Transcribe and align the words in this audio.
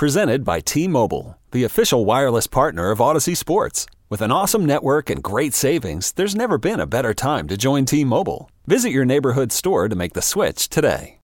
Presented 0.00 0.46
by 0.46 0.60
T 0.60 0.88
Mobile, 0.88 1.36
the 1.50 1.64
official 1.64 2.06
wireless 2.06 2.46
partner 2.46 2.90
of 2.90 3.02
Odyssey 3.02 3.34
Sports. 3.34 3.84
With 4.08 4.22
an 4.22 4.32
awesome 4.32 4.64
network 4.64 5.10
and 5.10 5.22
great 5.22 5.52
savings, 5.52 6.12
there's 6.12 6.34
never 6.34 6.56
been 6.56 6.80
a 6.80 6.86
better 6.86 7.12
time 7.12 7.46
to 7.48 7.56
join 7.58 7.84
T 7.84 8.02
Mobile. 8.02 8.50
Visit 8.66 8.92
your 8.92 9.04
neighborhood 9.04 9.52
store 9.52 9.90
to 9.90 9.94
make 9.94 10.14
the 10.14 10.22
switch 10.22 10.70
today. 10.70 11.18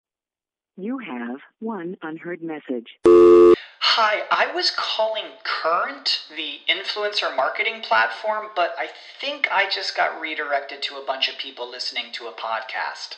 You 0.76 0.98
have 0.98 1.38
one 1.60 1.98
unheard 2.02 2.42
message. 2.42 2.98
Hi, 3.06 4.24
I 4.32 4.52
was 4.56 4.72
calling 4.76 5.26
Current, 5.44 6.24
the 6.36 6.62
influencer 6.68 7.36
marketing 7.36 7.84
platform, 7.84 8.48
but 8.56 8.74
I 8.80 8.88
think 9.22 9.48
I 9.52 9.70
just 9.70 9.96
got 9.96 10.20
redirected 10.20 10.82
to 10.82 10.96
a 10.96 11.06
bunch 11.06 11.30
of 11.30 11.38
people 11.38 11.70
listening 11.70 12.06
to 12.14 12.26
a 12.26 12.34
podcast. 12.34 13.18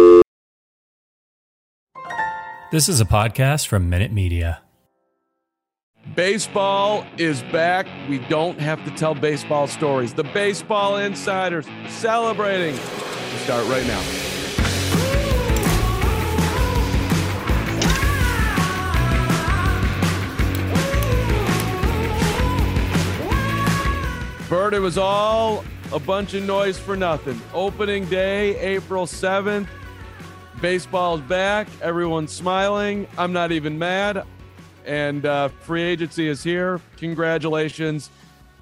This 2.71 2.87
is 2.87 3.01
a 3.01 3.05
podcast 3.05 3.67
from 3.67 3.89
Minute 3.89 4.13
Media. 4.13 4.61
Baseball 6.15 7.05
is 7.17 7.41
back. 7.51 7.85
We 8.07 8.19
don't 8.19 8.61
have 8.61 8.81
to 8.85 8.91
tell 8.91 9.13
baseball 9.13 9.67
stories. 9.67 10.13
The 10.13 10.23
Baseball 10.23 10.95
Insiders 10.95 11.65
celebrating. 11.89 12.75
We 12.75 13.37
start 13.39 13.67
right 13.67 13.85
now. 13.85 14.01
Bird, 24.47 24.73
it 24.73 24.79
was 24.79 24.97
all 24.97 25.65
a 25.91 25.99
bunch 25.99 26.33
of 26.35 26.43
noise 26.43 26.79
for 26.79 26.95
nothing. 26.95 27.41
Opening 27.53 28.05
day, 28.05 28.57
April 28.59 29.05
7th. 29.05 29.67
Baseball's 30.61 31.21
back. 31.21 31.67
Everyone's 31.81 32.31
smiling. 32.31 33.07
I'm 33.17 33.33
not 33.33 33.51
even 33.51 33.79
mad. 33.79 34.23
And 34.85 35.25
uh, 35.25 35.47
free 35.47 35.81
agency 35.81 36.27
is 36.27 36.43
here. 36.43 36.79
Congratulations. 36.97 38.11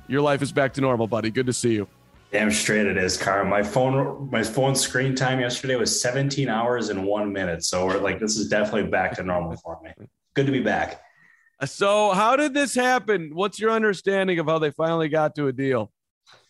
Your 0.08 0.22
life 0.22 0.42
is 0.42 0.52
back 0.53 0.73
to 0.75 0.81
normal, 0.81 1.08
buddy. 1.08 1.30
Good 1.30 1.45
to 1.47 1.53
see 1.53 1.73
you. 1.73 1.88
Damn 2.31 2.52
straight 2.52 2.86
it 2.86 2.95
is, 2.97 3.17
Car. 3.17 3.44
My 3.44 3.64
phone, 3.64 4.30
my 4.31 4.44
phone 4.44 4.75
screen 4.75 5.14
time 5.14 5.39
yesterday 5.39 5.75
was 5.75 6.02
17 6.02 6.47
hours 6.47 6.89
and 6.89 7.03
one 7.05 7.33
minute. 7.33 7.64
So 7.64 7.86
we're 7.86 7.97
like, 8.00 8.20
this 8.20 8.38
is 8.38 8.47
definitely 8.47 8.89
back 8.89 9.16
to 9.16 9.23
normal 9.23 9.58
for 9.58 9.80
me. 9.83 9.92
Good 10.36 10.45
to 10.45 10.52
be 10.52 10.61
back. 10.61 11.02
So, 11.66 12.11
how 12.11 12.38
did 12.38 12.53
this 12.53 12.73
happen? 12.73 13.31
What's 13.33 13.59
your 13.59 13.72
understanding 13.72 14.39
of 14.39 14.45
how 14.45 14.59
they 14.59 14.72
finally 14.72 15.09
got 15.09 15.36
to 15.36 15.47
a 15.47 15.52
deal? 15.52 15.92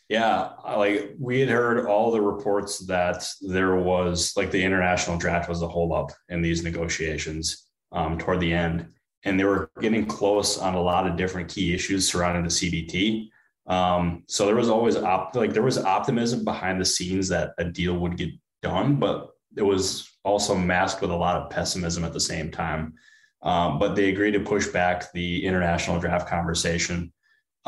Yeah, 0.09 0.53
like 0.65 1.13
we 1.19 1.39
had 1.39 1.49
heard 1.49 1.85
all 1.85 2.11
the 2.11 2.19
reports 2.19 2.79
that 2.87 3.27
there 3.41 3.75
was 3.75 4.33
like 4.35 4.49
the 4.49 4.63
international 4.63 5.19
draft 5.19 5.47
was 5.47 5.61
a 5.61 5.67
holdup 5.67 6.11
in 6.29 6.41
these 6.41 6.63
negotiations 6.63 7.67
um, 7.91 8.17
toward 8.17 8.39
the 8.39 8.51
end, 8.51 8.87
and 9.23 9.39
they 9.39 9.43
were 9.43 9.69
getting 9.79 10.07
close 10.07 10.57
on 10.57 10.73
a 10.73 10.81
lot 10.81 11.05
of 11.05 11.15
different 11.15 11.47
key 11.47 11.75
issues 11.75 12.11
surrounding 12.11 12.43
the 12.43 12.49
CBT. 12.49 13.27
Um, 13.71 14.23
so 14.27 14.47
there 14.47 14.55
was 14.55 14.69
always 14.69 14.95
op- 14.95 15.35
like 15.35 15.53
there 15.53 15.61
was 15.61 15.77
optimism 15.77 16.43
behind 16.43 16.81
the 16.81 16.85
scenes 16.85 17.27
that 17.27 17.51
a 17.59 17.65
deal 17.65 17.95
would 17.99 18.17
get 18.17 18.31
done, 18.63 18.95
but 18.95 19.29
it 19.55 19.61
was 19.61 20.09
also 20.23 20.55
masked 20.55 21.01
with 21.01 21.11
a 21.11 21.15
lot 21.15 21.35
of 21.35 21.51
pessimism 21.51 22.03
at 22.03 22.13
the 22.13 22.19
same 22.19 22.49
time. 22.49 22.95
Um, 23.43 23.77
but 23.77 23.95
they 23.95 24.09
agreed 24.09 24.31
to 24.31 24.39
push 24.39 24.67
back 24.67 25.11
the 25.13 25.45
international 25.45 25.99
draft 25.99 26.27
conversation 26.27 27.13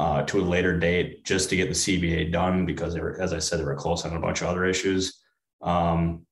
uh, 0.01 0.23
to 0.23 0.39
a 0.39 0.41
later 0.41 0.79
date 0.79 1.23
just 1.23 1.47
to 1.47 1.56
get 1.56 1.69
the 1.69 1.75
CBA 1.75 2.31
done 2.31 2.66
because 2.66 2.95
they 2.95 3.00
were, 3.00 3.22
as 3.22 3.34
I 3.34 3.39
said, 3.39 3.59
they 3.59 3.63
were 3.63 3.75
close 3.75 4.03
on 4.03 4.16
a 4.16 4.19
bunch 4.19 4.41
of 4.41 4.47
other 4.47 4.66
issues. 4.66 5.22
Um, 5.62 6.25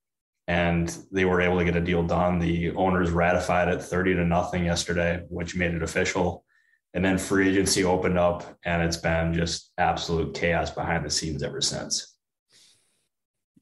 and 0.48 0.98
they 1.12 1.24
were 1.24 1.40
able 1.40 1.60
to 1.60 1.66
get 1.66 1.76
a 1.76 1.82
deal 1.82 2.02
done. 2.02 2.40
The 2.40 2.72
owners 2.72 3.12
ratified 3.12 3.68
it 3.68 3.80
30 3.84 4.16
to 4.16 4.26
nothing 4.26 4.66
yesterday, 4.66 5.24
which 5.30 5.56
made 5.56 5.76
it 5.76 5.84
official. 5.84 6.44
And 6.96 7.06
then 7.06 7.20
free 7.20 7.48
agency 7.48 7.84
opened 7.84 8.18
up, 8.18 8.44
and 8.66 8.82
it's 8.82 8.98
been 8.98 9.36
just 9.36 9.72
absolute 9.78 10.34
chaos 10.34 10.72
behind 10.72 11.06
the 11.06 11.12
scenes 11.12 11.44
ever 11.44 11.62
since. 11.62 12.18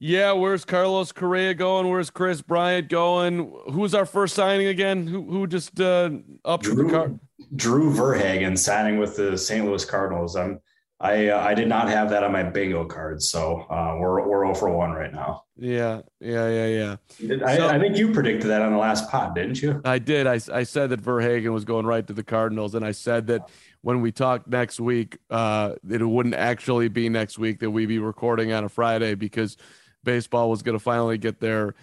Yeah, 0.00 0.32
where's 0.32 0.64
Carlos 0.64 1.12
Correa 1.12 1.52
going? 1.52 1.86
Where's 1.86 2.08
Kris 2.08 2.40
Bryant 2.40 2.88
going? 2.88 3.54
Who's 3.70 3.94
our 3.94 4.06
first 4.06 4.34
signing 4.34 4.68
again? 4.68 5.06
Who 5.06 5.30
who 5.30 5.46
just 5.46 5.78
uh, 5.78 6.08
up 6.46 6.62
Drew, 6.62 6.86
the 6.86 6.90
car? 6.90 7.12
Drew 7.54 7.92
Verhagen 7.92 8.56
signing 8.56 8.98
with 8.98 9.16
the 9.16 9.36
St. 9.36 9.64
Louis 9.64 9.84
Cardinals. 9.84 10.36
I'm 10.36 10.60
I 11.00 11.28
uh, 11.28 11.38
I 11.38 11.54
did 11.54 11.68
not 11.68 11.88
have 11.88 12.10
that 12.10 12.24
on 12.24 12.32
my 12.32 12.42
bingo 12.42 12.84
card, 12.84 13.22
so 13.22 13.60
uh, 13.70 13.96
we're 14.00 14.26
we're 14.26 14.44
0 14.44 14.54
for 14.54 14.68
one 14.70 14.90
right 14.90 15.12
now. 15.12 15.44
Yeah, 15.56 16.00
yeah, 16.20 16.48
yeah, 16.48 16.96
yeah. 17.20 17.36
I, 17.46 17.56
So- 17.56 17.68
I 17.68 17.78
think 17.78 17.96
you 17.96 18.12
predicted 18.12 18.50
that 18.50 18.62
on 18.62 18.72
the 18.72 18.78
last 18.78 19.08
pod, 19.08 19.34
didn't 19.36 19.62
you? 19.62 19.80
I 19.84 20.00
did. 20.00 20.26
I, 20.26 20.40
I 20.52 20.64
said 20.64 20.90
that 20.90 21.00
Verhagen 21.00 21.52
was 21.52 21.64
going 21.64 21.86
right 21.86 22.04
to 22.04 22.12
the 22.12 22.24
Cardinals, 22.24 22.74
and 22.74 22.84
I 22.84 22.90
said 22.90 23.28
that 23.28 23.48
when 23.82 24.00
we 24.00 24.10
talk 24.10 24.48
next 24.48 24.80
week, 24.80 25.18
uh, 25.30 25.74
it 25.88 26.02
wouldn't 26.02 26.34
actually 26.34 26.88
be 26.88 27.08
next 27.08 27.38
week 27.38 27.60
that 27.60 27.70
we'd 27.70 27.86
be 27.86 28.00
recording 28.00 28.52
on 28.52 28.64
a 28.64 28.68
Friday 28.68 29.14
because 29.14 29.56
baseball 30.02 30.50
was 30.50 30.62
going 30.62 30.76
to 30.76 30.82
finally 30.82 31.16
get 31.16 31.38
their 31.38 31.76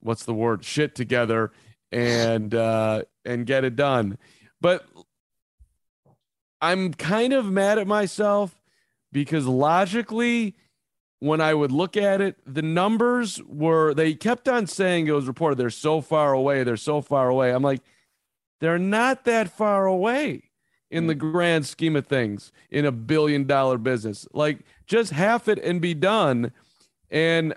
what's 0.00 0.24
the 0.24 0.34
word 0.34 0.64
shit 0.64 0.94
together 0.94 1.52
and 1.92 2.54
uh, 2.54 3.02
and 3.26 3.44
get 3.44 3.64
it 3.64 3.76
done. 3.76 4.16
But 4.62 4.84
I'm 6.62 6.94
kind 6.94 7.32
of 7.32 7.44
mad 7.50 7.78
at 7.78 7.88
myself 7.88 8.56
because 9.10 9.46
logically, 9.46 10.54
when 11.18 11.40
I 11.40 11.54
would 11.54 11.72
look 11.72 11.96
at 11.96 12.20
it, 12.20 12.36
the 12.46 12.62
numbers 12.62 13.42
were 13.42 13.92
they 13.94 14.14
kept 14.14 14.48
on 14.48 14.68
saying 14.68 15.08
it 15.08 15.12
was 15.12 15.26
reported 15.26 15.58
they're 15.58 15.70
so 15.70 16.00
far 16.00 16.32
away, 16.32 16.62
they're 16.62 16.76
so 16.76 17.00
far 17.02 17.28
away. 17.28 17.52
I'm 17.52 17.62
like, 17.62 17.82
they're 18.60 18.78
not 18.78 19.24
that 19.24 19.50
far 19.50 19.86
away 19.86 20.50
in 20.88 21.08
the 21.08 21.14
grand 21.16 21.66
scheme 21.66 21.96
of 21.96 22.06
things 22.06 22.52
in 22.70 22.84
a 22.84 22.92
billion 22.92 23.44
dollar 23.44 23.76
business. 23.76 24.28
Like 24.32 24.60
just 24.86 25.10
half 25.10 25.48
it 25.48 25.58
and 25.58 25.80
be 25.80 25.94
done. 25.94 26.52
And 27.10 27.54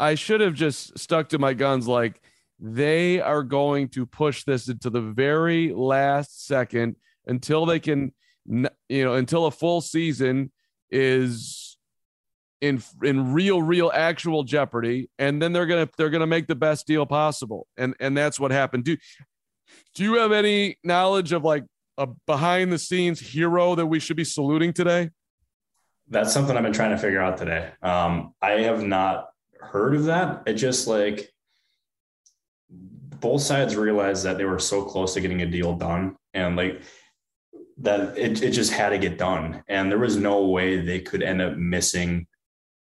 I 0.00 0.16
should 0.16 0.40
have 0.40 0.54
just 0.54 0.98
stuck 0.98 1.28
to 1.28 1.38
my 1.38 1.54
guns 1.54 1.86
like 1.86 2.20
they 2.58 3.20
are 3.20 3.44
going 3.44 3.88
to 3.90 4.04
push 4.04 4.42
this 4.42 4.68
into 4.68 4.90
the 4.90 5.00
very 5.00 5.72
last 5.72 6.46
second 6.46 6.96
until 7.26 7.64
they 7.64 7.78
can 7.78 8.12
you 8.48 9.04
know 9.04 9.14
until 9.14 9.46
a 9.46 9.50
full 9.50 9.80
season 9.80 10.50
is 10.90 11.76
in 12.60 12.82
in 13.02 13.32
real 13.32 13.62
real 13.62 13.90
actual 13.94 14.42
jeopardy 14.42 15.10
and 15.18 15.40
then 15.40 15.52
they're 15.52 15.66
going 15.66 15.86
to 15.86 15.92
they're 15.98 16.10
going 16.10 16.20
to 16.20 16.26
make 16.26 16.46
the 16.46 16.54
best 16.54 16.86
deal 16.86 17.06
possible 17.06 17.66
and 17.76 17.94
and 18.00 18.16
that's 18.16 18.40
what 18.40 18.50
happened 18.50 18.84
do 18.84 18.96
do 19.94 20.02
you 20.02 20.14
have 20.14 20.32
any 20.32 20.76
knowledge 20.82 21.32
of 21.32 21.44
like 21.44 21.64
a 21.98 22.06
behind 22.26 22.72
the 22.72 22.78
scenes 22.78 23.20
hero 23.20 23.74
that 23.74 23.86
we 23.86 24.00
should 24.00 24.16
be 24.16 24.24
saluting 24.24 24.72
today 24.72 25.10
That's 26.08 26.32
something 26.32 26.56
I've 26.56 26.62
been 26.62 26.72
trying 26.72 26.92
to 26.92 26.98
figure 26.98 27.20
out 27.20 27.36
today. 27.36 27.70
Um, 27.82 28.32
I 28.40 28.62
have 28.62 28.82
not 28.82 29.28
heard 29.60 29.94
of 29.94 30.04
that. 30.06 30.44
It 30.46 30.54
just 30.54 30.86
like 30.88 31.30
both 32.70 33.42
sides 33.42 33.76
realized 33.76 34.24
that 34.24 34.38
they 34.38 34.44
were 34.44 34.58
so 34.58 34.84
close 34.84 35.14
to 35.14 35.20
getting 35.20 35.42
a 35.42 35.46
deal 35.46 35.74
done 35.74 36.16
and 36.32 36.56
like 36.56 36.80
that 37.80 38.18
it, 38.18 38.42
it 38.42 38.50
just 38.50 38.72
had 38.72 38.90
to 38.90 38.98
get 38.98 39.18
done. 39.18 39.62
And 39.68 39.90
there 39.90 39.98
was 39.98 40.16
no 40.16 40.46
way 40.46 40.80
they 40.80 41.00
could 41.00 41.22
end 41.22 41.40
up 41.40 41.56
missing 41.56 42.26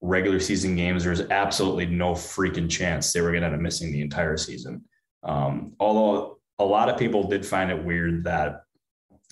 regular 0.01 0.39
season 0.39 0.75
games. 0.75 1.03
There 1.03 1.11
was 1.11 1.21
absolutely 1.29 1.85
no 1.85 2.13
freaking 2.13 2.69
chance 2.69 3.13
they 3.13 3.21
were 3.21 3.31
going 3.31 3.41
to 3.41 3.47
end 3.47 3.55
up 3.55 3.61
missing 3.61 3.91
the 3.91 4.01
entire 4.01 4.37
season. 4.37 4.83
Um, 5.23 5.73
although 5.79 6.39
a 6.57 6.65
lot 6.65 6.89
of 6.89 6.97
people 6.97 7.27
did 7.27 7.45
find 7.45 7.69
it 7.69 7.83
weird 7.83 8.23
that 8.23 8.63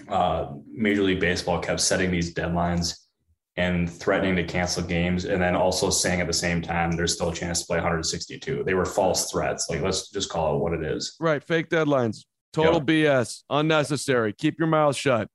uh, 0.07 0.53
Major 0.71 1.03
League 1.03 1.19
Baseball 1.19 1.59
kept 1.59 1.81
setting 1.81 2.11
these 2.11 2.33
deadlines 2.33 2.95
and 3.57 3.89
threatening 3.91 4.37
to 4.37 4.43
cancel 4.45 4.83
games, 4.83 5.25
and 5.25 5.41
then 5.41 5.53
also 5.53 5.89
saying 5.89 6.21
at 6.21 6.27
the 6.27 6.33
same 6.33 6.61
time 6.61 6.91
there's 6.91 7.15
still 7.15 7.29
a 7.29 7.35
chance 7.35 7.59
to 7.59 7.67
play 7.67 7.75
162. 7.77 8.63
They 8.63 8.73
were 8.73 8.85
false 8.85 9.29
threats. 9.29 9.69
Like 9.69 9.81
let's 9.81 10.09
just 10.11 10.29
call 10.29 10.55
it 10.55 10.59
what 10.59 10.73
it 10.73 10.83
is. 10.83 11.17
right 11.19 11.43
fake 11.43 11.69
deadlines 11.69 12.23
total 12.51 12.81
bs 12.81 13.43
unnecessary 13.49 14.33
keep 14.33 14.57
your 14.57 14.67
mouth 14.67 14.95
shut 14.95 15.29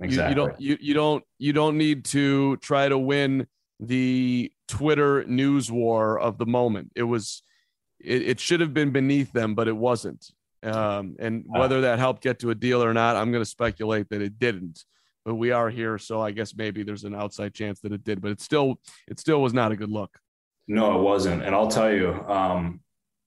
Exactly. 0.00 0.30
You, 0.30 0.34
don't 0.34 0.60
you, 0.60 0.78
you 0.80 0.94
don't 0.94 1.24
you 1.38 1.52
don't 1.52 1.78
need 1.78 2.04
to 2.06 2.56
try 2.58 2.88
to 2.88 2.98
win 2.98 3.46
the 3.78 4.52
Twitter 4.68 5.24
news 5.24 5.70
war 5.70 6.18
of 6.18 6.38
the 6.38 6.46
moment. 6.46 6.92
It 6.96 7.02
was 7.02 7.42
it, 8.00 8.22
it 8.22 8.40
should 8.40 8.60
have 8.60 8.74
been 8.74 8.90
beneath 8.90 9.32
them, 9.32 9.54
but 9.54 9.68
it 9.68 9.76
wasn't. 9.76 10.30
Um, 10.62 11.16
and 11.18 11.44
whether 11.46 11.80
that 11.82 11.98
helped 11.98 12.22
get 12.22 12.38
to 12.40 12.50
a 12.50 12.54
deal 12.54 12.82
or 12.82 12.94
not, 12.94 13.16
I'm 13.16 13.32
going 13.32 13.42
to 13.42 13.48
speculate 13.48 14.08
that 14.10 14.22
it 14.22 14.38
didn't. 14.38 14.84
But 15.24 15.34
we 15.34 15.50
are 15.50 15.70
here, 15.70 15.98
so 15.98 16.20
I 16.20 16.32
guess 16.32 16.54
maybe 16.54 16.82
there's 16.82 17.04
an 17.04 17.14
outside 17.14 17.54
chance 17.54 17.80
that 17.80 17.92
it 17.92 18.04
did. 18.04 18.20
But 18.20 18.32
it 18.32 18.40
still, 18.40 18.80
it 19.08 19.20
still 19.20 19.40
was 19.40 19.52
not 19.52 19.72
a 19.72 19.76
good 19.76 19.90
look. 19.90 20.18
No, 20.68 20.98
it 20.98 21.02
wasn't. 21.02 21.42
And 21.42 21.54
I'll 21.54 21.68
tell 21.68 21.92
you, 21.92 22.12
um, 22.28 22.80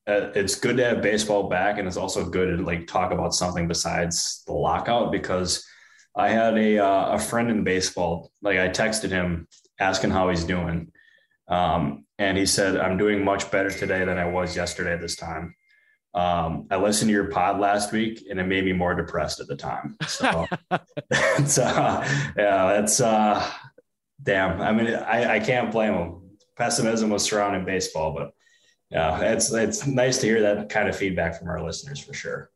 uh, 0.07 0.29
it's 0.35 0.55
good 0.55 0.77
to 0.77 0.85
have 0.85 1.01
baseball 1.01 1.49
back, 1.49 1.77
and 1.77 1.87
it's 1.87 1.97
also 1.97 2.25
good 2.25 2.57
to 2.57 2.63
like 2.63 2.87
talk 2.87 3.11
about 3.11 3.33
something 3.33 3.67
besides 3.67 4.43
the 4.45 4.53
lockout 4.53 5.11
because 5.11 5.65
I 6.15 6.29
had 6.29 6.57
a 6.57 6.79
uh, 6.79 7.15
a 7.15 7.19
friend 7.19 7.49
in 7.49 7.63
baseball. 7.63 8.31
Like 8.41 8.57
I 8.57 8.69
texted 8.69 9.09
him 9.09 9.47
asking 9.79 10.11
how 10.11 10.29
he's 10.29 10.43
doing, 10.43 10.91
um, 11.47 12.05
and 12.17 12.37
he 12.37 12.45
said, 12.45 12.77
"I'm 12.77 12.97
doing 12.97 13.23
much 13.23 13.51
better 13.51 13.69
today 13.69 14.05
than 14.05 14.17
I 14.17 14.25
was 14.25 14.55
yesterday 14.55 14.93
at 14.93 15.01
this 15.01 15.15
time." 15.15 15.55
Um, 16.13 16.67
I 16.71 16.77
listened 16.77 17.09
to 17.09 17.13
your 17.13 17.29
pod 17.29 17.59
last 17.59 17.91
week, 17.91 18.25
and 18.29 18.39
it 18.39 18.45
made 18.45 18.63
me 18.63 18.71
more 18.71 18.95
depressed 18.95 19.41
at 19.41 19.47
the 19.47 19.57
time. 19.57 19.97
So, 20.07 20.47
it's, 21.11 21.57
uh, 21.57 22.07
yeah, 22.37 22.73
that's 22.73 23.01
uh, 23.01 23.45
damn. 24.23 24.61
I 24.61 24.71
mean, 24.71 24.93
I, 24.93 25.35
I 25.35 25.39
can't 25.41 25.71
blame 25.71 25.93
him. 25.93 26.21
Pessimism 26.55 27.09
was 27.09 27.23
surrounding 27.23 27.65
baseball, 27.65 28.13
but 28.13 28.31
yeah, 28.89 29.19
it's 29.33 29.51
it's 29.51 29.85
nice 29.85 30.19
to 30.19 30.27
hear 30.27 30.41
that 30.43 30.69
kind 30.69 30.87
of 30.87 30.95
feedback 30.95 31.37
from 31.37 31.49
our 31.49 31.61
listeners 31.61 31.99
for 31.99 32.13
sure. 32.13 32.49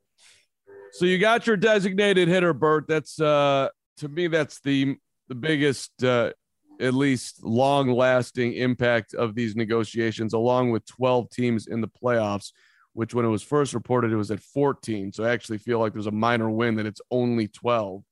So 0.94 1.06
you 1.06 1.18
got 1.18 1.48
your 1.48 1.58
designated 1.58 2.28
hitter, 2.28 2.54
Bert. 2.54 2.86
That's 2.88 3.20
uh 3.20 3.70
to 3.98 4.08
me 4.08 4.28
that's 4.28 4.60
the 4.62 4.98
the 5.28 5.36
biggest 5.36 6.04
uh 6.04 6.32
at 6.80 6.94
least 6.94 7.44
long 7.44 7.92
lasting 7.92 8.54
impact 8.54 9.14
of 9.14 9.36
these 9.36 9.56
negotiations, 9.56 10.34
along 10.34 10.72
with 10.72 10.86
12 10.86 11.30
teams 11.30 11.68
in 11.68 11.82
the 11.82 11.90
playoffs, 11.90 12.54
which 12.94 13.14
when 13.14 13.26
it 13.26 13.30
was 13.30 13.44
first 13.44 13.74
reported, 13.74 14.12
it 14.12 14.16
was 14.16 14.32
at 14.32 14.40
14. 14.40 15.12
So 15.12 15.26
I 15.26 15.32
actually 15.32 15.58
feel 15.58 15.80
like 15.80 15.92
there's 15.92 16.08
a 16.08 16.12
minor 16.12 16.50
win 16.50 16.76
that 16.76 16.86
it's 16.86 17.02
only 17.12 17.50
12. 17.50 18.04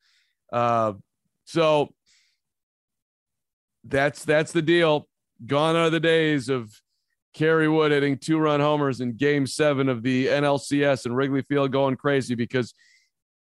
Uh, 0.51 0.93
so 1.45 1.93
that's 3.85 4.25
that's 4.25 4.51
the 4.51 4.61
deal. 4.61 5.07
Gone 5.45 5.75
are 5.75 5.89
the 5.89 5.99
days 5.99 6.49
of 6.49 6.71
Kerry 7.37 7.69
Wood 7.69 7.91
hitting 7.91 8.17
two 8.17 8.39
run 8.39 8.59
homers 8.59 8.99
in 8.99 9.15
game 9.15 9.45
seven 9.45 9.89
of 9.89 10.01
the 10.01 10.25
NLCS 10.25 11.05
and 11.05 11.15
Wrigley 11.15 11.43
Field 11.43 11.71
going 11.71 11.95
crazy 11.95 12.33
because 12.33 12.73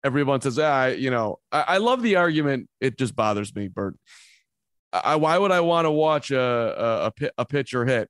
everyone 0.04 0.42
says, 0.42 0.60
ah, 0.60 0.88
you 0.88 1.10
know, 1.10 1.40
I, 1.50 1.62
I 1.62 1.78
love 1.78 2.02
the 2.02 2.18
argument. 2.18 2.68
It 2.82 2.98
just 2.98 3.16
bothers 3.16 3.56
me, 3.56 3.70
Bert. 3.70 3.96
I, 4.92 5.16
why 5.16 5.38
would 5.38 5.52
I 5.52 5.62
want 5.62 5.86
to 5.86 5.92
watch 5.92 6.30
a, 6.32 7.12
a, 7.22 7.30
a 7.38 7.46
pitcher 7.46 7.86
hit? 7.86 8.10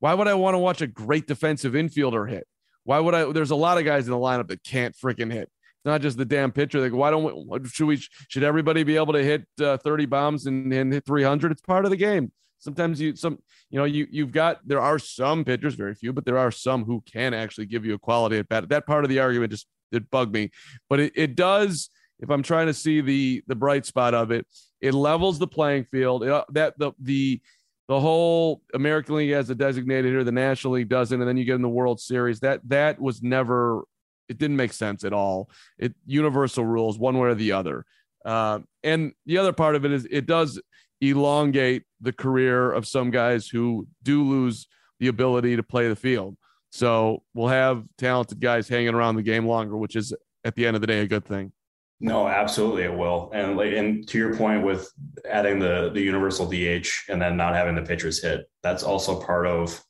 Why 0.00 0.14
would 0.14 0.28
I 0.28 0.34
want 0.34 0.54
to 0.54 0.58
watch 0.58 0.80
a 0.80 0.86
great 0.86 1.26
defensive 1.26 1.74
infielder 1.74 2.26
hit? 2.26 2.46
Why 2.84 2.98
would 2.98 3.14
I? 3.14 3.30
There's 3.30 3.50
a 3.50 3.56
lot 3.56 3.76
of 3.76 3.84
guys 3.84 4.06
in 4.06 4.12
the 4.12 4.18
lineup 4.18 4.48
that 4.48 4.64
can't 4.64 4.96
freaking 4.96 5.30
hit. 5.30 5.50
It's 5.50 5.84
not 5.84 6.00
just 6.00 6.16
the 6.16 6.24
damn 6.24 6.52
pitcher. 6.52 6.80
Like, 6.80 6.92
why 6.92 7.10
don't 7.10 7.46
we? 7.46 7.68
Should 7.68 7.86
we? 7.86 7.96
Should 8.28 8.44
everybody 8.44 8.82
be 8.82 8.96
able 8.96 9.12
to 9.12 9.22
hit 9.22 9.44
uh, 9.60 9.76
30 9.76 10.06
bombs 10.06 10.46
and, 10.46 10.72
and 10.72 10.90
hit 10.90 11.04
300? 11.04 11.52
It's 11.52 11.60
part 11.60 11.84
of 11.84 11.90
the 11.90 11.98
game. 11.98 12.32
Sometimes 12.58 13.00
you 13.00 13.14
some 13.16 13.38
you 13.70 13.78
know 13.78 13.84
you 13.84 14.06
you've 14.10 14.32
got 14.32 14.66
there 14.66 14.80
are 14.80 14.98
some 14.98 15.44
pitchers, 15.44 15.74
very 15.74 15.94
few, 15.94 16.12
but 16.12 16.24
there 16.24 16.38
are 16.38 16.50
some 16.50 16.84
who 16.84 17.02
can 17.10 17.34
actually 17.34 17.66
give 17.66 17.84
you 17.84 17.94
a 17.94 17.98
quality 17.98 18.38
at 18.38 18.48
bat. 18.48 18.68
That 18.68 18.86
part 18.86 19.04
of 19.04 19.10
the 19.10 19.20
argument 19.20 19.52
just 19.52 19.66
it 19.92 20.10
bugged 20.10 20.32
me, 20.32 20.50
but 20.88 21.00
it, 21.00 21.12
it 21.16 21.36
does. 21.36 21.90
If 22.20 22.30
I'm 22.30 22.42
trying 22.42 22.66
to 22.66 22.74
see 22.74 23.00
the 23.00 23.42
the 23.46 23.54
bright 23.54 23.86
spot 23.86 24.14
of 24.14 24.30
it, 24.30 24.46
it 24.80 24.92
levels 24.92 25.38
the 25.38 25.46
playing 25.46 25.84
field. 25.84 26.24
It, 26.24 26.44
that 26.50 26.78
the 26.78 26.92
the 27.00 27.40
the 27.88 27.98
whole 27.98 28.60
American 28.74 29.16
League 29.16 29.30
has 29.30 29.48
a 29.48 29.54
designated 29.54 30.12
here, 30.12 30.22
the 30.22 30.32
National 30.32 30.74
League 30.74 30.90
doesn't, 30.90 31.18
and 31.18 31.28
then 31.28 31.38
you 31.38 31.44
get 31.44 31.54
in 31.54 31.62
the 31.62 31.68
World 31.68 32.00
Series. 32.00 32.40
That 32.40 32.60
that 32.68 33.00
was 33.00 33.22
never. 33.22 33.84
It 34.28 34.36
didn't 34.36 34.56
make 34.56 34.74
sense 34.74 35.04
at 35.04 35.14
all. 35.14 35.48
It 35.78 35.94
universal 36.04 36.62
rules, 36.62 36.98
one 36.98 37.16
way 37.16 37.28
or 37.28 37.34
the 37.34 37.52
other. 37.52 37.86
Uh, 38.26 38.58
and 38.82 39.12
the 39.24 39.38
other 39.38 39.54
part 39.54 39.74
of 39.74 39.86
it 39.86 39.92
is 39.92 40.06
it 40.10 40.26
does 40.26 40.60
elongate 41.00 41.84
the 42.00 42.12
career 42.12 42.72
of 42.72 42.86
some 42.86 43.10
guys 43.10 43.48
who 43.48 43.86
do 44.02 44.22
lose 44.22 44.66
the 45.00 45.08
ability 45.08 45.56
to 45.56 45.62
play 45.62 45.88
the 45.88 45.96
field. 45.96 46.36
So 46.70 47.22
we'll 47.34 47.48
have 47.48 47.84
talented 47.96 48.40
guys 48.40 48.68
hanging 48.68 48.94
around 48.94 49.16
the 49.16 49.22
game 49.22 49.46
longer, 49.46 49.76
which 49.76 49.96
is 49.96 50.12
at 50.44 50.54
the 50.54 50.66
end 50.66 50.76
of 50.76 50.80
the 50.80 50.86
day 50.86 51.00
a 51.00 51.06
good 51.06 51.24
thing. 51.24 51.52
No, 52.00 52.28
absolutely 52.28 52.84
it 52.84 52.96
will. 52.96 53.30
And 53.34 53.56
like 53.56 53.72
and 53.72 54.06
to 54.08 54.18
your 54.18 54.36
point 54.36 54.64
with 54.64 54.90
adding 55.28 55.58
the 55.58 55.90
the 55.92 56.00
universal 56.00 56.46
DH 56.46 56.86
and 57.08 57.20
then 57.20 57.36
not 57.36 57.54
having 57.54 57.74
the 57.74 57.82
pitchers 57.82 58.22
hit, 58.22 58.48
that's 58.62 58.84
also 58.84 59.20
part 59.20 59.46
of 59.46 59.82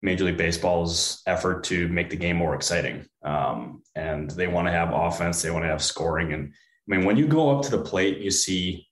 Major 0.00 0.24
League 0.24 0.36
Baseball's 0.36 1.22
effort 1.26 1.64
to 1.64 1.88
make 1.88 2.10
the 2.10 2.16
game 2.16 2.36
more 2.36 2.54
exciting. 2.54 3.06
Um, 3.24 3.82
and 3.96 4.30
they 4.30 4.46
want 4.46 4.68
to 4.68 4.72
have 4.72 4.92
offense, 4.92 5.42
they 5.42 5.50
want 5.50 5.64
to 5.64 5.68
have 5.68 5.82
scoring. 5.82 6.32
And 6.34 6.52
I 6.52 6.96
mean, 6.96 7.04
when 7.04 7.16
you 7.16 7.26
go 7.26 7.56
up 7.56 7.64
to 7.64 7.70
the 7.70 7.82
plate, 7.82 8.18
you 8.18 8.30
see 8.30 8.86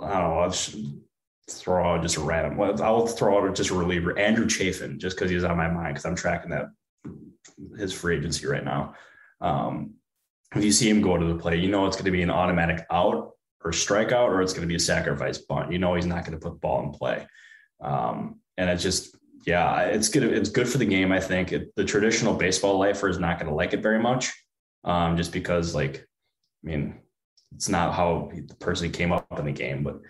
I 0.00 0.12
don't 0.12 0.30
know. 0.30 0.38
I'll 0.38 0.50
just 0.50 0.76
throw 1.50 1.84
out 1.84 2.02
just 2.02 2.16
a 2.16 2.20
random. 2.20 2.60
I'll 2.60 3.06
throw 3.06 3.48
out 3.48 3.54
just 3.54 3.70
a 3.70 3.74
reliever, 3.74 4.18
Andrew 4.18 4.48
Chafin, 4.48 4.98
just 4.98 5.16
because 5.16 5.30
he's 5.30 5.44
on 5.44 5.56
my 5.56 5.68
mind 5.68 5.94
because 5.94 6.04
I'm 6.04 6.14
tracking 6.14 6.50
that 6.50 6.68
his 7.76 7.92
free 7.92 8.16
agency 8.16 8.46
right 8.46 8.64
now. 8.64 8.94
Um, 9.40 9.94
if 10.54 10.64
you 10.64 10.72
see 10.72 10.88
him 10.88 11.02
go 11.02 11.16
to 11.16 11.26
the 11.26 11.34
plate, 11.34 11.62
you 11.62 11.68
know 11.68 11.86
it's 11.86 11.96
going 11.96 12.06
to 12.06 12.10
be 12.10 12.22
an 12.22 12.30
automatic 12.30 12.86
out 12.90 13.32
or 13.64 13.70
strikeout, 13.70 14.28
or 14.28 14.40
it's 14.40 14.52
going 14.52 14.62
to 14.62 14.68
be 14.68 14.76
a 14.76 14.80
sacrifice 14.80 15.38
bunt. 15.38 15.72
You 15.72 15.78
know 15.78 15.94
he's 15.94 16.06
not 16.06 16.24
going 16.24 16.38
to 16.38 16.44
put 16.44 16.54
the 16.54 16.60
ball 16.60 16.82
in 16.84 16.90
play, 16.90 17.26
um, 17.80 18.40
and 18.56 18.70
it's 18.70 18.82
just 18.82 19.16
yeah, 19.46 19.80
it's 19.82 20.08
good. 20.08 20.24
It's 20.24 20.50
good 20.50 20.68
for 20.68 20.78
the 20.78 20.86
game. 20.86 21.12
I 21.12 21.20
think 21.20 21.52
it, 21.52 21.74
the 21.76 21.84
traditional 21.84 22.34
baseball 22.34 22.78
lifer 22.78 23.08
is 23.08 23.18
not 23.18 23.38
going 23.38 23.48
to 23.48 23.54
like 23.54 23.72
it 23.72 23.82
very 23.82 23.98
much, 23.98 24.32
um, 24.84 25.16
just 25.16 25.32
because 25.32 25.74
like, 25.74 26.06
I 26.64 26.66
mean, 26.66 27.00
it's 27.54 27.68
not 27.68 27.94
how 27.94 28.30
the 28.32 28.54
person 28.56 28.90
came 28.90 29.12
up 29.12 29.26
in 29.38 29.44
the 29.44 29.52
game, 29.52 29.82
but 29.82 30.00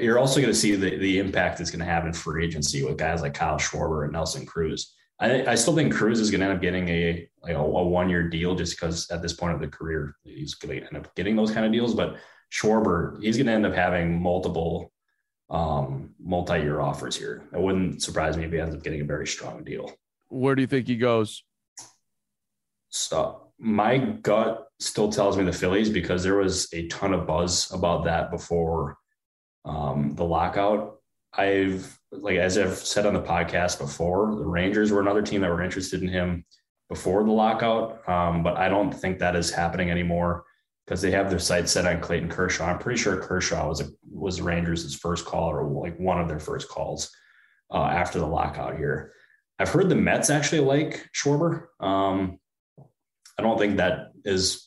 you're 0.00 0.18
also 0.18 0.40
going 0.40 0.52
to 0.52 0.58
see 0.58 0.76
the, 0.76 0.96
the 0.96 1.18
impact 1.18 1.60
it's 1.60 1.70
going 1.70 1.80
to 1.80 1.90
have 1.90 2.06
in 2.06 2.12
free 2.12 2.44
agency 2.44 2.84
with 2.84 2.98
guys 2.98 3.22
like 3.22 3.34
Kyle 3.34 3.58
Schwarber 3.58 4.04
and 4.04 4.12
Nelson 4.12 4.46
Cruz. 4.46 4.94
I, 5.18 5.46
I 5.46 5.54
still 5.54 5.74
think 5.74 5.94
Cruz 5.94 6.20
is 6.20 6.30
going 6.30 6.40
to 6.40 6.46
end 6.46 6.54
up 6.54 6.60
getting 6.60 6.88
a 6.88 7.28
like 7.42 7.54
a, 7.54 7.58
a 7.58 7.84
one 7.84 8.10
year 8.10 8.28
deal 8.28 8.54
just 8.54 8.78
because 8.78 9.10
at 9.10 9.22
this 9.22 9.32
point 9.32 9.54
of 9.54 9.60
the 9.60 9.68
career 9.68 10.16
he's 10.24 10.54
going 10.54 10.80
to 10.80 10.86
end 10.86 10.96
up 10.96 11.14
getting 11.14 11.36
those 11.36 11.50
kind 11.50 11.64
of 11.64 11.72
deals. 11.72 11.94
But 11.94 12.16
Schwarber, 12.52 13.22
he's 13.22 13.36
going 13.36 13.46
to 13.46 13.52
end 13.52 13.66
up 13.66 13.74
having 13.74 14.20
multiple 14.20 14.92
um, 15.48 16.10
multi 16.20 16.58
year 16.58 16.80
offers 16.80 17.16
here. 17.16 17.48
It 17.52 17.60
wouldn't 17.60 18.02
surprise 18.02 18.36
me 18.36 18.44
if 18.44 18.52
he 18.52 18.60
ends 18.60 18.74
up 18.74 18.82
getting 18.82 19.00
a 19.00 19.04
very 19.04 19.26
strong 19.26 19.64
deal. 19.64 19.90
Where 20.28 20.54
do 20.54 20.62
you 20.62 20.68
think 20.68 20.86
he 20.86 20.96
goes? 20.96 21.44
So 22.90 23.48
my 23.58 23.98
gut 23.98 24.65
still 24.78 25.10
tells 25.10 25.36
me 25.36 25.44
the 25.44 25.52
Phillies 25.52 25.90
because 25.90 26.22
there 26.22 26.36
was 26.36 26.68
a 26.72 26.86
ton 26.88 27.14
of 27.14 27.26
buzz 27.26 27.72
about 27.72 28.04
that 28.04 28.30
before 28.30 28.98
um, 29.64 30.14
the 30.14 30.24
lockout. 30.24 31.00
I've 31.32 31.98
like 32.12 32.38
as 32.38 32.56
I've 32.56 32.76
said 32.76 33.06
on 33.06 33.14
the 33.14 33.22
podcast 33.22 33.78
before, 33.78 34.34
the 34.36 34.44
Rangers 34.44 34.90
were 34.90 35.00
another 35.00 35.22
team 35.22 35.40
that 35.42 35.50
were 35.50 35.62
interested 35.62 36.02
in 36.02 36.08
him 36.08 36.44
before 36.88 37.24
the 37.24 37.32
lockout, 37.32 38.08
um, 38.08 38.42
but 38.42 38.56
I 38.56 38.68
don't 38.68 38.92
think 38.92 39.18
that 39.18 39.36
is 39.36 39.50
happening 39.50 39.90
anymore 39.90 40.44
because 40.86 41.02
they 41.02 41.10
have 41.10 41.30
their 41.30 41.38
sights 41.38 41.72
set 41.72 41.84
on 41.84 42.00
Clayton 42.00 42.28
Kershaw. 42.28 42.66
I'm 42.66 42.78
pretty 42.78 43.00
sure 43.00 43.20
Kershaw 43.20 43.68
was 43.68 43.80
a, 43.80 43.88
was 44.08 44.36
the 44.36 44.44
Rangers' 44.44 44.94
first 44.94 45.24
call 45.24 45.50
or 45.50 45.64
like 45.64 45.98
one 45.98 46.20
of 46.20 46.28
their 46.28 46.38
first 46.38 46.68
calls 46.68 47.10
uh, 47.72 47.84
after 47.84 48.18
the 48.20 48.26
lockout 48.26 48.76
here. 48.76 49.12
I've 49.58 49.70
heard 49.70 49.88
the 49.88 49.96
Mets 49.96 50.30
actually 50.30 50.60
like 50.60 51.08
Schwarber. 51.12 51.66
Um, 51.80 52.38
I 53.38 53.42
don't 53.42 53.58
think 53.58 53.78
that 53.78 54.12
is 54.24 54.65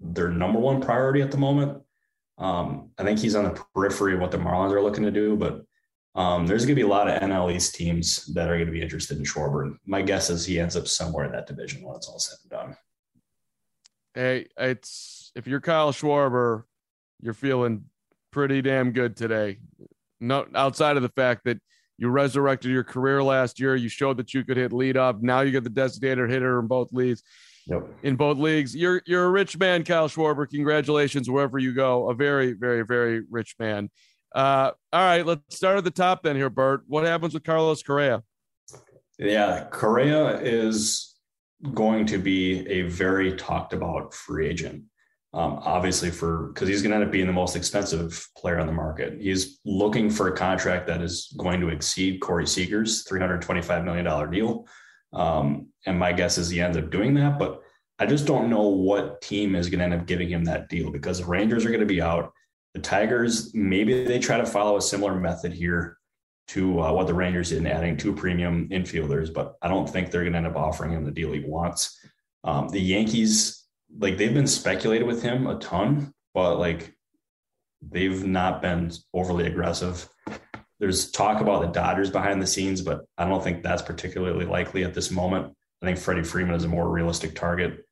their 0.00 0.28
number 0.28 0.58
one 0.58 0.80
priority 0.80 1.22
at 1.22 1.30
the 1.30 1.36
moment. 1.36 1.82
Um, 2.38 2.90
I 2.98 3.04
think 3.04 3.18
he's 3.18 3.34
on 3.34 3.44
the 3.44 3.62
periphery 3.74 4.14
of 4.14 4.20
what 4.20 4.30
the 4.30 4.38
Marlins 4.38 4.72
are 4.72 4.82
looking 4.82 5.04
to 5.04 5.10
do, 5.10 5.36
but 5.36 5.62
um, 6.14 6.46
there's 6.46 6.64
going 6.64 6.74
to 6.74 6.82
be 6.82 6.86
a 6.86 6.88
lot 6.88 7.08
of 7.08 7.20
NL 7.22 7.54
East 7.54 7.74
teams 7.74 8.26
that 8.34 8.48
are 8.48 8.56
going 8.56 8.66
to 8.66 8.72
be 8.72 8.82
interested 8.82 9.18
in 9.18 9.24
Schwarber. 9.24 9.76
My 9.86 10.02
guess 10.02 10.30
is 10.30 10.44
he 10.44 10.58
ends 10.58 10.76
up 10.76 10.88
somewhere 10.88 11.26
in 11.26 11.32
that 11.32 11.46
division 11.46 11.82
when 11.82 11.96
it's 11.96 12.08
all 12.08 12.18
said 12.18 12.38
and 12.42 12.50
done. 12.50 12.76
Hey, 14.14 14.48
it's 14.56 15.30
if 15.36 15.46
you're 15.46 15.60
Kyle 15.60 15.92
Schwarber, 15.92 16.64
you're 17.20 17.34
feeling 17.34 17.84
pretty 18.32 18.62
damn 18.62 18.92
good 18.92 19.16
today. 19.16 19.58
No, 20.20 20.46
outside 20.54 20.96
of 20.96 21.02
the 21.02 21.10
fact 21.10 21.44
that 21.44 21.58
you 21.96 22.08
resurrected 22.08 22.70
your 22.70 22.82
career 22.82 23.22
last 23.22 23.60
year, 23.60 23.76
you 23.76 23.88
showed 23.88 24.16
that 24.16 24.34
you 24.34 24.42
could 24.44 24.56
hit 24.56 24.72
lead 24.72 24.96
up. 24.96 25.22
Now 25.22 25.42
you 25.42 25.52
get 25.52 25.64
the 25.64 25.70
designated 25.70 26.30
hitter 26.30 26.58
in 26.58 26.66
both 26.66 26.92
leagues. 26.92 27.22
Yep. 27.66 27.88
In 28.02 28.16
both 28.16 28.38
leagues, 28.38 28.74
you're 28.74 29.02
you're 29.06 29.26
a 29.26 29.30
rich 29.30 29.58
man, 29.58 29.84
Kyle 29.84 30.08
Schwarber. 30.08 30.48
Congratulations 30.48 31.28
wherever 31.30 31.58
you 31.58 31.72
go. 31.72 32.10
A 32.10 32.14
very, 32.14 32.52
very, 32.52 32.84
very 32.84 33.22
rich 33.30 33.54
man. 33.58 33.90
Uh, 34.34 34.70
all 34.92 35.00
right, 35.00 35.26
let's 35.26 35.56
start 35.56 35.78
at 35.78 35.84
the 35.84 35.90
top 35.90 36.22
then 36.22 36.36
here, 36.36 36.50
Bert. 36.50 36.82
What 36.86 37.04
happens 37.04 37.34
with 37.34 37.44
Carlos 37.44 37.82
Correa? 37.82 38.22
Yeah, 39.18 39.66
Correa 39.70 40.40
is 40.40 41.16
going 41.74 42.06
to 42.06 42.18
be 42.18 42.66
a 42.68 42.82
very 42.82 43.36
talked 43.36 43.72
about 43.72 44.14
free 44.14 44.48
agent. 44.48 44.84
Um, 45.32 45.60
obviously, 45.62 46.10
for 46.10 46.48
because 46.48 46.68
he's 46.68 46.82
going 46.82 46.90
to 46.90 46.96
end 46.96 47.04
up 47.04 47.12
being 47.12 47.26
the 47.26 47.32
most 47.32 47.54
expensive 47.54 48.26
player 48.36 48.58
on 48.58 48.66
the 48.66 48.72
market. 48.72 49.20
He's 49.20 49.60
looking 49.64 50.10
for 50.10 50.28
a 50.28 50.36
contract 50.36 50.88
that 50.88 51.02
is 51.02 51.32
going 51.36 51.60
to 51.60 51.68
exceed 51.68 52.20
Corey 52.20 52.46
Seager's 52.46 53.04
$325 53.04 53.84
million 53.84 54.30
deal. 54.30 54.66
Um, 55.12 55.68
and 55.86 55.98
my 55.98 56.12
guess 56.12 56.38
is 56.38 56.50
he 56.50 56.60
ends 56.60 56.76
up 56.76 56.90
doing 56.90 57.14
that. 57.14 57.38
But 57.38 57.62
I 57.98 58.06
just 58.06 58.26
don't 58.26 58.50
know 58.50 58.68
what 58.68 59.20
team 59.20 59.54
is 59.54 59.68
going 59.68 59.78
to 59.80 59.84
end 59.84 59.94
up 59.94 60.06
giving 60.06 60.28
him 60.28 60.44
that 60.44 60.68
deal 60.68 60.90
because 60.90 61.18
the 61.18 61.26
Rangers 61.26 61.64
are 61.64 61.70
going 61.70 61.80
to 61.80 61.86
be 61.86 62.00
out. 62.00 62.32
The 62.74 62.80
Tigers, 62.80 63.54
maybe 63.54 64.04
they 64.04 64.18
try 64.18 64.36
to 64.38 64.46
follow 64.46 64.76
a 64.76 64.82
similar 64.82 65.18
method 65.18 65.52
here 65.52 65.98
to 66.48 66.80
uh, 66.80 66.92
what 66.92 67.06
the 67.06 67.14
Rangers 67.14 67.50
did 67.50 67.58
in 67.58 67.66
adding 67.66 67.96
two 67.96 68.12
premium 68.12 68.68
infielders, 68.70 69.32
but 69.32 69.54
I 69.62 69.68
don't 69.68 69.88
think 69.88 70.10
they're 70.10 70.22
going 70.22 70.32
to 70.32 70.38
end 70.38 70.46
up 70.48 70.56
offering 70.56 70.92
him 70.92 71.04
the 71.04 71.10
deal 71.12 71.32
he 71.32 71.44
wants. 71.44 71.96
Um, 72.42 72.68
the 72.68 72.80
Yankees, 72.80 73.66
like 73.98 74.16
they've 74.16 74.34
been 74.34 74.46
speculated 74.46 75.06
with 75.06 75.22
him 75.22 75.46
a 75.46 75.58
ton, 75.58 76.12
but 76.34 76.58
like 76.58 76.92
they've 77.82 78.24
not 78.24 78.62
been 78.62 78.90
overly 79.14 79.46
aggressive. 79.46 80.08
There's 80.80 81.10
talk 81.10 81.42
about 81.42 81.60
the 81.60 81.68
Dodgers 81.68 82.10
behind 82.10 82.40
the 82.40 82.46
scenes, 82.46 82.80
but 82.80 83.04
I 83.18 83.28
don't 83.28 83.44
think 83.44 83.62
that's 83.62 83.82
particularly 83.82 84.46
likely 84.46 84.82
at 84.82 84.94
this 84.94 85.10
moment. 85.10 85.54
I 85.82 85.86
think 85.86 85.98
Freddie 85.98 86.24
Freeman 86.24 86.54
is 86.54 86.64
a 86.64 86.68
more 86.68 86.90
realistic 86.90 87.36
target. 87.36 87.84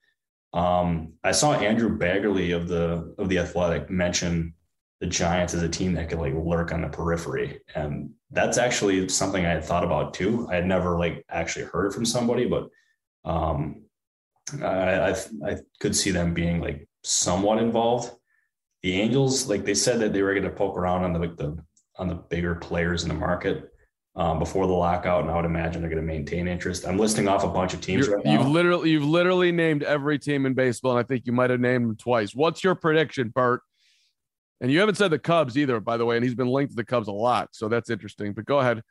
Um, 0.54 1.12
I 1.22 1.32
saw 1.32 1.52
Andrew 1.52 1.96
Baggarly 1.96 2.56
of 2.56 2.66
the 2.66 3.14
of 3.18 3.28
the 3.28 3.38
Athletic 3.38 3.90
mention 3.90 4.54
the 5.00 5.06
Giants 5.06 5.54
as 5.54 5.62
a 5.62 5.68
team 5.68 5.94
that 5.94 6.08
could 6.08 6.18
like 6.18 6.34
lurk 6.34 6.72
on 6.72 6.80
the 6.80 6.88
periphery, 6.88 7.60
and 7.74 8.10
that's 8.30 8.58
actually 8.58 9.08
something 9.08 9.44
I 9.44 9.50
had 9.50 9.64
thought 9.64 9.84
about 9.84 10.14
too. 10.14 10.48
I 10.50 10.56
had 10.56 10.66
never 10.66 10.98
like 10.98 11.24
actually 11.28 11.66
heard 11.66 11.92
from 11.92 12.06
somebody, 12.06 12.46
but 12.46 12.68
um, 13.24 13.82
I, 14.62 15.10
I 15.10 15.16
I 15.46 15.56
could 15.80 15.94
see 15.94 16.10
them 16.10 16.32
being 16.32 16.60
like 16.60 16.88
somewhat 17.04 17.58
involved. 17.58 18.10
The 18.82 19.00
Angels, 19.00 19.48
like 19.48 19.64
they 19.64 19.74
said 19.74 20.00
that 20.00 20.12
they 20.12 20.22
were 20.22 20.32
going 20.32 20.44
to 20.44 20.50
poke 20.50 20.76
around 20.76 21.04
on 21.04 21.12
the 21.12 21.18
like 21.18 21.36
the 21.36 21.58
on 21.98 22.08
the 22.08 22.14
bigger 22.14 22.54
players 22.54 23.02
in 23.02 23.08
the 23.08 23.14
market 23.14 23.72
um, 24.16 24.38
before 24.38 24.66
the 24.66 24.72
lockout, 24.72 25.22
and 25.22 25.30
I 25.30 25.36
would 25.36 25.44
imagine 25.44 25.80
they're 25.80 25.90
going 25.90 26.00
to 26.02 26.06
maintain 26.06 26.48
interest. 26.48 26.86
I'm 26.86 26.98
listing 26.98 27.28
off 27.28 27.44
a 27.44 27.48
bunch 27.48 27.74
of 27.74 27.80
teams 27.80 28.08
right 28.08 28.24
you've 28.24 28.46
literally 28.46 28.90
you've 28.90 29.04
literally 29.04 29.52
named 29.52 29.82
every 29.82 30.18
team 30.18 30.46
in 30.46 30.54
baseball, 30.54 30.92
and 30.92 31.00
I 31.00 31.02
think 31.06 31.26
you 31.26 31.32
might 31.32 31.50
have 31.50 31.60
named 31.60 31.88
them 31.88 31.96
twice. 31.96 32.34
What's 32.34 32.64
your 32.64 32.74
prediction, 32.74 33.28
Bert? 33.28 33.60
And 34.60 34.72
you 34.72 34.80
haven't 34.80 34.96
said 34.96 35.12
the 35.12 35.20
Cubs 35.20 35.56
either, 35.56 35.78
by 35.78 35.96
the 35.96 36.04
way, 36.04 36.16
and 36.16 36.24
he's 36.24 36.34
been 36.34 36.48
linked 36.48 36.72
to 36.72 36.76
the 36.76 36.84
Cubs 36.84 37.06
a 37.06 37.12
lot, 37.12 37.50
so 37.52 37.68
that's 37.68 37.90
interesting. 37.90 38.32
But 38.32 38.44
go 38.44 38.58
ahead. 38.58 38.82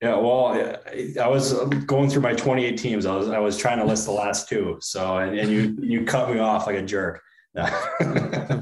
Yeah, 0.00 0.14
well, 0.16 0.46
I- 0.46 1.12
I 1.20 1.26
was 1.26 1.54
going 1.86 2.08
through 2.08 2.22
my 2.22 2.34
28 2.34 2.78
teams. 2.78 3.04
I 3.04 3.16
was 3.16 3.28
I 3.28 3.38
was 3.40 3.56
trying 3.58 3.78
to 3.78 3.84
list 3.84 4.04
the 4.04 4.12
last 4.12 4.48
two. 4.48 4.78
So 4.80 5.18
and, 5.18 5.36
and 5.36 5.50
you 5.50 5.76
you 5.80 6.04
cut 6.04 6.30
me 6.30 6.38
off 6.38 6.66
like 6.66 6.76
a 6.76 6.82
jerk. 6.82 7.20
I'm 7.58 8.60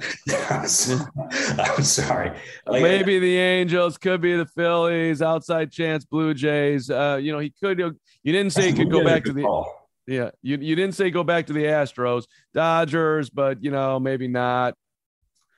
sorry. 1.82 2.30
Like, 2.66 2.82
Maybe 2.82 3.18
the 3.18 3.36
Angels 3.38 3.98
could 3.98 4.20
be 4.20 4.36
the 4.36 4.46
Phillies, 4.46 5.20
outside 5.22 5.70
chance 5.70 6.04
Blue 6.04 6.32
Jays. 6.34 6.90
Uh, 6.90 7.18
you 7.20 7.32
know, 7.32 7.38
he 7.38 7.50
could. 7.50 7.78
You 7.78 7.96
didn't 8.24 8.52
say 8.52 8.70
he 8.70 8.76
could 8.76 8.90
go 8.90 9.04
back 9.04 9.24
to 9.24 9.32
the. 9.32 9.42
call. 9.42 9.90
Yeah, 10.06 10.30
you 10.40 10.56
you 10.58 10.76
didn't 10.76 10.94
say 10.94 11.10
go 11.10 11.24
back 11.24 11.46
to 11.48 11.52
the 11.52 11.64
Astros, 11.64 12.26
Dodgers, 12.54 13.28
but 13.28 13.62
you 13.62 13.72
know 13.72 13.98
maybe 13.98 14.28
not. 14.28 14.74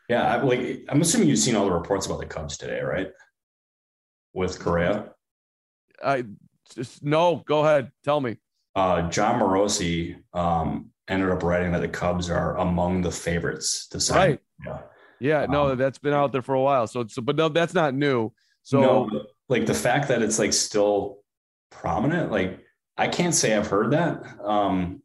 Yeah, 0.08 0.37
I'm 0.37 0.47
like 0.47 0.85
I'm 0.88 1.02
assuming 1.02 1.28
you've 1.28 1.38
seen 1.38 1.54
all 1.54 1.66
the 1.66 1.73
reports 1.73 2.06
about 2.06 2.20
the 2.20 2.26
Cubs 2.26 2.56
today, 2.56 2.80
right? 2.80 3.08
With 4.32 4.58
Correa, 4.58 5.11
I 6.02 6.25
just 6.75 7.04
no. 7.04 7.42
Go 7.47 7.61
ahead, 7.64 7.92
tell 8.04 8.20
me. 8.23 8.38
uh, 8.75 9.08
Jon 9.11 9.38
Morosi 9.38 10.16
um, 10.32 10.92
ended 11.08 11.30
up 11.30 11.42
writing 11.42 11.72
that 11.72 11.80
the 11.80 11.88
Cubs 11.88 12.30
are 12.30 12.56
among 12.58 13.02
the 13.02 13.10
favorites 13.10 13.88
to 13.88 14.00
sign. 14.00 14.16
Right. 14.16 14.40
Yeah. 14.66 14.78
Yeah, 15.20 15.46
no, 15.46 15.70
Um, 15.70 15.78
that's 15.78 15.98
been 15.98 16.14
out 16.14 16.30
there 16.30 16.42
for 16.42 16.54
a 16.54 16.60
while. 16.60 16.86
So, 16.86 17.04
so 17.08 17.20
but 17.22 17.34
no, 17.34 17.48
that's 17.48 17.74
not 17.74 17.92
new. 17.94 18.32
So 18.62 18.80
no, 18.80 19.22
like 19.48 19.66
the 19.66 19.74
fact 19.74 20.08
that 20.08 20.22
it's 20.22 20.38
like 20.38 20.52
still 20.52 21.18
prominent, 21.70 22.30
like 22.30 22.60
I 22.96 23.08
can't 23.08 23.34
say 23.34 23.56
I've 23.56 23.66
heard 23.66 23.92
that. 23.92 24.24
Um, 24.40 25.02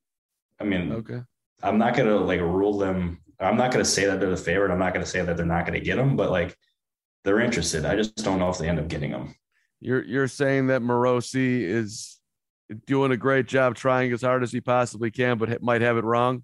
I 0.59 0.65
mean, 0.65 0.91
okay, 0.91 1.21
I'm 1.63 1.77
not 1.79 1.95
gonna 1.95 2.17
like 2.17 2.41
rule 2.41 2.77
them. 2.77 3.21
I'm 3.39 3.57
not 3.57 3.71
gonna 3.71 3.85
say 3.85 4.05
that 4.05 4.19
they're 4.19 4.29
the 4.29 4.37
favorite. 4.37 4.71
I'm 4.71 4.79
not 4.79 4.93
gonna 4.93 5.05
say 5.05 5.21
that 5.23 5.35
they're 5.35 5.45
not 5.45 5.65
gonna 5.65 5.79
get 5.79 5.95
them, 5.95 6.15
but 6.15 6.29
like 6.29 6.55
they're 7.23 7.39
interested. 7.41 7.83
I 7.85 7.95
just 7.95 8.17
don't 8.17 8.37
know 8.37 8.49
if 8.49 8.57
they 8.59 8.69
end 8.69 8.79
up 8.79 8.87
getting 8.89 9.11
them. 9.11 9.33
you're 9.79 10.03
you're 10.03 10.27
saying 10.27 10.67
that 10.67 10.81
Morosi 10.83 11.61
is 11.61 12.19
doing 12.85 13.11
a 13.11 13.17
great 13.17 13.47
job 13.47 13.75
trying 13.75 14.11
as 14.11 14.21
hard 14.21 14.43
as 14.43 14.51
he 14.51 14.61
possibly 14.61 15.11
can, 15.11 15.37
but 15.37 15.61
might 15.61 15.81
have 15.81 15.97
it 15.97 16.03
wrong. 16.03 16.43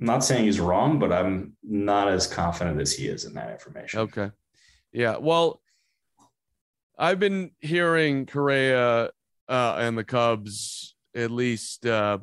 I'm 0.00 0.06
not 0.06 0.24
saying 0.24 0.44
he's 0.44 0.60
wrong, 0.60 0.98
but 0.98 1.12
I'm 1.12 1.56
not 1.62 2.08
as 2.08 2.26
confident 2.26 2.80
as 2.80 2.92
he 2.92 3.06
is 3.06 3.24
in 3.24 3.34
that 3.34 3.50
information. 3.50 4.00
Okay. 4.00 4.30
Yeah. 4.92 5.16
Well, 5.16 5.60
I've 6.98 7.18
been 7.18 7.50
hearing 7.60 8.26
Correa 8.26 9.10
uh, 9.48 9.76
and 9.78 9.96
the 9.96 10.04
Cubs 10.04 10.94
at 11.14 11.30
least 11.30 11.86
uh, 11.86 12.18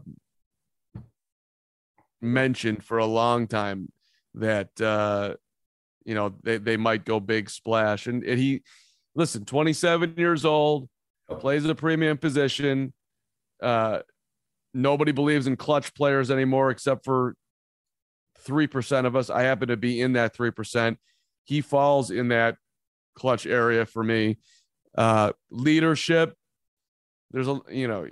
mentioned 2.22 2.84
for 2.84 2.98
a 2.98 3.06
long 3.06 3.48
time 3.48 3.92
that 4.36 4.80
uh, 4.80 5.36
you 6.06 6.16
know 6.16 6.34
they, 6.44 6.58
they 6.58 6.78
might 6.78 7.06
go 7.06 7.20
big 7.20 7.50
splash. 7.50 8.08
And, 8.08 8.24
and 8.24 8.40
he 8.40 8.64
listen, 9.16 9.46
27 9.46 10.16
years 10.18 10.46
old, 10.46 10.88
plays 11.40 11.66
a 11.66 11.76
premium 11.76 12.18
position. 12.18 12.94
Uh, 13.62 14.00
nobody 14.74 15.12
believes 15.12 15.48
in 15.48 15.56
clutch 15.56 15.94
players 15.94 16.32
anymore 16.32 16.72
except 16.72 17.06
for 17.06 17.36
3% 18.46 19.06
of 19.06 19.16
us. 19.16 19.30
I 19.30 19.44
happen 19.44 19.68
to 19.68 19.78
be 19.78 20.02
in 20.02 20.14
that 20.14 20.36
3%. 20.36 20.98
He 21.44 21.62
falls 21.62 22.12
in 22.12 22.30
that 22.30 22.58
clutch 23.16 23.46
area 23.46 23.86
for 23.86 24.04
me. 24.04 24.38
Uh, 24.98 25.32
leadership, 25.50 26.36
there's 27.32 27.48
a, 27.48 27.60
you 27.70 27.88
know, 27.88 28.08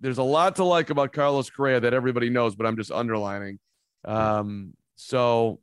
there's 0.00 0.18
a 0.18 0.22
lot 0.22 0.56
to 0.56 0.64
like 0.64 0.90
about 0.90 1.12
Carlos 1.12 1.50
Correa 1.50 1.80
that 1.80 1.94
everybody 1.94 2.30
knows, 2.30 2.54
but 2.54 2.66
I'm 2.66 2.76
just 2.76 2.90
underlining. 2.90 3.58
Um, 4.04 4.74
so, 4.96 5.60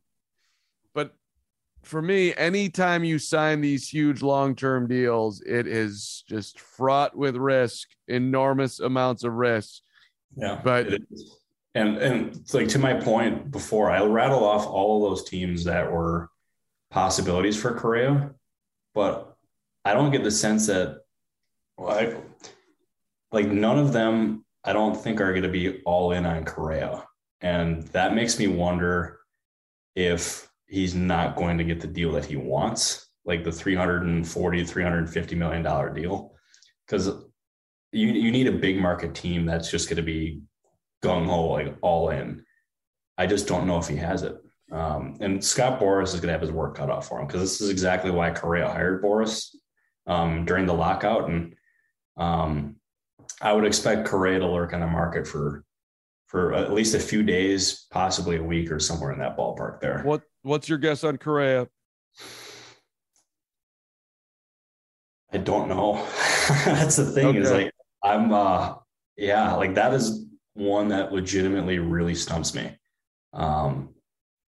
for 1.88 2.02
me, 2.02 2.34
anytime 2.36 3.04
you 3.04 3.18
sign 3.18 3.62
these 3.62 3.90
huge 3.90 4.22
long 4.22 4.56
term 4.56 4.88
deals, 4.88 5.42
it 5.42 5.68
is 5.68 6.24
just 6.28 6.60
fraught 6.60 7.16
with 7.16 7.36
risk, 7.36 7.88
enormous 8.08 8.80
amounts 8.80 9.24
of 9.24 9.34
risk. 9.34 9.82
Yeah, 10.36 10.60
But- 10.64 11.00
and 11.74 11.98
and 11.98 12.54
like 12.54 12.70
to 12.70 12.80
my 12.80 12.96
point 12.96 13.52
before, 13.52 13.92
I 13.92 14.04
rattle 14.04 14.44
off 14.44 14.66
all 14.66 14.98
of 15.04 15.10
those 15.10 15.30
teams 15.30 15.64
that 15.66 15.92
were 15.92 16.30
possibilities 16.90 17.60
for 17.60 17.76
Correa, 17.76 18.32
but 18.96 19.36
I 19.86 19.94
don't 19.94 20.12
get 20.12 20.24
the 20.24 20.32
sense 20.32 20.66
that 20.68 21.02
well, 21.78 21.92
I, 21.92 22.16
like 23.32 23.48
none 23.48 23.78
of 23.78 23.94
them 23.94 24.44
I 24.64 24.74
don't 24.74 24.96
think 24.96 25.22
are 25.22 25.32
going 25.32 25.44
to 25.44 25.50
be 25.50 25.82
all 25.84 26.14
in 26.14 26.26
on 26.26 26.46
Correa, 26.46 27.04
and 27.42 27.84
that 27.90 28.16
makes 28.16 28.40
me 28.40 28.48
wonder 28.48 29.20
if 29.96 30.47
he's 30.68 30.96
not 30.96 31.36
going 31.36 31.58
to 31.58 31.64
get 31.64 31.80
the 31.80 31.88
deal 31.88 32.12
that 32.14 32.26
he 32.26 32.36
wants, 32.36 33.10
like 33.26 33.44
the 33.44 33.52
340 33.52 34.64
350 34.64 35.36
million 35.36 35.64
dollar 35.64 35.90
deal, 35.90 36.34
because 36.86 37.08
you 37.92 38.08
you 38.08 38.32
need 38.32 38.48
a 38.48 38.52
big 38.52 38.80
market 38.80 39.16
team 39.16 39.46
that's 39.46 39.72
just 39.72 39.90
going 39.90 39.98
to 39.98 40.04
be 40.04 40.42
gung 41.04 41.26
ho 41.26 41.48
like 41.48 41.76
all 41.82 42.10
in. 42.10 42.44
I 43.18 43.26
just 43.26 43.48
don't 43.48 43.68
know 43.68 43.78
if 43.78 43.88
he 43.88 43.96
has 43.96 44.24
it. 44.24 44.38
Um, 44.72 45.18
and 45.22 45.44
Scott 45.44 45.80
Boras 45.80 46.14
is 46.14 46.16
going 46.16 46.28
to 46.28 46.34
have 46.34 46.42
his 46.42 46.52
work 46.52 46.76
cut 46.76 46.92
out 46.92 47.06
for 47.06 47.20
him 47.20 47.28
because 47.28 47.42
this 47.42 47.62
is 47.62 47.70
exactly 47.70 48.12
why 48.12 48.32
Correa 48.32 48.68
hired 48.68 49.02
Boras 49.02 49.56
um, 50.06 50.46
during 50.46 50.66
the 50.66 50.74
lockout, 50.74 51.30
and 51.30 51.56
um, 52.18 52.76
I 53.42 53.54
would 53.54 53.66
expect 53.66 54.08
Correa 54.08 54.40
to 54.40 54.48
lurk 54.48 54.74
on 54.74 54.82
the 54.82 54.88
market 54.88 55.26
for 55.28 55.64
for 56.28 56.54
at 56.54 56.74
least 56.74 56.94
a 56.94 57.00
few 57.00 57.24
days, 57.24 57.88
possibly 57.90 58.36
a 58.36 58.44
week 58.44 58.70
or 58.70 58.80
somewhere 58.80 59.14
in 59.14 59.20
that 59.20 59.38
ballpark 59.38 59.80
there. 59.80 60.02
What 60.04 60.24
What's 60.48 60.70
your 60.70 60.78
guess 60.78 61.04
on 61.04 61.18
Correa? 61.18 61.68
I 65.34 65.40
don't 65.40 65.68
know. 65.68 65.96
That's 66.66 66.96
the 66.96 67.12
thing 67.12 67.36
is 67.36 67.52
like 67.52 67.74
I'm 68.02 68.32
uh 68.32 68.76
yeah, 69.18 69.56
like 69.56 69.76
that 69.76 69.94
is 69.94 70.26
one 70.54 70.88
that 70.88 71.12
legitimately 71.12 71.80
really 71.80 72.16
stumps 72.16 72.56
me. 72.56 72.78
Um 73.34 73.90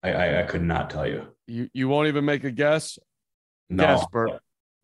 I 0.03 0.13
I, 0.13 0.41
I 0.41 0.43
could 0.43 0.65
not 0.65 0.91
tell 0.91 1.07
you. 1.07 1.29
You 1.47 1.71
you 1.73 1.89
won't 1.89 2.09
even 2.09 2.25
make 2.25 2.43
a 2.43 2.51
guess. 2.51 2.99
No. 3.71 3.85
Guess, 3.85 4.05
Bert. 4.11 4.33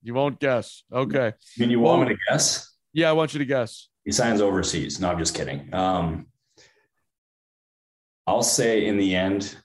You 0.04 0.14
won't 0.14 0.38
guess. 0.38 0.84
Okay. 0.92 1.26
I 1.26 1.60
mean 1.60 1.70
you 1.70 1.80
want 1.80 2.02
me 2.02 2.14
to 2.14 2.20
guess? 2.30 2.72
Yeah, 2.92 3.10
I 3.10 3.14
want 3.14 3.34
you 3.34 3.40
to 3.40 3.44
guess. 3.44 3.88
He 4.04 4.12
signs 4.12 4.40
overseas. 4.40 5.00
No, 5.00 5.10
I'm 5.10 5.18
just 5.18 5.34
kidding. 5.34 5.74
Um 5.74 6.26
I'll 8.28 8.44
say 8.44 8.86
in 8.86 8.96
the 8.96 9.16
end, 9.16 9.56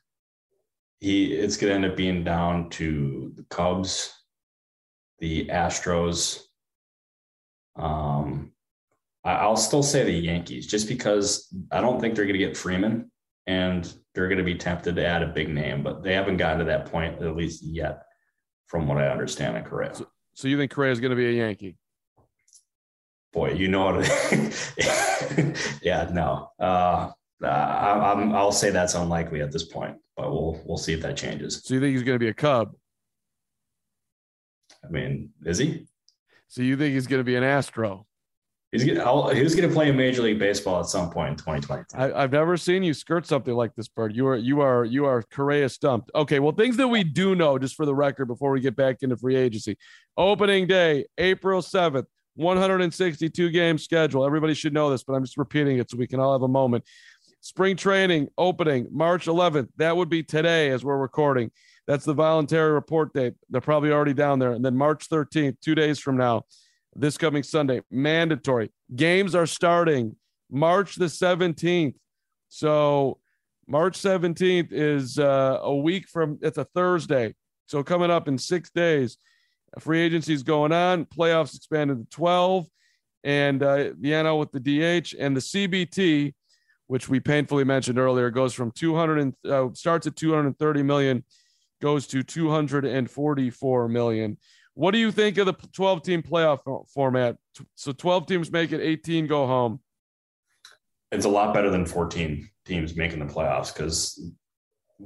he 1.05 1.33
it's 1.33 1.55
gonna 1.57 1.73
end 1.73 1.85
up 1.85 1.95
being 1.95 2.23
down 2.23 2.69
to 2.71 3.31
the 3.35 3.43
Cubs, 3.43 4.11
the 5.19 5.45
Astros. 5.47 6.41
Um 7.75 8.51
I- 9.23 9.37
I'll 9.37 9.57
still 9.57 9.83
say 9.83 10.03
the 10.03 10.11
Yankees 10.11 10.67
just 10.67 10.87
because 10.87 11.53
I 11.71 11.81
don't 11.81 11.99
think 11.99 12.15
they're 12.15 12.25
going 12.25 12.39
to 12.39 12.45
get 12.45 12.55
Freeman 12.55 13.11
and 13.47 13.91
they're 14.13 14.27
going 14.27 14.37
to 14.37 14.43
be 14.43 14.55
tempted 14.55 14.95
to 14.95 15.05
add 15.05 15.23
a 15.23 15.27
big 15.27 15.49
name, 15.49 15.81
but 15.83 16.03
they 16.03 16.13
haven't 16.13 16.37
gotten 16.37 16.59
to 16.59 16.65
that 16.65 16.85
point 16.85 17.21
at 17.21 17.35
least 17.35 17.63
yet, 17.63 18.03
from 18.67 18.87
what 18.87 18.99
I 18.99 19.07
understand 19.07 19.57
in 19.57 19.63
Correa. 19.63 19.95
So 20.35 20.47
you 20.47 20.57
think 20.57 20.71
Correa 20.71 20.91
is 20.91 20.99
going 20.99 21.09
to 21.09 21.15
be 21.15 21.27
a 21.27 21.31
Yankee? 21.31 21.75
Boy, 23.33 23.53
you 23.53 23.67
know 23.67 23.95
what? 23.95 24.05
yeah, 25.81 26.07
no. 26.13 26.51
Uh, 26.59 27.11
uh, 27.43 27.47
I, 27.47 28.11
I'm, 28.11 28.33
I'll 28.33 28.51
say 28.51 28.69
that's 28.69 28.93
unlikely 28.93 29.41
at 29.41 29.51
this 29.51 29.65
point, 29.65 29.97
but 30.15 30.31
we'll 30.31 30.61
we'll 30.65 30.77
see 30.77 30.93
if 30.93 31.01
that 31.01 31.17
changes. 31.17 31.61
So 31.63 31.73
you 31.73 31.79
think 31.79 31.93
he's 31.93 32.03
going 32.03 32.15
to 32.15 32.23
be 32.23 32.29
a 32.29 32.33
Cub? 32.33 32.73
I 34.83 34.89
mean, 34.89 35.31
is 35.45 35.57
he? 35.57 35.87
So 36.47 36.61
you 36.61 36.77
think 36.77 36.93
he's 36.93 37.07
going 37.07 37.19
to 37.19 37.23
be 37.23 37.35
an 37.35 37.43
Astro? 37.43 38.05
He's 38.71 38.83
gonna, 38.83 39.33
he's 39.33 39.55
going 39.55 39.69
to 39.69 39.73
play 39.73 39.87
in 39.87 39.95
Major 39.95 40.23
League 40.23 40.37
Baseball 40.37 40.81
at 40.81 40.87
some 40.87 41.09
point 41.09 41.29
in 41.29 41.35
2022. 41.37 41.97
I, 41.97 42.21
have 42.21 42.33
never 42.33 42.57
seen 42.57 42.83
you 42.83 42.93
skirt 42.93 43.25
something 43.25 43.53
like 43.53 43.73
this, 43.75 43.87
Bird. 43.87 44.13
You 44.13 44.27
are 44.27 44.35
you 44.35 44.59
are 44.59 44.83
you 44.83 45.05
are 45.05 45.23
Correa 45.31 45.69
stumped. 45.69 46.11
Okay, 46.13 46.39
well, 46.39 46.51
things 46.51 46.75
that 46.77 46.87
we 46.87 47.03
do 47.03 47.35
know, 47.35 47.57
just 47.57 47.75
for 47.75 47.85
the 47.85 47.95
record, 47.95 48.25
before 48.25 48.51
we 48.51 48.59
get 48.59 48.75
back 48.75 48.97
into 49.01 49.15
free 49.15 49.37
agency, 49.37 49.77
opening 50.17 50.67
day, 50.67 51.05
April 51.17 51.61
7th, 51.61 52.05
162 52.35 53.49
game 53.49 53.77
schedule. 53.77 54.25
Everybody 54.25 54.53
should 54.53 54.73
know 54.73 54.89
this, 54.89 55.03
but 55.03 55.13
I'm 55.13 55.23
just 55.23 55.37
repeating 55.37 55.77
it 55.77 55.89
so 55.89 55.97
we 55.97 56.07
can 56.07 56.19
all 56.19 56.33
have 56.33 56.41
a 56.41 56.47
moment. 56.47 56.83
Spring 57.45 57.75
training 57.75 58.27
opening 58.39 58.87
March 58.89 59.27
11th. 59.27 59.69
That 59.77 59.95
would 59.95 60.09
be 60.09 60.23
today 60.23 60.71
as 60.71 60.83
we're 60.83 60.97
recording. 60.97 61.51
That's 61.85 62.03
the 62.03 62.15
voluntary 62.15 62.71
report 62.71 63.13
date. 63.13 63.35
They're 63.51 63.61
probably 63.61 63.91
already 63.91 64.15
down 64.15 64.39
there. 64.39 64.53
And 64.53 64.65
then 64.65 64.75
March 64.75 65.07
13th, 65.09 65.61
two 65.61 65.75
days 65.75 65.99
from 65.99 66.17
now, 66.17 66.45
this 66.95 67.19
coming 67.19 67.43
Sunday, 67.43 67.81
mandatory. 67.91 68.71
Games 68.95 69.35
are 69.35 69.45
starting 69.45 70.15
March 70.49 70.95
the 70.95 71.05
17th. 71.05 71.93
So 72.49 73.19
March 73.67 73.99
17th 73.99 74.69
is 74.71 75.19
uh, 75.19 75.59
a 75.61 75.75
week 75.75 76.07
from, 76.07 76.39
it's 76.41 76.57
a 76.57 76.65
Thursday. 76.73 77.35
So 77.67 77.83
coming 77.83 78.09
up 78.09 78.27
in 78.27 78.39
six 78.39 78.71
days, 78.71 79.17
free 79.77 79.99
agency 79.99 80.33
is 80.33 80.41
going 80.41 80.71
on, 80.71 81.05
playoffs 81.05 81.55
expanded 81.55 82.09
to 82.09 82.09
12, 82.09 82.65
and 83.23 83.61
uh, 83.61 83.75
the 83.99 84.13
NL 84.13 84.39
with 84.39 84.51
the 84.51 84.59
DH 84.59 85.13
and 85.19 85.37
the 85.37 85.41
CBT 85.41 86.33
which 86.87 87.09
we 87.09 87.19
painfully 87.19 87.63
mentioned 87.63 87.99
earlier, 87.99 88.29
goes 88.29 88.53
from 88.53 88.71
200 88.71 89.19
and 89.19 89.33
uh, 89.49 89.67
starts 89.73 90.07
at 90.07 90.15
230 90.15 90.83
million, 90.83 91.23
goes 91.81 92.07
to 92.07 92.23
244 92.23 93.87
million. 93.87 94.37
What 94.75 94.91
do 94.91 94.97
you 94.97 95.11
think 95.11 95.37
of 95.37 95.45
the 95.45 95.53
12 95.73 96.03
team 96.03 96.21
playoff 96.21 96.87
format? 96.89 97.37
So 97.75 97.91
12 97.91 98.27
teams 98.27 98.51
make 98.51 98.71
it, 98.71 98.81
18 98.81 99.27
go 99.27 99.47
home. 99.47 99.79
It's 101.11 101.25
a 101.25 101.29
lot 101.29 101.53
better 101.53 101.69
than 101.69 101.85
14 101.85 102.49
teams 102.65 102.95
making 102.95 103.19
the 103.19 103.33
playoffs 103.33 103.73
because 103.73 104.31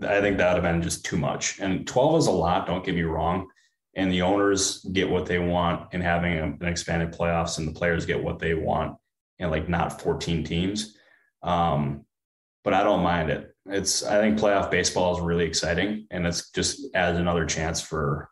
I 0.01 0.21
think 0.21 0.37
that 0.37 0.53
would 0.53 0.63
have 0.63 0.73
been 0.73 0.81
just 0.81 1.05
too 1.05 1.17
much. 1.17 1.59
And 1.59 1.87
12 1.87 2.19
is 2.19 2.27
a 2.27 2.31
lot, 2.31 2.67
don't 2.67 2.83
get 2.83 2.95
me 2.95 3.03
wrong. 3.03 3.47
And 3.95 4.11
the 4.11 4.21
owners 4.21 4.83
get 4.91 5.09
what 5.09 5.25
they 5.25 5.39
want 5.39 5.93
in 5.93 6.01
having 6.01 6.37
an 6.37 6.57
expanded 6.61 7.11
playoffs, 7.11 7.57
and 7.57 7.67
the 7.67 7.71
players 7.71 8.05
get 8.05 8.23
what 8.23 8.39
they 8.39 8.53
want, 8.53 8.95
and 9.39 9.49
like 9.49 9.67
not 9.67 9.99
14 9.99 10.43
teams. 10.43 10.95
Um, 11.41 12.05
but 12.63 12.73
I 12.73 12.83
don't 12.83 13.03
mind 13.03 13.29
it. 13.29 13.55
It's 13.65 14.03
I 14.03 14.19
think 14.19 14.39
playoff 14.39 14.71
baseball 14.71 15.15
is 15.15 15.21
really 15.21 15.45
exciting, 15.45 16.07
and 16.11 16.25
it's 16.25 16.51
just 16.51 16.81
adds 16.95 17.17
another 17.17 17.45
chance 17.45 17.81
for 17.81 18.29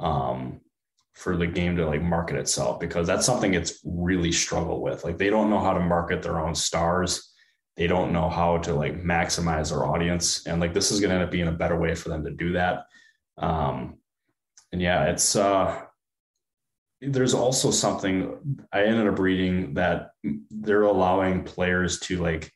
um, 0.00 0.60
for 1.14 1.36
the 1.36 1.46
game 1.46 1.76
to 1.76 1.86
like 1.86 2.02
market 2.02 2.36
itself 2.36 2.80
because 2.80 3.06
that's 3.06 3.26
something 3.26 3.54
it's 3.54 3.80
really 3.84 4.32
struggled 4.32 4.82
with. 4.82 5.04
Like 5.04 5.18
they 5.18 5.30
don't 5.30 5.50
know 5.50 5.60
how 5.60 5.72
to 5.74 5.80
market 5.80 6.22
their 6.22 6.40
own 6.40 6.54
stars. 6.54 7.32
They 7.76 7.86
don't 7.86 8.12
know 8.12 8.28
how 8.28 8.58
to 8.58 8.74
like 8.74 9.02
maximize 9.02 9.70
their 9.70 9.86
audience, 9.86 10.46
and 10.46 10.60
like 10.60 10.74
this 10.74 10.90
is 10.90 11.00
going 11.00 11.10
to 11.10 11.16
end 11.16 11.24
up 11.24 11.30
being 11.30 11.48
a 11.48 11.52
better 11.52 11.78
way 11.78 11.94
for 11.94 12.08
them 12.08 12.24
to 12.24 12.30
do 12.30 12.52
that. 12.52 12.84
Um, 13.38 13.98
and 14.72 14.80
yeah, 14.80 15.04
it's 15.04 15.36
uh, 15.36 15.82
there's 17.02 17.34
also 17.34 17.70
something 17.70 18.38
I 18.72 18.84
ended 18.84 19.08
up 19.08 19.18
reading 19.18 19.74
that 19.74 20.12
they're 20.50 20.82
allowing 20.82 21.42
players 21.42 21.98
to 22.00 22.18
like 22.18 22.52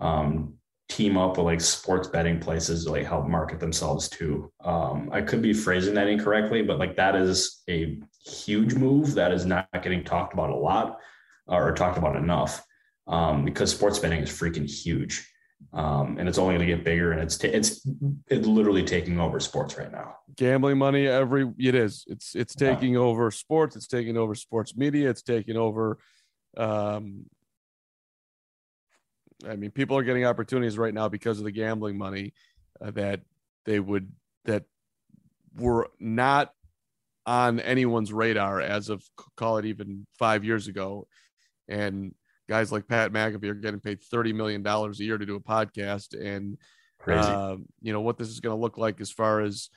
um, 0.00 0.54
team 0.88 1.16
up 1.16 1.36
with 1.36 1.46
like 1.46 1.60
sports 1.60 2.08
betting 2.08 2.38
places 2.38 2.84
to 2.84 2.92
like 2.92 3.06
help 3.06 3.26
market 3.26 3.58
themselves 3.58 4.08
too. 4.08 4.52
Um, 4.62 5.10
I 5.12 5.22
could 5.22 5.42
be 5.42 5.52
phrasing 5.52 5.94
that 5.94 6.08
incorrectly, 6.08 6.62
but 6.62 6.78
like 6.78 6.96
that 6.96 7.16
is 7.16 7.62
a 7.68 7.98
huge 8.24 8.74
move 8.74 9.14
that 9.14 9.32
is 9.32 9.44
not 9.44 9.68
getting 9.82 10.04
talked 10.04 10.34
about 10.34 10.50
a 10.50 10.56
lot 10.56 10.98
or 11.46 11.72
talked 11.72 11.98
about 11.98 12.16
enough 12.16 12.64
um, 13.08 13.44
because 13.44 13.70
sports 13.70 13.98
betting 13.98 14.20
is 14.20 14.30
freaking 14.30 14.70
huge 14.70 15.28
um, 15.72 16.18
and 16.18 16.28
it's 16.28 16.38
only 16.38 16.54
going 16.56 16.66
to 16.68 16.74
get 16.74 16.84
bigger 16.84 17.12
and 17.12 17.20
it's 17.20 17.36
t- 17.36 17.48
it's 17.48 17.86
it's 18.28 18.46
literally 18.46 18.84
taking 18.84 19.18
over 19.18 19.40
sports 19.40 19.76
right 19.76 19.90
now. 19.90 20.16
Gambling 20.36 20.78
money 20.78 21.06
every 21.06 21.52
it 21.58 21.74
is. 21.74 22.04
It's 22.06 22.34
it's 22.34 22.54
taking 22.54 22.94
yeah. 22.94 23.00
over 23.00 23.30
sports. 23.30 23.76
It's 23.76 23.86
taking 23.86 24.16
over 24.16 24.34
sports 24.34 24.76
media. 24.76 25.10
It's 25.10 25.22
taking 25.22 25.56
over 25.56 25.98
um 26.56 27.26
i 29.48 29.56
mean 29.56 29.72
people 29.72 29.98
are 29.98 30.04
getting 30.04 30.24
opportunities 30.24 30.78
right 30.78 30.94
now 30.94 31.08
because 31.08 31.38
of 31.38 31.44
the 31.44 31.50
gambling 31.50 31.98
money 31.98 32.32
uh, 32.80 32.92
that 32.92 33.22
they 33.64 33.80
would 33.80 34.12
that 34.44 34.62
were 35.56 35.90
not 35.98 36.52
on 37.26 37.60
anyone's 37.60 38.12
radar 38.12 38.60
as 38.60 38.88
of 38.88 39.02
call 39.36 39.58
it 39.58 39.64
even 39.64 40.06
five 40.18 40.44
years 40.44 40.68
ago. 40.68 41.06
And 41.68 42.14
guys 42.48 42.72
like 42.72 42.88
Pat 42.88 43.12
McAfee 43.12 43.48
are 43.48 43.54
getting 43.54 43.80
paid 43.80 44.02
thirty 44.02 44.32
million 44.32 44.62
dollars 44.62 45.00
a 45.00 45.04
year 45.04 45.18
to 45.18 45.26
do 45.26 45.36
a 45.36 45.40
podcast, 45.40 46.18
and 46.18 46.58
uh, 47.06 47.56
you 47.82 47.92
know 47.92 48.00
what 48.00 48.18
this 48.18 48.28
is 48.28 48.40
going 48.40 48.56
to 48.56 48.60
look 48.60 48.78
like 48.78 49.00
as 49.00 49.10
far 49.10 49.40
as 49.40 49.70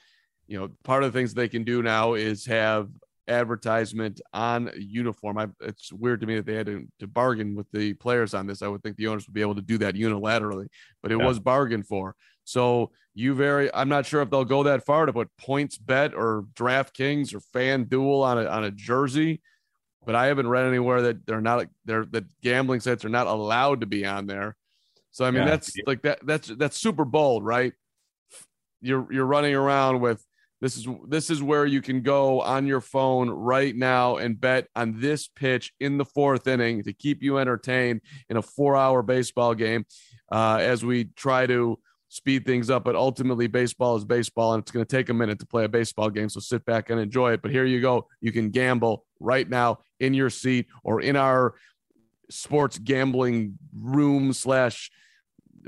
you 0.47 0.59
know. 0.59 0.69
Part 0.83 1.03
of 1.03 1.11
the 1.11 1.17
things 1.17 1.33
they 1.33 1.49
can 1.49 1.63
do 1.63 1.81
now 1.81 2.13
is 2.13 2.45
have 2.45 2.89
advertisement 3.27 4.21
on 4.33 4.71
uniform. 4.77 5.37
I, 5.37 5.47
it's 5.61 5.91
weird 5.91 6.21
to 6.21 6.27
me 6.27 6.35
that 6.35 6.45
they 6.45 6.55
had 6.55 6.67
to, 6.67 6.87
to, 6.99 7.07
bargain 7.07 7.55
with 7.55 7.69
the 7.71 7.93
players 7.95 8.33
on 8.33 8.47
this. 8.47 8.61
I 8.61 8.67
would 8.67 8.81
think 8.83 8.95
the 8.95 9.07
owners 9.07 9.27
would 9.27 9.33
be 9.33 9.41
able 9.41 9.55
to 9.55 9.61
do 9.61 9.77
that 9.79 9.95
unilaterally, 9.95 10.67
but 11.01 11.11
it 11.11 11.19
yeah. 11.19 11.25
was 11.25 11.39
bargained 11.39 11.87
for. 11.87 12.15
So 12.45 12.91
you 13.13 13.33
very, 13.33 13.73
I'm 13.73 13.89
not 13.89 14.05
sure 14.05 14.21
if 14.21 14.29
they'll 14.29 14.45
go 14.45 14.63
that 14.63 14.85
far 14.85 15.05
to 15.05 15.13
put 15.13 15.29
PointsBet 15.41 16.13
or 16.13 16.45
DraftKings 16.53 17.33
or 17.33 17.41
FanDuel 17.53 18.23
on 18.23 18.37
a 18.37 18.45
on 18.45 18.63
a 18.63 18.71
jersey 18.71 19.41
but 20.07 20.15
I 20.15 20.27
haven't 20.27 20.47
read 20.47 20.65
anywhere 20.65 21.01
that 21.01 21.25
they're 21.27 21.41
not 21.41 21.67
they're 21.83 22.05
that 22.05 22.23
gambling 22.41 22.79
sites 22.79 23.03
are 23.03 23.09
not 23.09 23.27
allowed 23.27 23.81
to 23.81 23.85
be 23.85 24.05
on 24.05 24.25
there. 24.25 24.55
So 25.11 25.25
I 25.25 25.31
mean 25.31 25.43
yeah. 25.43 25.49
that's 25.49 25.73
like 25.85 26.01
that 26.03 26.25
that's 26.25 26.47
that's 26.47 26.77
super 26.77 27.03
bold, 27.03 27.43
right? 27.43 27.73
You're 28.81 29.05
you're 29.11 29.25
running 29.25 29.53
around 29.53 29.99
with 29.99 30.25
this 30.61 30.77
is 30.77 30.87
this 31.09 31.29
is 31.29 31.43
where 31.43 31.65
you 31.65 31.81
can 31.81 32.03
go 32.03 32.39
on 32.39 32.65
your 32.65 32.79
phone 32.79 33.29
right 33.29 33.75
now 33.75 34.15
and 34.15 34.39
bet 34.39 34.69
on 34.77 34.99
this 35.01 35.27
pitch 35.27 35.73
in 35.81 35.97
the 35.97 36.05
fourth 36.05 36.47
inning 36.47 36.83
to 36.83 36.93
keep 36.93 37.21
you 37.21 37.37
entertained 37.37 37.99
in 38.29 38.37
a 38.37 38.41
four-hour 38.41 39.03
baseball 39.03 39.53
game 39.55 39.85
uh, 40.31 40.59
as 40.61 40.85
we 40.85 41.05
try 41.17 41.45
to 41.45 41.77
speed 42.09 42.45
things 42.45 42.69
up. 42.69 42.83
But 42.83 42.95
ultimately, 42.95 43.47
baseball 43.47 43.95
is 43.95 44.05
baseball, 44.05 44.53
and 44.53 44.61
it's 44.61 44.71
going 44.71 44.85
to 44.85 44.95
take 44.95 45.09
a 45.09 45.13
minute 45.13 45.39
to 45.39 45.45
play 45.45 45.65
a 45.65 45.69
baseball 45.69 46.09
game. 46.09 46.29
So 46.29 46.39
sit 46.39 46.65
back 46.65 46.89
and 46.89 46.99
enjoy 46.99 47.33
it. 47.33 47.41
But 47.41 47.51
here 47.51 47.65
you 47.65 47.81
go. 47.81 48.07
You 48.21 48.31
can 48.31 48.49
gamble 48.49 49.05
right 49.19 49.47
now 49.47 49.79
in 49.99 50.13
your 50.13 50.29
seat 50.29 50.67
or 50.83 51.01
in 51.01 51.15
our 51.15 51.55
sports 52.29 52.77
gambling 52.77 53.57
room 53.73 54.33
slash 54.33 54.91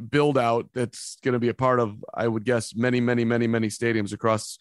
build 0.09 0.37
out 0.37 0.69
that's 0.73 1.17
going 1.23 1.33
to 1.33 1.39
be 1.39 1.49
a 1.49 1.53
part 1.53 1.79
of, 1.79 2.03
I 2.13 2.27
would 2.27 2.45
guess, 2.45 2.75
many, 2.75 3.01
many, 3.01 3.25
many, 3.25 3.47
many 3.47 3.67
stadiums 3.67 4.13
across 4.13 4.57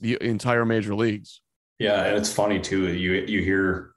the 0.00 0.18
entire 0.20 0.64
major 0.64 0.94
leagues. 0.94 1.40
Yeah, 1.78 2.04
and 2.04 2.16
it's 2.16 2.32
funny 2.32 2.60
too. 2.60 2.92
You 2.92 3.12
you 3.26 3.42
hear 3.42 3.92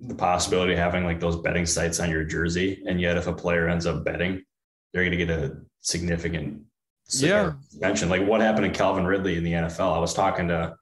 the 0.00 0.14
possibility 0.14 0.72
of 0.72 0.78
having 0.78 1.04
like 1.04 1.20
those 1.20 1.36
betting 1.36 1.66
sites 1.66 2.00
on 2.00 2.10
your 2.10 2.24
jersey, 2.24 2.82
and 2.86 3.00
yet 3.00 3.16
if 3.16 3.26
a 3.26 3.32
player 3.32 3.68
ends 3.68 3.86
up 3.86 4.04
betting, 4.04 4.42
they're 4.92 5.04
going 5.04 5.18
to 5.18 5.24
get 5.24 5.30
a 5.30 5.56
significant 5.80 6.62
yeah 7.14 7.52
mention. 7.78 8.08
Like 8.08 8.26
what 8.26 8.40
happened 8.40 8.72
to 8.72 8.78
Calvin 8.78 9.06
Ridley 9.06 9.36
in 9.36 9.44
the 9.44 9.52
NFL? 9.52 9.96
I 9.96 9.98
was 9.98 10.14
talking 10.14 10.48
to 10.48 10.76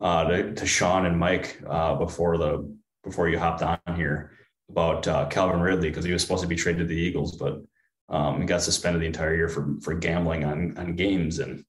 uh, 0.00 0.24
to, 0.24 0.54
to 0.54 0.66
Sean 0.66 1.06
and 1.06 1.18
Mike 1.18 1.60
uh, 1.66 1.94
before 1.94 2.36
the 2.38 2.76
before 3.04 3.28
you 3.28 3.38
hopped 3.38 3.62
on 3.62 3.78
here 3.96 4.32
about 4.68 5.06
uh, 5.06 5.26
Calvin 5.28 5.60
Ridley 5.60 5.90
because 5.90 6.04
he 6.04 6.12
was 6.12 6.22
supposed 6.22 6.42
to 6.42 6.48
be 6.48 6.56
traded 6.56 6.80
to 6.80 6.86
the 6.86 7.00
Eagles, 7.00 7.36
but 7.36 7.62
um, 8.08 8.40
he 8.40 8.46
got 8.46 8.62
suspended 8.62 9.02
the 9.02 9.06
entire 9.06 9.34
year 9.34 9.48
for 9.48 9.76
for 9.80 9.94
gambling 9.94 10.44
on 10.44 10.76
on 10.76 10.96
games 10.96 11.38
and 11.38 11.64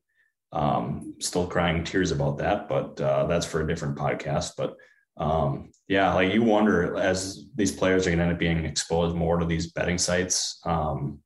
um, 0.52 1.16
still 1.20 1.48
crying 1.48 1.84
tears 1.84 2.12
about 2.12 2.38
that. 2.38 2.70
But 2.70 3.00
uh, 3.02 3.26
that's 3.28 3.46
for 3.46 3.62
a 3.62 3.68
different 3.68 3.98
podcast. 3.98 4.52
But 4.58 4.76
um, 5.18 5.72
yeah, 5.88 6.14
like 6.14 6.34
you 6.34 6.44
wonder 6.44 6.98
as 6.98 7.46
these 7.56 7.72
players 7.72 8.06
are 8.06 8.10
going 8.10 8.20
to 8.20 8.26
end 8.26 8.34
up 8.34 8.40
being 8.40 8.66
exposed 8.66 9.16
more 9.16 9.38
to 9.38 9.46
these 9.46 9.72
betting 9.72 9.98
sites. 9.98 10.60
Um, 10.66 11.20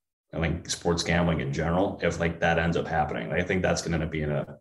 and 0.44 0.56
like 0.56 0.70
sports 0.70 1.04
gambling 1.04 1.40
in 1.40 1.52
general, 1.52 2.00
if 2.02 2.20
like 2.20 2.40
that 2.40 2.60
ends 2.60 2.78
up 2.78 2.88
happening, 2.88 3.32
I 3.32 3.42
think 3.42 3.62
that's 3.62 3.82
going 3.82 4.00
to 4.00 4.08
be 4.08 4.24
a 4.24 4.58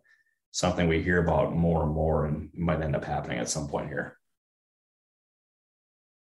something 0.51 0.87
we 0.87 1.03
hear 1.03 1.19
about 1.21 1.55
more 1.55 1.83
and 1.83 1.91
more, 1.93 2.25
and 2.25 2.49
might 2.53 2.81
end 2.81 2.95
up 2.95 3.05
happening 3.05 3.37
at 3.37 3.49
some 3.49 3.67
point 3.67 3.87
here. 3.87 4.17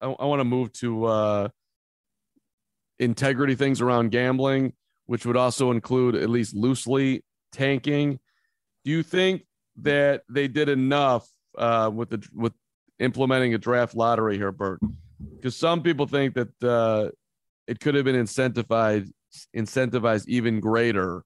I, 0.00 0.06
I 0.10 0.24
want 0.26 0.40
to 0.40 0.44
move 0.44 0.72
to 0.74 1.04
uh, 1.06 1.48
integrity 2.98 3.54
things 3.54 3.80
around 3.80 4.10
gambling, 4.10 4.74
which 5.06 5.24
would 5.26 5.36
also 5.36 5.70
include 5.70 6.14
at 6.14 6.28
least 6.28 6.54
loosely 6.54 7.24
tanking. 7.52 8.18
Do 8.84 8.90
you 8.90 9.02
think 9.02 9.46
that 9.82 10.22
they 10.28 10.48
did 10.48 10.68
enough 10.68 11.28
uh, 11.56 11.90
with 11.92 12.10
the 12.10 12.28
with 12.34 12.52
implementing 12.98 13.54
a 13.54 13.58
draft 13.58 13.94
lottery 13.94 14.36
here, 14.36 14.52
Bert? 14.52 14.80
Because 15.36 15.56
some 15.56 15.82
people 15.82 16.06
think 16.06 16.34
that 16.34 16.62
uh, 16.62 17.10
it 17.66 17.80
could 17.80 17.94
have 17.94 18.04
been 18.04 18.16
incentivized 18.16 19.10
incentivized 19.56 20.26
even 20.28 20.60
greater 20.60 21.24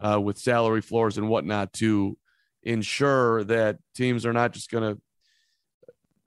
uh, 0.00 0.20
with 0.20 0.38
salary 0.38 0.80
floors 0.80 1.18
and 1.18 1.28
whatnot 1.28 1.72
to 1.72 2.16
ensure 2.62 3.44
that 3.44 3.78
teams 3.94 4.24
are 4.26 4.32
not 4.32 4.52
just 4.52 4.70
going 4.70 4.94
to 4.94 5.00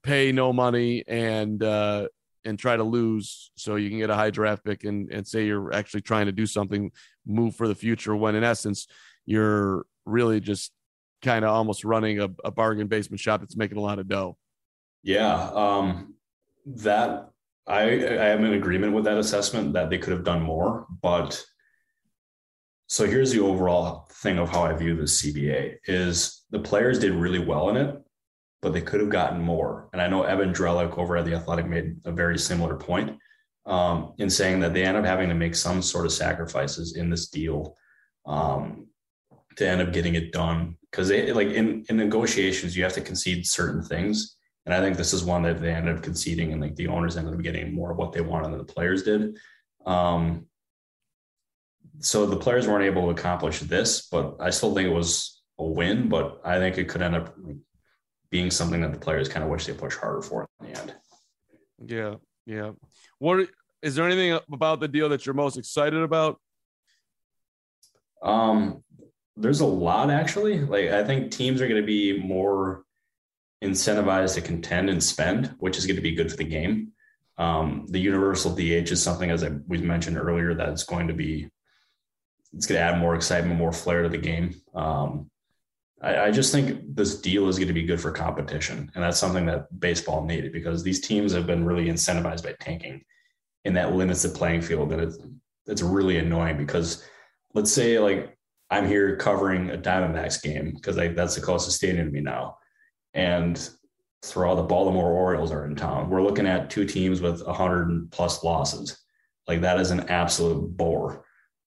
pay 0.02 0.32
no 0.32 0.52
money 0.52 1.04
and 1.06 1.62
uh, 1.62 2.06
and 2.44 2.58
try 2.58 2.76
to 2.76 2.84
lose 2.84 3.50
so 3.56 3.74
you 3.74 3.90
can 3.90 3.98
get 3.98 4.10
a 4.10 4.14
high 4.14 4.30
draft 4.30 4.64
pick 4.64 4.84
and, 4.84 5.10
and 5.10 5.26
say 5.26 5.44
you're 5.44 5.72
actually 5.72 6.00
trying 6.00 6.26
to 6.26 6.32
do 6.32 6.46
something, 6.46 6.92
move 7.26 7.56
for 7.56 7.66
the 7.66 7.74
future 7.74 8.14
when 8.14 8.36
in 8.36 8.44
essence 8.44 8.86
you're 9.26 9.84
really 10.04 10.40
just 10.40 10.70
kind 11.22 11.44
of 11.44 11.50
almost 11.50 11.84
running 11.84 12.20
a, 12.20 12.28
a 12.44 12.50
bargain 12.50 12.86
basement 12.86 13.20
shop 13.20 13.40
that's 13.40 13.56
making 13.56 13.78
a 13.78 13.80
lot 13.80 13.98
of 13.98 14.08
dough. 14.08 14.36
Yeah, 15.02 15.50
um, 15.54 16.14
that 16.66 17.30
I 17.66 17.82
I 17.82 18.28
am 18.28 18.44
in 18.44 18.54
agreement 18.54 18.92
with 18.92 19.04
that 19.04 19.18
assessment 19.18 19.72
that 19.72 19.90
they 19.90 19.98
could 19.98 20.12
have 20.12 20.24
done 20.24 20.42
more, 20.42 20.86
but 21.02 21.44
so 22.88 23.04
here's 23.04 23.32
the 23.32 23.40
overall 23.40 24.08
thing 24.12 24.38
of 24.38 24.48
how 24.48 24.62
I 24.62 24.72
view 24.72 24.94
the 24.94 25.02
CBA 25.02 25.78
is 25.86 26.44
the 26.50 26.60
players 26.60 27.00
did 27.00 27.12
really 27.12 27.40
well 27.40 27.70
in 27.70 27.76
it, 27.76 27.96
but 28.62 28.72
they 28.72 28.80
could 28.80 29.00
have 29.00 29.10
gotten 29.10 29.40
more. 29.40 29.88
And 29.92 30.00
I 30.00 30.06
know 30.06 30.22
Evan 30.22 30.52
Drellich 30.52 30.96
over 30.96 31.16
at 31.16 31.24
the 31.24 31.34
Athletic 31.34 31.66
made 31.66 31.96
a 32.04 32.12
very 32.12 32.38
similar 32.38 32.76
point 32.76 33.18
um, 33.66 34.14
in 34.18 34.30
saying 34.30 34.60
that 34.60 34.72
they 34.72 34.84
end 34.84 34.96
up 34.96 35.04
having 35.04 35.28
to 35.28 35.34
make 35.34 35.56
some 35.56 35.82
sort 35.82 36.06
of 36.06 36.12
sacrifices 36.12 36.96
in 36.96 37.10
this 37.10 37.28
deal 37.28 37.74
um, 38.24 38.86
to 39.56 39.68
end 39.68 39.80
up 39.80 39.92
getting 39.92 40.14
it 40.14 40.32
done. 40.32 40.76
Because 40.88 41.10
like 41.10 41.48
in, 41.48 41.84
in 41.88 41.96
negotiations 41.96 42.76
you 42.76 42.84
have 42.84 42.92
to 42.92 43.00
concede 43.00 43.46
certain 43.46 43.82
things 43.82 44.35
and 44.66 44.74
i 44.74 44.80
think 44.80 44.96
this 44.96 45.12
is 45.12 45.24
one 45.24 45.42
that 45.42 45.60
they 45.60 45.72
ended 45.72 45.96
up 45.96 46.02
conceding 46.02 46.52
and 46.52 46.60
like 46.60 46.76
the 46.76 46.88
owners 46.88 47.16
ended 47.16 47.34
up 47.34 47.42
getting 47.42 47.74
more 47.74 47.92
of 47.92 47.96
what 47.96 48.12
they 48.12 48.20
wanted 48.20 48.50
than 48.50 48.58
the 48.58 48.64
players 48.64 49.02
did. 49.02 49.38
Um, 49.86 50.46
so 52.00 52.26
the 52.26 52.36
players 52.36 52.66
weren't 52.66 52.84
able 52.84 53.04
to 53.04 53.10
accomplish 53.10 53.60
this 53.60 54.08
but 54.08 54.36
i 54.40 54.50
still 54.50 54.74
think 54.74 54.86
it 54.88 54.92
was 54.92 55.40
a 55.58 55.64
win 55.64 56.08
but 56.08 56.40
i 56.44 56.58
think 56.58 56.76
it 56.76 56.88
could 56.88 57.00
end 57.00 57.14
up 57.14 57.34
being 58.30 58.50
something 58.50 58.82
that 58.82 58.92
the 58.92 58.98
players 58.98 59.28
kind 59.28 59.44
of 59.44 59.50
wish 59.50 59.64
they 59.64 59.72
pushed 59.72 59.98
harder 59.98 60.20
for 60.20 60.46
in 60.60 60.72
the 60.72 60.80
end. 60.80 60.94
Yeah 61.86 62.14
yeah. 62.46 62.70
What 63.18 63.48
is 63.82 63.94
there 63.94 64.06
anything 64.06 64.38
about 64.52 64.80
the 64.80 64.88
deal 64.88 65.08
that 65.10 65.26
you're 65.26 65.34
most 65.34 65.58
excited 65.58 66.00
about? 66.02 66.40
Um 68.22 68.82
there's 69.36 69.60
a 69.60 69.66
lot 69.66 70.10
actually. 70.10 70.60
Like 70.60 70.88
I 70.88 71.04
think 71.04 71.30
teams 71.30 71.60
are 71.60 71.68
going 71.68 71.80
to 71.80 71.86
be 71.86 72.18
more 72.18 72.84
incentivized 73.62 74.34
to 74.34 74.40
contend 74.40 74.90
and 74.90 75.02
spend, 75.02 75.54
which 75.58 75.78
is 75.78 75.86
going 75.86 75.96
to 75.96 76.02
be 76.02 76.14
good 76.14 76.30
for 76.30 76.36
the 76.36 76.44
game. 76.44 76.92
Um, 77.38 77.86
the 77.88 77.98
universal 77.98 78.54
DH 78.54 78.90
is 78.90 79.02
something, 79.02 79.30
as 79.30 79.44
I, 79.44 79.50
we 79.66 79.78
mentioned 79.78 80.16
earlier, 80.16 80.54
that's 80.54 80.84
going 80.84 81.08
to 81.08 81.14
be 81.14 81.50
it's 82.54 82.66
going 82.66 82.78
to 82.78 82.84
add 82.84 82.98
more 82.98 83.14
excitement, 83.14 83.58
more 83.58 83.72
flair 83.72 84.02
to 84.02 84.08
the 84.08 84.16
game. 84.16 84.54
Um, 84.74 85.30
I, 86.00 86.26
I, 86.26 86.30
just 86.30 86.52
think 86.52 86.94
this 86.94 87.20
deal 87.20 87.48
is 87.48 87.58
going 87.58 87.68
to 87.68 87.74
be 87.74 87.84
good 87.84 88.00
for 88.00 88.10
competition, 88.10 88.90
and 88.94 89.04
that's 89.04 89.18
something 89.18 89.46
that 89.46 89.78
baseball 89.78 90.24
needed 90.24 90.52
because 90.52 90.82
these 90.82 91.00
teams 91.00 91.32
have 91.32 91.46
been 91.46 91.64
really 91.66 91.86
incentivized 91.86 92.44
by 92.44 92.54
tanking, 92.60 93.02
and 93.64 93.76
that 93.76 93.94
limits 93.94 94.22
the 94.22 94.30
playing 94.30 94.62
field. 94.62 94.92
And 94.92 95.02
it's 95.02 95.18
it's 95.66 95.82
really 95.82 96.18
annoying 96.18 96.56
because 96.56 97.04
let's 97.54 97.72
say 97.72 97.98
like 97.98 98.36
I'm 98.70 98.86
here 98.86 99.16
covering 99.16 99.70
a 99.70 99.76
Diamondbacks 99.76 100.42
game 100.42 100.72
because 100.74 100.96
that's 100.96 101.34
the 101.34 101.40
closest 101.40 101.76
stadium 101.76 102.06
to 102.06 102.12
me 102.12 102.20
now. 102.20 102.58
And 103.16 103.68
throw 104.22 104.50
all 104.50 104.56
the 104.56 104.62
Baltimore 104.62 105.10
Orioles 105.10 105.50
are 105.50 105.66
in 105.66 105.74
town. 105.74 106.10
We're 106.10 106.22
looking 106.22 106.46
at 106.46 106.70
two 106.70 106.84
teams 106.84 107.20
with 107.20 107.44
100 107.44 108.12
plus 108.12 108.44
losses. 108.44 108.98
Like 109.48 109.62
that 109.62 109.80
is 109.80 109.90
an 109.90 110.08
absolute 110.08 110.76
bore. 110.76 111.24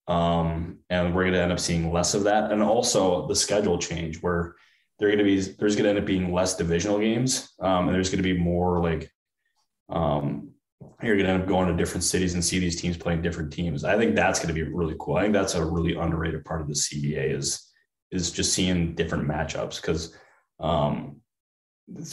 Um, 0.07 0.79
and 0.89 1.13
we're 1.13 1.23
going 1.23 1.33
to 1.33 1.41
end 1.41 1.51
up 1.51 1.59
seeing 1.59 1.91
less 1.91 2.13
of 2.13 2.23
that. 2.23 2.51
And 2.51 2.61
also 2.61 3.27
the 3.27 3.35
schedule 3.35 3.77
change 3.77 4.21
where 4.21 4.55
they're 4.97 5.09
going 5.09 5.19
to 5.19 5.23
be, 5.23 5.39
there's 5.39 5.75
going 5.75 5.83
to 5.83 5.89
end 5.89 5.99
up 5.99 6.05
being 6.05 6.33
less 6.33 6.55
divisional 6.55 6.99
games. 6.99 7.53
Um, 7.59 7.87
and 7.87 7.95
there's 7.95 8.09
going 8.09 8.23
to 8.23 8.33
be 8.33 8.37
more 8.37 8.81
like 8.81 9.11
um, 9.89 10.51
you're 11.01 11.15
going 11.15 11.27
to 11.27 11.33
end 11.33 11.43
up 11.43 11.47
going 11.47 11.67
to 11.67 11.75
different 11.75 12.03
cities 12.03 12.33
and 12.33 12.43
see 12.43 12.59
these 12.59 12.79
teams 12.79 12.97
playing 12.97 13.21
different 13.21 13.53
teams. 13.53 13.83
I 13.83 13.97
think 13.97 14.15
that's 14.15 14.39
going 14.39 14.53
to 14.53 14.53
be 14.53 14.63
really 14.63 14.95
cool. 14.99 15.15
I 15.15 15.21
think 15.21 15.33
that's 15.33 15.55
a 15.55 15.65
really 15.65 15.95
underrated 15.95 16.45
part 16.45 16.61
of 16.61 16.67
the 16.67 16.73
CBA 16.73 17.35
is 17.35 17.65
is 18.11 18.31
just 18.31 18.53
seeing 18.53 18.95
different 18.95 19.27
matchups 19.27 19.79
because 19.79 20.15
um, 20.59 21.21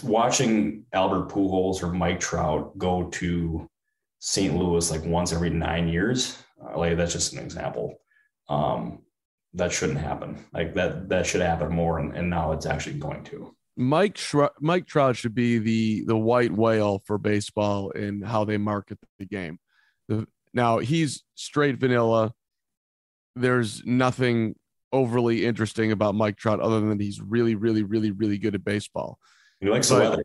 watching 0.03 0.85
Albert 0.93 1.29
Pujols 1.29 1.83
or 1.83 1.93
Mike 1.93 2.21
Trout 2.21 2.77
go 2.79 3.05
to 3.11 3.69
St. 4.21 4.57
Louis 4.57 4.91
like 4.91 5.05
once 5.05 5.33
every 5.33 5.51
nine 5.51 5.89
years, 5.89 6.43
uh, 6.65 6.79
like 6.79 6.97
that's 6.97 7.12
just 7.12 7.33
an 7.33 7.39
example. 7.39 7.95
Um, 8.49 9.01
that 9.55 9.73
shouldn't 9.73 9.99
happen. 9.99 10.45
Like 10.53 10.75
that 10.75 11.09
that 11.09 11.27
should 11.27 11.41
happen 11.41 11.73
more, 11.73 11.99
and, 11.99 12.17
and 12.17 12.31
now 12.31 12.53
it's 12.53 12.67
actually 12.67 12.99
going 12.99 13.25
to. 13.25 13.55
Mike 13.77 14.19
Mike 14.61 14.87
Trout 14.87 15.17
should 15.17 15.35
be 15.35 15.59
the 15.59 16.05
the 16.05 16.17
white 16.17 16.53
whale 16.53 17.03
for 17.05 17.19
baseball 17.19 17.91
in 17.91 18.23
how 18.23 18.45
they 18.45 18.57
market 18.57 18.99
the 19.19 19.27
game. 19.27 19.59
The, 20.09 20.27
now 20.55 20.79
he's 20.79 21.23
straight 21.35 21.77
vanilla. 21.77 22.33
There's 23.35 23.85
nothing 23.85 24.55
overly 24.93 25.45
interesting 25.45 25.93
about 25.93 26.15
Mike 26.15 26.37
Trout 26.37 26.61
other 26.61 26.81
than 26.81 26.99
he's 26.99 27.21
really, 27.21 27.55
really, 27.55 27.83
really, 27.83 28.11
really 28.12 28.39
good 28.39 28.55
at 28.55 28.65
baseball. 28.65 29.19
He 29.61 29.69
likes 29.69 29.88
but, 29.88 29.99
the 29.99 30.11
weather. 30.11 30.25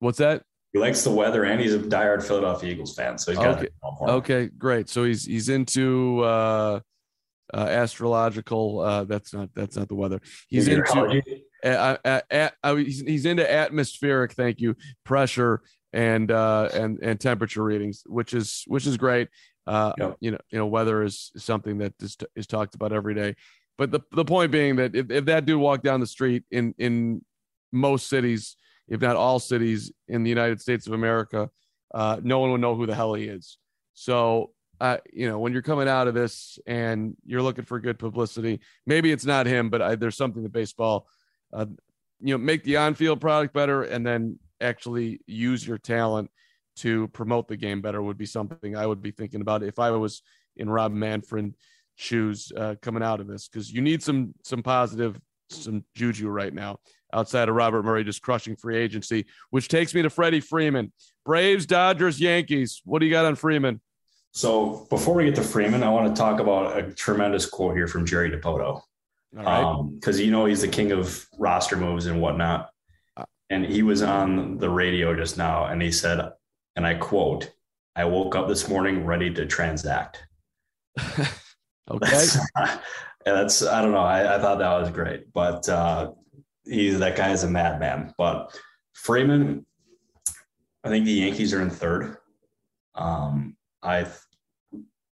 What's 0.00 0.18
that? 0.18 0.42
He 0.72 0.78
likes 0.78 1.02
the 1.02 1.10
weather, 1.10 1.44
and 1.44 1.60
he's 1.60 1.74
a 1.74 1.78
diehard 1.78 2.22
Philadelphia 2.22 2.72
Eagles 2.72 2.94
fan. 2.94 3.18
So 3.18 3.32
he's 3.32 3.38
got 3.38 3.58
okay. 3.58 3.68
okay, 4.02 4.46
great. 4.46 4.88
So 4.88 5.04
he's 5.04 5.24
he's 5.24 5.50
into 5.50 6.20
uh, 6.20 6.80
uh, 7.52 7.56
astrological. 7.56 8.80
Uh, 8.80 9.04
that's 9.04 9.34
not 9.34 9.50
that's 9.54 9.76
not 9.76 9.88
the 9.88 9.94
weather. 9.94 10.20
He's 10.48 10.68
into 10.68 11.22
uh, 11.62 11.96
uh, 12.04 12.74
he's, 12.76 13.00
he's 13.00 13.26
into 13.26 13.50
atmospheric. 13.50 14.32
Thank 14.32 14.60
you, 14.60 14.74
pressure 15.04 15.62
and 15.92 16.30
uh, 16.30 16.70
and 16.72 16.98
and 17.02 17.20
temperature 17.20 17.62
readings, 17.62 18.02
which 18.06 18.32
is 18.32 18.64
which 18.66 18.86
is 18.86 18.96
great. 18.96 19.28
Uh, 19.66 19.92
yep. 19.98 20.16
You 20.20 20.30
know, 20.32 20.38
you 20.50 20.58
know, 20.58 20.66
weather 20.66 21.02
is 21.02 21.30
something 21.36 21.78
that 21.78 21.92
is, 22.00 22.16
is 22.34 22.46
talked 22.46 22.74
about 22.74 22.92
every 22.92 23.14
day. 23.14 23.36
But 23.78 23.90
the 23.90 24.00
the 24.12 24.24
point 24.24 24.50
being 24.50 24.76
that 24.76 24.94
if, 24.94 25.10
if 25.10 25.24
that 25.26 25.44
dude 25.44 25.60
walked 25.60 25.84
down 25.84 26.00
the 26.00 26.06
street 26.06 26.44
in 26.50 26.74
in 26.78 27.22
most 27.72 28.08
cities, 28.08 28.56
if 28.88 29.00
not 29.00 29.16
all 29.16 29.38
cities 29.38 29.92
in 30.08 30.22
the 30.22 30.30
United 30.30 30.60
States 30.60 30.86
of 30.86 30.92
America, 30.92 31.50
uh, 31.94 32.20
no 32.22 32.38
one 32.38 32.52
would 32.52 32.60
know 32.60 32.74
who 32.74 32.86
the 32.86 32.94
hell 32.94 33.14
he 33.14 33.24
is. 33.24 33.58
So 33.94 34.52
uh, 34.80 34.98
you 35.12 35.28
know, 35.28 35.38
when 35.38 35.52
you're 35.52 35.62
coming 35.62 35.88
out 35.88 36.08
of 36.08 36.14
this 36.14 36.58
and 36.66 37.16
you're 37.24 37.42
looking 37.42 37.64
for 37.64 37.78
good 37.78 37.98
publicity, 37.98 38.60
maybe 38.84 39.12
it's 39.12 39.24
not 39.24 39.46
him, 39.46 39.70
but 39.70 39.80
I, 39.80 39.94
there's 39.94 40.16
something 40.16 40.42
that 40.42 40.52
baseball 40.52 41.06
uh, 41.52 41.66
you 42.22 42.34
know, 42.34 42.38
make 42.38 42.64
the 42.64 42.76
on-field 42.76 43.20
product 43.20 43.52
better, 43.52 43.82
and 43.82 44.06
then 44.06 44.38
actually 44.60 45.20
use 45.26 45.66
your 45.66 45.78
talent 45.78 46.30
to 46.76 47.08
promote 47.08 47.48
the 47.48 47.56
game 47.56 47.82
better 47.82 48.00
would 48.00 48.16
be 48.16 48.26
something 48.26 48.76
I 48.76 48.86
would 48.86 49.02
be 49.02 49.10
thinking 49.10 49.40
about 49.40 49.62
if 49.62 49.78
I 49.78 49.90
was 49.90 50.22
in 50.56 50.70
Rob 50.70 50.92
Manfred 50.92 51.54
shoes 51.96 52.50
uh, 52.56 52.76
coming 52.80 53.02
out 53.02 53.20
of 53.20 53.26
this 53.26 53.48
because 53.48 53.70
you 53.70 53.82
need 53.82 54.02
some 54.02 54.34
some 54.42 54.62
positive 54.62 55.20
some 55.50 55.84
juju 55.94 56.28
right 56.28 56.54
now 56.54 56.78
outside 57.12 57.48
of 57.48 57.54
Robert 57.54 57.84
Murray 57.84 58.04
just 58.04 58.22
crushing 58.22 58.56
free 58.56 58.76
agency, 58.76 59.26
which 59.50 59.68
takes 59.68 59.94
me 59.94 60.02
to 60.02 60.10
Freddie 60.10 60.40
Freeman. 60.40 60.92
Braves, 61.24 61.66
Dodgers, 61.66 62.20
Yankees. 62.20 62.82
What 62.84 62.98
do 62.98 63.06
you 63.06 63.12
got 63.12 63.26
on 63.26 63.36
Freeman? 63.36 63.80
So 64.32 64.86
before 64.88 65.14
we 65.14 65.24
get 65.26 65.34
to 65.36 65.42
Freeman, 65.42 65.82
I 65.82 65.90
want 65.90 66.14
to 66.14 66.18
talk 66.18 66.40
about 66.40 66.78
a 66.78 66.92
tremendous 66.92 67.46
quote 67.46 67.76
here 67.76 67.86
from 67.86 68.06
Jerry 68.06 68.30
Dipoto 68.30 68.82
because 69.32 70.18
um, 70.18 70.24
you 70.24 70.30
know 70.30 70.44
he's 70.44 70.60
the 70.60 70.68
king 70.68 70.92
of 70.92 71.26
roster 71.38 71.76
moves 71.76 72.06
and 72.06 72.20
whatnot. 72.20 72.70
Uh, 73.16 73.24
and 73.50 73.64
he 73.64 73.82
was 73.82 74.02
on 74.02 74.58
the 74.58 74.68
radio 74.68 75.14
just 75.14 75.38
now, 75.38 75.66
and 75.66 75.80
he 75.80 75.90
said, 75.90 76.32
and 76.76 76.86
I 76.86 76.94
quote, 76.94 77.50
"I 77.96 78.04
woke 78.04 78.34
up 78.36 78.48
this 78.48 78.68
morning 78.68 79.06
ready 79.06 79.32
to 79.34 79.46
transact." 79.46 80.24
okay, 81.00 81.28
that's, 82.00 82.38
that's, 83.24 83.62
I 83.62 83.82
don't 83.82 83.92
know. 83.92 83.98
I, 83.98 84.36
I, 84.36 84.38
thought 84.38 84.58
that 84.58 84.80
was 84.80 84.90
great, 84.90 85.32
but 85.32 85.66
uh, 85.68 86.10
he's 86.64 86.98
that 86.98 87.16
guy 87.16 87.32
is 87.32 87.44
a 87.44 87.50
madman. 87.50 88.12
But 88.16 88.58
Freeman, 88.92 89.66
I 90.84 90.88
think 90.88 91.04
the 91.04 91.12
Yankees 91.12 91.52
are 91.52 91.62
in 91.62 91.70
third. 91.70 92.16
Um, 92.94 93.56
I 93.82 94.06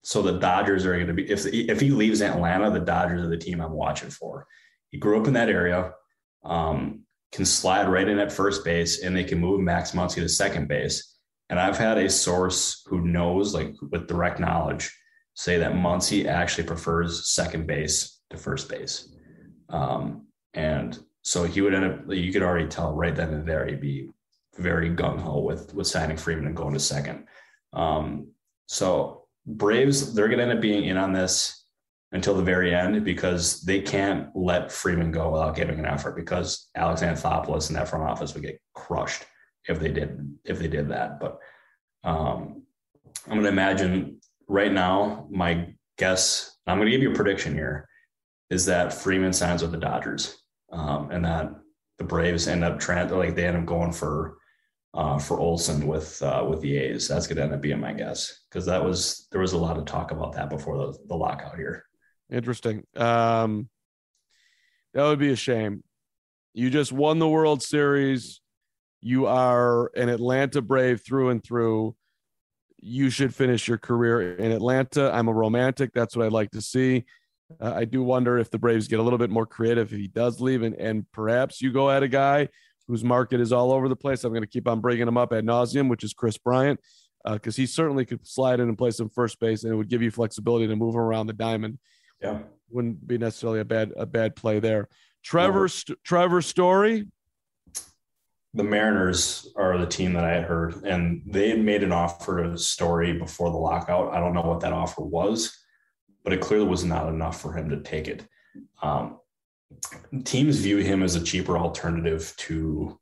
so 0.02 0.22
the 0.22 0.38
Dodgers 0.38 0.87
are 0.87 0.94
going 0.94 1.09
to 1.09 1.14
be 1.14 1.28
if 1.30 1.46
if 1.46 1.80
he 1.80 1.90
leaves 1.90 2.22
Atlanta, 2.22 2.70
the 2.70 2.80
Dodgers 2.80 3.24
are 3.24 3.28
the 3.28 3.37
team 3.37 3.61
I'm 3.61 3.72
watching 3.72 4.11
for. 4.11 4.46
He 4.90 4.98
grew 4.98 5.20
up 5.20 5.26
in 5.26 5.35
that 5.35 5.48
area, 5.48 5.92
um, 6.44 7.02
can 7.32 7.44
slide 7.44 7.88
right 7.88 8.09
in 8.09 8.18
at 8.18 8.32
first 8.32 8.64
base, 8.64 9.02
and 9.02 9.16
they 9.16 9.24
can 9.24 9.40
move 9.40 9.61
Max 9.61 9.92
Muncy 9.92 10.16
to 10.16 10.28
second 10.28 10.68
base. 10.68 11.16
And 11.48 11.59
I've 11.59 11.78
had 11.78 11.98
a 11.98 12.09
source 12.09 12.82
who 12.87 13.00
knows, 13.02 13.52
like 13.52 13.74
with 13.90 14.09
direct 14.09 14.40
knowledge, 14.40 14.96
say 15.35 15.59
that 15.59 15.72
Muncy 15.72 16.26
actually 16.26 16.68
prefers 16.68 17.28
second 17.32 17.66
base 17.66 18.20
to 18.30 18.37
first 18.37 18.68
base. 18.68 19.12
Um, 19.68 20.28
and 20.54 20.98
so 21.27 21.43
he 21.43 21.61
would 21.61 21.75
end 21.75 21.85
up. 21.85 22.01
You 22.09 22.33
could 22.33 22.45
already 22.45 22.69
tell 22.69 22.95
right 22.95 23.15
then 23.15 23.35
and 23.35 23.49
there 23.49 23.67
he'd 23.67 23.81
be 23.81 24.11
very 24.57 24.91
gung 24.91 25.19
ho 25.21 25.41
with 25.41 25.75
with 25.75 25.89
signing 25.89 26.17
Freeman 26.17 26.47
and 26.47 26.57
going 26.57 26.73
to 26.73 26.79
second. 26.79 27.27
Um, 27.73 28.29
so 28.67 29.27
Braves, 29.45 30.15
they're 30.15 30.29
going 30.29 30.39
to 30.39 30.45
end 30.45 30.53
up 30.53 30.61
being 30.61 30.85
in 30.85 30.97
on 30.97 31.12
this 31.12 31.65
until 32.12 32.37
the 32.37 32.45
very 32.45 32.73
end 32.73 33.05
because 33.05 33.62
they 33.62 33.81
can't 33.81 34.29
let 34.37 34.71
Freeman 34.71 35.11
go 35.11 35.33
without 35.33 35.57
giving 35.57 35.81
an 35.81 35.85
effort 35.85 36.15
because 36.15 36.69
Alex 36.77 37.03
Anthopoulos 37.03 37.71
and 37.71 37.77
that 37.77 37.89
front 37.89 38.09
office 38.09 38.33
would 38.33 38.45
get 38.45 38.61
crushed 38.73 39.25
if 39.69 39.81
they 39.81 39.91
did 39.91 40.33
if 40.45 40.61
they 40.61 40.69
did 40.69 40.91
that. 40.91 41.19
But 41.19 41.41
um, 42.05 42.62
I'm 43.27 43.33
going 43.33 43.43
to 43.43 43.49
imagine 43.49 44.21
right 44.47 44.73
now, 44.73 45.27
my 45.29 45.75
guess, 45.99 46.57
I'm 46.69 46.79
going 46.79 46.87
to 46.87 46.93
give 46.93 47.03
you 47.03 47.11
a 47.11 47.17
prediction 47.17 47.53
here, 47.53 47.89
is 48.49 48.67
that 48.67 48.95
Freeman 48.95 49.33
signs 49.33 49.62
with 49.62 49.73
the 49.73 49.79
Dodgers, 49.79 50.37
um, 50.70 51.11
and 51.11 51.24
that 51.24 51.50
the 51.98 52.05
Braves 52.05 52.48
end 52.48 52.64
up 52.64 52.79
trying 52.79 53.09
like 53.11 53.35
they 53.35 53.46
end 53.46 53.57
up 53.57 53.66
going 53.66 53.92
for 53.92 54.37
uh, 54.94 55.18
for 55.18 55.38
Olson 55.38 55.87
with 55.87 56.20
uh, 56.22 56.44
with 56.48 56.61
the 56.61 56.76
A's. 56.76 57.09
That's 57.09 57.26
going 57.26 57.37
to 57.37 57.44
end 57.44 57.55
up 57.55 57.61
being 57.61 57.81
my 57.81 57.92
guess 57.92 58.40
because 58.48 58.66
that 58.66 58.85
was 58.85 59.29
there 59.31 59.40
was 59.40 59.52
a 59.52 59.59
lot 59.59 59.79
of 59.79 59.85
talk 59.85 60.11
about 60.11 60.33
that 60.35 60.50
before 60.50 60.79
the, 60.79 60.98
the 61.07 61.14
lockout 61.14 61.57
here. 61.57 61.85
Interesting. 62.31 62.85
Um, 62.96 63.68
that 64.94 65.05
would 65.05 65.18
be 65.18 65.33
a 65.33 65.37
shame. 65.37 65.85
You 66.55 66.70
just 66.70 66.92
won 66.92 67.18
the 67.18 67.29
World 67.29 67.62
Series. 67.62 68.40
You 69.02 69.26
are 69.26 69.90
an 69.94 70.09
Atlanta 70.09 70.62
Brave 70.62 71.02
through 71.05 71.29
and 71.29 71.44
through. 71.44 71.94
You 72.79 73.11
should 73.11 73.35
finish 73.35 73.68
your 73.68 73.79
career 73.79 74.37
in 74.37 74.52
Atlanta. 74.52 75.12
I'm 75.12 75.29
a 75.29 75.33
romantic. 75.33 75.92
That's 75.92 76.16
what 76.16 76.24
I'd 76.24 76.33
like 76.33 76.50
to 76.52 76.62
see. 76.62 77.05
Uh, 77.61 77.72
I 77.74 77.85
do 77.85 78.02
wonder 78.02 78.38
if 78.38 78.50
the 78.50 78.59
Braves 78.59 78.88
get 78.88 78.98
a 78.98 79.02
little 79.02 79.18
bit 79.18 79.30
more 79.30 79.46
creative 79.46 79.92
if 79.92 79.98
he 79.98 80.09
does 80.09 80.40
leave, 80.40 80.62
and, 80.62 80.74
and 80.74 81.11
perhaps 81.12 81.62
you 81.62 81.72
go 81.72 81.90
at 81.90 82.02
a 82.02 82.09
guy 82.09 82.48
whose 82.88 83.04
market 83.04 83.40
is 83.40 83.52
all 83.52 83.72
over 83.72 83.88
the 83.88 83.96
place. 83.96 84.24
I'm 84.24 84.32
going 84.32 84.42
to 84.42 84.48
keep 84.48 84.68
on 84.68 84.80
bringing 84.80 85.06
him 85.06 85.16
up 85.16 85.32
ad 85.32 85.44
nauseum, 85.44 85.88
which 85.88 86.04
is 86.04 86.12
Kris 86.12 86.38
Bryant, 86.38 86.80
because 87.24 87.56
uh, 87.56 87.62
he 87.62 87.66
certainly 87.66 88.04
could 88.04 88.26
slide 88.26 88.61
in 88.61 88.68
and 88.68 88.78
play 88.78 88.90
some 88.90 89.09
first 89.09 89.38
base, 89.40 89.64
and 89.64 89.72
it 89.72 89.76
would 89.76 89.88
give 89.88 90.02
you 90.02 90.11
flexibility 90.11 90.66
to 90.66 90.76
move 90.76 90.96
around 90.96 91.26
the 91.26 91.32
diamond. 91.32 91.78
Yeah, 92.20 92.40
wouldn't 92.70 93.06
be 93.06 93.18
necessarily 93.18 93.61
a 93.61 93.64
bad 93.64 93.92
a 93.96 94.06
bad 94.06 94.37
play 94.37 94.59
there. 94.59 94.88
Trevor 95.22 95.62
no. 95.62 95.66
St- 95.66 95.98
Trevor 96.04 96.42
Story. 96.42 97.06
The 98.54 98.64
Mariners 98.64 99.52
are 99.54 99.76
the 99.76 99.87
team 99.87 100.14
that 100.14 100.24
I 100.24 100.32
had 100.32 100.44
heard, 100.44 100.82
and 100.85 101.22
they 101.26 101.50
had 101.50 101.61
made 101.61 101.82
an 101.82 101.92
offer 101.92 102.42
to 102.42 102.56
Story 102.56 103.12
before 103.12 103.50
the 103.50 103.56
lockout. 103.56 104.14
I 104.14 104.18
don't 104.18 104.32
know 104.32 104.42
what 104.42 104.61
that 104.61 104.72
offer 104.72 105.02
was, 105.02 105.56
but 106.27 106.33
it 106.33 106.41
clearly 106.41 106.67
was 106.67 106.83
not 106.83 107.09
enough 107.09 107.41
for 107.41 107.53
him 107.53 107.71
to 107.71 107.81
take 107.83 108.09
it. 108.09 108.27
Um, 108.83 109.21
teams 110.25 110.59
view 110.59 110.79
him 110.79 111.05
as 111.05 111.15
a 111.15 111.23
cheaper 111.23 111.57
alternative 111.57 112.35
to 112.39 112.99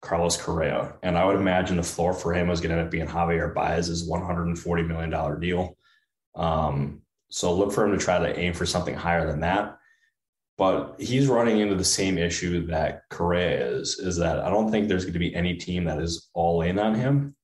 Carlos 0.00 0.36
Correa. 0.36 0.94
And 1.02 1.18
I 1.18 1.24
would 1.24 1.34
imagine 1.34 1.76
the 1.76 1.82
floor 1.82 2.12
for 2.12 2.32
him 2.32 2.50
is 2.50 2.60
going 2.60 2.70
to 2.70 2.76
end 2.76 2.86
up 2.86 2.92
being 2.92 3.08
Javier 3.08 3.52
Baez's 3.52 4.08
$140 4.08 4.86
million 4.86 5.40
deal. 5.40 5.76
Um, 6.36 7.02
so 7.30 7.52
look 7.52 7.72
for 7.72 7.84
him 7.84 7.98
to 7.98 8.04
try 8.04 8.20
to 8.20 8.38
aim 8.38 8.52
for 8.52 8.64
something 8.64 8.94
higher 8.94 9.26
than 9.26 9.40
that. 9.40 9.76
But 10.56 10.94
he's 11.00 11.26
running 11.26 11.58
into 11.58 11.74
the 11.74 11.82
same 11.82 12.16
issue 12.16 12.64
that 12.68 13.02
Correa 13.10 13.70
is, 13.70 13.98
is 13.98 14.16
that 14.18 14.38
I 14.38 14.50
don't 14.50 14.70
think 14.70 14.86
there's 14.86 15.04
going 15.04 15.14
to 15.14 15.18
be 15.18 15.34
any 15.34 15.54
team 15.54 15.82
that 15.86 16.00
is 16.00 16.30
all 16.32 16.62
in 16.62 16.78
on 16.78 16.94
him. 16.94 17.34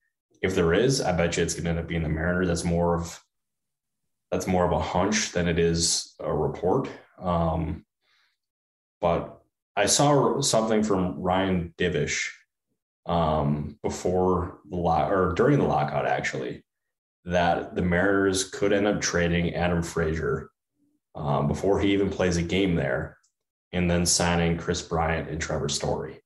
If 0.43 0.55
there 0.55 0.75
is, 0.75 1.01
I 1.01 1.11
bet 1.11 1.37
you 1.37 1.43
it's 1.43 1.55
going 1.55 1.65
to 1.65 1.71
end 1.71 1.81
up 1.81 1.89
being 1.89 2.05
the 2.05 2.09
Mariners. 2.09 2.47
That's 2.47 2.63
more 2.63 2.95
of 2.95 3.21
that's 4.35 4.49
more 4.49 4.65
of 4.65 4.73
a 4.73 4.81
hunch 4.81 5.31
than 5.31 5.47
it 5.47 5.61
is 5.61 6.17
a 6.19 6.35
report. 6.35 6.89
Um, 7.21 7.85
but 9.01 9.41
I 9.77 9.87
saw 9.87 10.41
something 10.41 10.83
from 10.83 11.21
Ryan 11.21 11.73
Divish 11.79 12.31
um, 13.07 13.79
before 13.81 14.59
the 14.69 14.77
lock 14.77 15.13
or 15.13 15.35
during 15.37 15.61
the 15.61 15.67
lockout, 15.67 16.05
actually, 16.05 16.65
that 17.25 17.77
the 17.77 17.83
Mariners 17.83 18.51
could 18.51 18.73
end 18.73 18.89
up 18.89 19.01
trading 19.01 19.55
Adam 19.55 19.85
Frazier 19.85 20.51
um, 21.15 21.47
before 21.47 21.79
he 21.79 21.93
even 21.93 22.11
plays 22.11 22.37
a 22.37 22.43
game 22.43 22.75
there, 22.75 23.19
and 23.73 23.89
then 23.89 24.05
signing 24.05 24.59
Kris 24.59 24.83
Bryant 24.83 25.29
and 25.29 25.41
Trevor 25.41 25.69
Story. 25.69 26.21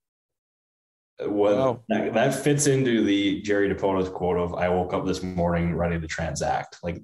Well, 1.27 1.85
that, 1.91 2.15
that, 2.15 2.35
fits 2.35 2.69
into 2.69 3.05
the 3.05 3.43
Jerry 3.43 3.69
Dipoto's 3.69 4.09
quote 4.09 4.39
of 4.39 4.55
"I 4.55 4.71
woke 4.71 4.95
up 4.95 5.05
this 5.05 5.23
morning 5.23 5.75
ready 5.75 6.01
to 6.01 6.07
transact." 6.07 6.79
Like 6.83 7.03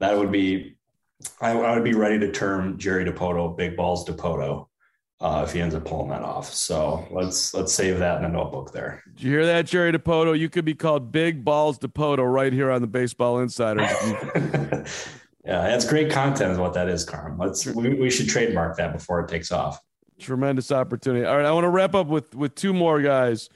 that 0.00 0.16
would 0.16 0.32
be, 0.32 0.76
I, 1.40 1.52
I 1.52 1.74
would 1.74 1.84
be 1.84 1.94
ready 1.94 2.18
to 2.18 2.30
term 2.30 2.78
Jerry 2.78 3.04
Dipoto 3.04 3.56
"Big 3.56 3.76
Balls 3.76 4.06
Dipoto 4.06 4.66
uh, 5.20 5.44
if 5.46 5.52
he 5.52 5.60
ends 5.60 5.74
up 5.74 5.84
pulling 5.84 6.10
that 6.10 6.22
off. 6.22 6.52
So 6.52 7.06
let's 7.10 7.54
let's 7.54 7.72
save 7.72 7.98
that 7.98 8.18
in 8.18 8.24
a 8.24 8.28
notebook 8.28 8.72
there. 8.72 9.02
Did 9.14 9.22
you 9.22 9.30
hear 9.30 9.46
that, 9.46 9.66
Jerry 9.66 9.92
Dipoto? 9.92 10.38
You 10.38 10.48
could 10.48 10.64
be 10.64 10.74
called 10.74 11.10
Big 11.10 11.44
Balls 11.44 11.78
Dipoto 11.78 12.30
right 12.30 12.52
here 12.52 12.70
on 12.70 12.80
the 12.80 12.86
Baseball 12.86 13.40
Insiders. 13.40 13.90
yeah, 15.44 15.62
that's 15.62 15.88
great 15.88 16.10
content, 16.10 16.52
is 16.52 16.58
what 16.58 16.74
that 16.74 16.88
is, 16.88 17.04
Carm. 17.04 17.38
Let's 17.38 17.66
we, 17.66 17.94
we 17.94 18.10
should 18.10 18.28
trademark 18.28 18.76
that 18.76 18.92
before 18.92 19.20
it 19.20 19.28
takes 19.28 19.50
off. 19.50 19.80
Tremendous 20.18 20.70
opportunity. 20.70 21.24
All 21.24 21.36
right, 21.36 21.46
I 21.46 21.52
want 21.52 21.64
to 21.64 21.70
wrap 21.70 21.94
up 21.94 22.08
with 22.08 22.34
with 22.34 22.54
two 22.54 22.74
more 22.74 23.00
guys. 23.00 23.48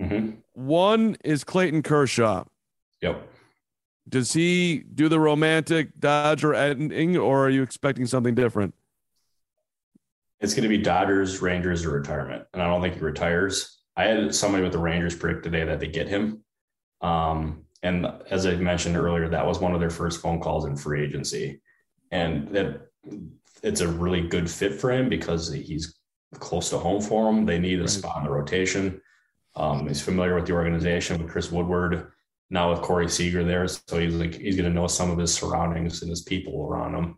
Mm-hmm. 0.00 0.32
One 0.52 1.16
is 1.24 1.44
Clayton 1.44 1.82
Kershaw. 1.82 2.44
Yep. 3.00 3.28
Does 4.08 4.32
he 4.32 4.84
do 4.94 5.08
the 5.08 5.18
romantic 5.18 5.98
Dodger 5.98 6.54
ending, 6.54 7.16
or 7.16 7.46
are 7.46 7.50
you 7.50 7.62
expecting 7.62 8.06
something 8.06 8.34
different? 8.34 8.74
it's 10.40 10.54
going 10.54 10.62
to 10.62 10.68
be 10.68 10.78
Dodgers, 10.78 11.40
Rangers, 11.40 11.84
or 11.84 11.90
retirement. 11.90 12.44
And 12.52 12.62
I 12.62 12.66
don't 12.66 12.82
think 12.82 12.94
he 12.94 13.00
retires. 13.00 13.80
I 13.96 14.04
had 14.04 14.34
somebody 14.34 14.62
with 14.62 14.72
the 14.72 14.78
Rangers 14.78 15.16
predict 15.16 15.44
today 15.44 15.64
that 15.64 15.80
they 15.80 15.88
get 15.88 16.08
him. 16.08 16.42
Um, 17.00 17.64
and 17.82 18.06
as 18.30 18.46
I 18.46 18.56
mentioned 18.56 18.96
earlier, 18.96 19.28
that 19.28 19.46
was 19.46 19.58
one 19.58 19.74
of 19.74 19.80
their 19.80 19.90
first 19.90 20.20
phone 20.20 20.40
calls 20.40 20.66
in 20.66 20.76
free 20.76 21.02
agency. 21.02 21.60
And 22.10 22.48
that 22.48 22.88
it's 23.62 23.80
a 23.80 23.88
really 23.88 24.28
good 24.28 24.50
fit 24.50 24.74
for 24.74 24.92
him 24.92 25.08
because 25.08 25.50
he's 25.52 25.98
close 26.34 26.70
to 26.70 26.78
home 26.78 27.00
for 27.00 27.24
them. 27.24 27.46
They 27.46 27.58
need 27.58 27.80
a 27.80 27.88
spot 27.88 28.18
in 28.18 28.24
the 28.24 28.30
rotation. 28.30 29.00
Um, 29.54 29.88
he's 29.88 30.02
familiar 30.02 30.34
with 30.34 30.46
the 30.46 30.52
organization 30.52 31.22
with 31.22 31.30
Chris 31.30 31.50
Woodward, 31.50 32.12
now 32.50 32.70
with 32.70 32.82
Corey 32.82 33.08
Seager 33.08 33.44
there. 33.44 33.66
So 33.68 33.98
he's 33.98 34.14
like 34.14 34.34
he's 34.34 34.56
going 34.56 34.68
to 34.68 34.74
know 34.74 34.86
some 34.86 35.10
of 35.10 35.18
his 35.18 35.34
surroundings 35.34 36.02
and 36.02 36.10
his 36.10 36.22
people 36.22 36.66
around 36.66 36.94
him. 36.94 37.16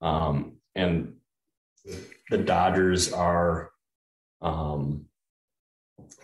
Um, 0.00 0.56
and 0.74 1.14
the 2.30 2.38
Dodgers 2.38 3.12
are 3.12 3.70
um, 4.40 5.06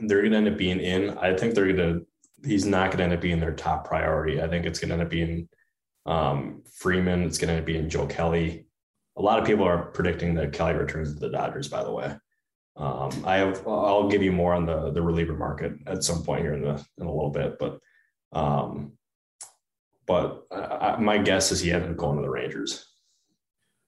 they're 0.00 0.20
going 0.20 0.32
to 0.32 0.38
end 0.38 0.48
up 0.48 0.56
being 0.56 0.80
in. 0.80 1.16
I 1.18 1.36
think 1.36 1.54
they're 1.54 1.72
going 1.72 1.76
to. 1.76 2.06
He's 2.46 2.66
not 2.66 2.88
going 2.88 2.98
to 2.98 3.04
end 3.04 3.12
up 3.12 3.20
being 3.20 3.40
their 3.40 3.54
top 3.54 3.86
priority. 3.86 4.40
I 4.42 4.48
think 4.48 4.66
it's 4.66 4.78
going 4.78 4.90
to 4.90 4.94
end 4.94 5.02
up 5.02 5.10
being 5.10 5.48
um, 6.04 6.62
Freeman. 6.70 7.24
It's 7.24 7.38
going 7.38 7.48
to 7.48 7.54
end 7.54 7.60
up 7.60 7.66
being 7.66 7.88
Joe 7.88 8.06
Kelly. 8.06 8.66
A 9.16 9.22
lot 9.22 9.38
of 9.38 9.46
people 9.46 9.64
are 9.64 9.86
predicting 9.86 10.34
that 10.34 10.52
Kelly 10.52 10.74
returns 10.74 11.14
to 11.14 11.18
the 11.18 11.30
Dodgers. 11.30 11.68
By 11.68 11.82
the 11.82 11.92
way, 11.92 12.14
um, 12.76 13.24
I 13.24 13.36
have. 13.38 13.66
I'll 13.66 14.08
give 14.08 14.22
you 14.22 14.32
more 14.32 14.54
on 14.54 14.66
the 14.66 14.90
the 14.92 15.02
reliever 15.02 15.36
market 15.36 15.72
at 15.86 16.04
some 16.04 16.22
point 16.22 16.42
here 16.42 16.54
in 16.54 16.62
the 16.62 16.74
in 16.98 17.06
a 17.06 17.12
little 17.12 17.30
bit, 17.30 17.58
but 17.58 17.80
um, 18.32 18.92
but 20.06 20.46
I, 20.52 20.96
my 20.98 21.18
guess 21.18 21.52
is 21.52 21.60
he 21.60 21.72
ended 21.72 21.90
up 21.90 21.96
going 21.96 22.16
to 22.16 22.22
the 22.22 22.30
Rangers. 22.30 22.86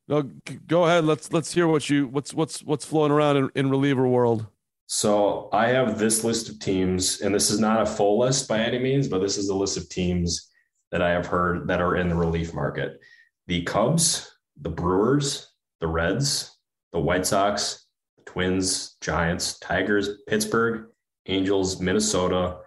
No, 0.09 0.23
go 0.67 0.85
ahead. 0.85 1.05
Let's 1.05 1.33
let's 1.33 1.53
hear 1.53 1.69
what 1.69 1.89
you 1.91 2.09
what's 2.09 2.33
what's 2.33 2.63
what's 2.63 2.85
flowing 2.85 3.13
around 3.13 3.37
in, 3.37 3.51
in 3.55 3.71
reliever 3.71 4.09
world. 4.09 4.47
So 4.87 5.51
I 5.53 5.69
have 5.69 5.99
this 5.99 6.25
list 6.25 6.49
of 6.49 6.61
teams, 6.61 7.21
and 7.21 7.35
this 7.35 7.51
is 7.51 7.61
not 7.61 7.83
a 7.83 7.87
full 7.87 8.19
list 8.19 8.49
by 8.49 8.61
any 8.61 8.79
means, 8.79 9.07
but 9.07 9.21
this 9.21 9.37
is 9.37 9.51
a 9.51 9.55
list 9.55 9.77
of 9.77 9.89
teams 9.91 10.51
that 10.91 11.03
I 11.03 11.11
have 11.11 11.27
heard 11.27 11.69
that 11.69 11.83
are 11.83 11.97
in 11.97 12.09
the 12.09 12.15
relief 12.15 12.55
market: 12.55 12.99
the 13.47 13.63
Cubs, 13.65 14.31
the 14.61 14.71
Brewers, 14.71 15.53
the 15.81 15.87
Reds, 15.87 16.57
the 16.93 17.01
White 17.01 17.27
Sox, 17.27 17.87
Twins, 18.25 18.97
Giants, 19.03 19.59
Tigers, 19.59 20.23
Pittsburgh, 20.27 20.87
Angels, 21.27 21.83
Minnesota, 21.83 22.61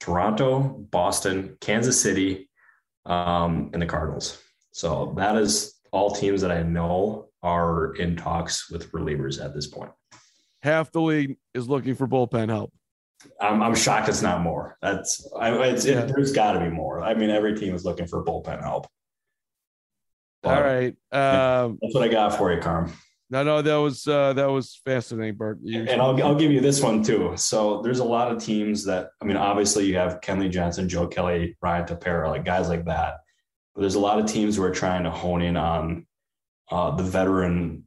Toronto, 0.00 0.60
Boston, 0.90 1.56
Kansas 1.60 2.00
City, 2.00 2.48
um, 3.06 3.70
and 3.72 3.80
the 3.80 3.86
Cardinals. 3.86 4.42
So 4.72 5.14
that 5.16 5.36
is 5.36 5.80
all 5.92 6.10
teams 6.10 6.40
that 6.40 6.50
I 6.50 6.62
know 6.62 7.28
are 7.42 7.94
in 7.94 8.16
talks 8.16 8.70
with 8.70 8.90
relievers 8.92 9.44
at 9.44 9.54
this 9.54 9.66
point. 9.66 9.90
Half 10.62 10.92
the 10.92 11.00
league 11.00 11.36
is 11.54 11.68
looking 11.68 11.94
for 11.94 12.06
bullpen 12.06 12.48
help. 12.48 12.72
I'm, 13.40 13.62
I'm 13.62 13.74
shocked 13.74 14.08
it's 14.08 14.22
not 14.22 14.40
more. 14.40 14.78
That's 14.80 15.26
I, 15.38 15.52
it's, 15.68 15.84
yeah. 15.84 16.00
it, 16.00 16.12
there's 16.14 16.32
got 16.32 16.52
to 16.52 16.60
be 16.60 16.70
more. 16.70 17.02
I 17.02 17.14
mean, 17.14 17.30
every 17.30 17.54
team 17.58 17.74
is 17.74 17.84
looking 17.84 18.06
for 18.06 18.24
bullpen 18.24 18.62
help. 18.62 18.86
But, 20.42 20.56
all 20.56 20.62
right, 20.62 20.94
um, 21.12 21.78
that's 21.82 21.94
what 21.94 22.02
I 22.02 22.08
got 22.08 22.36
for 22.36 22.50
you, 22.52 22.60
Carm. 22.60 22.92
No, 23.30 23.44
no, 23.44 23.62
that 23.62 23.76
was 23.76 24.08
uh, 24.08 24.32
that 24.32 24.50
was 24.50 24.80
fascinating, 24.84 25.36
Bert. 25.36 25.58
You, 25.62 25.82
and 25.82 26.02
I'll 26.02 26.20
I'll 26.22 26.34
give 26.34 26.50
you 26.50 26.60
this 26.60 26.82
one 26.82 27.02
too. 27.02 27.32
So 27.36 27.80
there's 27.80 28.00
a 28.00 28.04
lot 28.04 28.32
of 28.32 28.42
teams 28.42 28.84
that 28.86 29.10
I 29.22 29.24
mean, 29.24 29.36
obviously 29.36 29.86
you 29.86 29.96
have 29.96 30.20
Kenley 30.20 30.50
Jansen, 30.50 30.88
Joe 30.88 31.06
Kelly, 31.06 31.56
Ryan 31.62 31.86
Tepera, 31.86 32.28
like 32.28 32.44
guys 32.44 32.68
like 32.68 32.84
that. 32.86 33.18
But 33.74 33.82
there's 33.82 33.94
a 33.94 34.00
lot 34.00 34.18
of 34.18 34.26
teams 34.26 34.56
who 34.56 34.64
are 34.64 34.72
trying 34.72 35.04
to 35.04 35.10
hone 35.10 35.42
in 35.42 35.56
on 35.56 36.06
uh, 36.72 36.90
the 36.96 37.04
veteran 37.04 37.84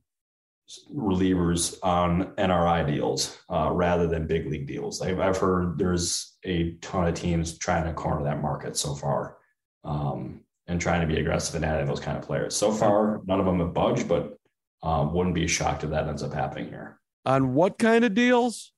relievers 0.95 1.77
on 1.83 2.33
NRI 2.37 2.87
deals 2.87 3.37
uh, 3.49 3.69
rather 3.69 4.07
than 4.07 4.27
big 4.27 4.49
league 4.49 4.65
deals. 4.65 5.01
I've, 5.01 5.19
I've, 5.19 5.37
heard 5.37 5.77
there's 5.77 6.37
a 6.45 6.71
ton 6.81 7.05
of 7.05 7.15
teams 7.15 7.57
trying 7.57 7.83
to 7.83 7.93
corner 7.93 8.23
that 8.23 8.41
market 8.41 8.77
so 8.77 8.95
far. 8.95 9.37
Um, 9.83 10.39
and 10.67 10.79
trying 10.79 11.01
to 11.01 11.13
be 11.13 11.19
aggressive 11.19 11.55
and 11.55 11.65
adding 11.65 11.85
those 11.85 11.99
kind 11.99 12.17
of 12.17 12.23
players. 12.23 12.55
So 12.55 12.71
far, 12.71 13.21
none 13.25 13.41
of 13.41 13.45
them 13.45 13.59
have 13.59 13.73
budged, 13.73 14.07
but 14.07 14.37
um, 14.83 15.13
wouldn't 15.13 15.33
be 15.33 15.47
shocked 15.47 15.83
if 15.83 15.89
that 15.89 16.07
ends 16.07 16.21
up 16.21 16.33
happening 16.33 16.67
here. 16.67 16.99
On 17.25 17.53
what 17.53 17.79
kind 17.79 18.03
of 18.03 18.13
deals? 18.13 18.71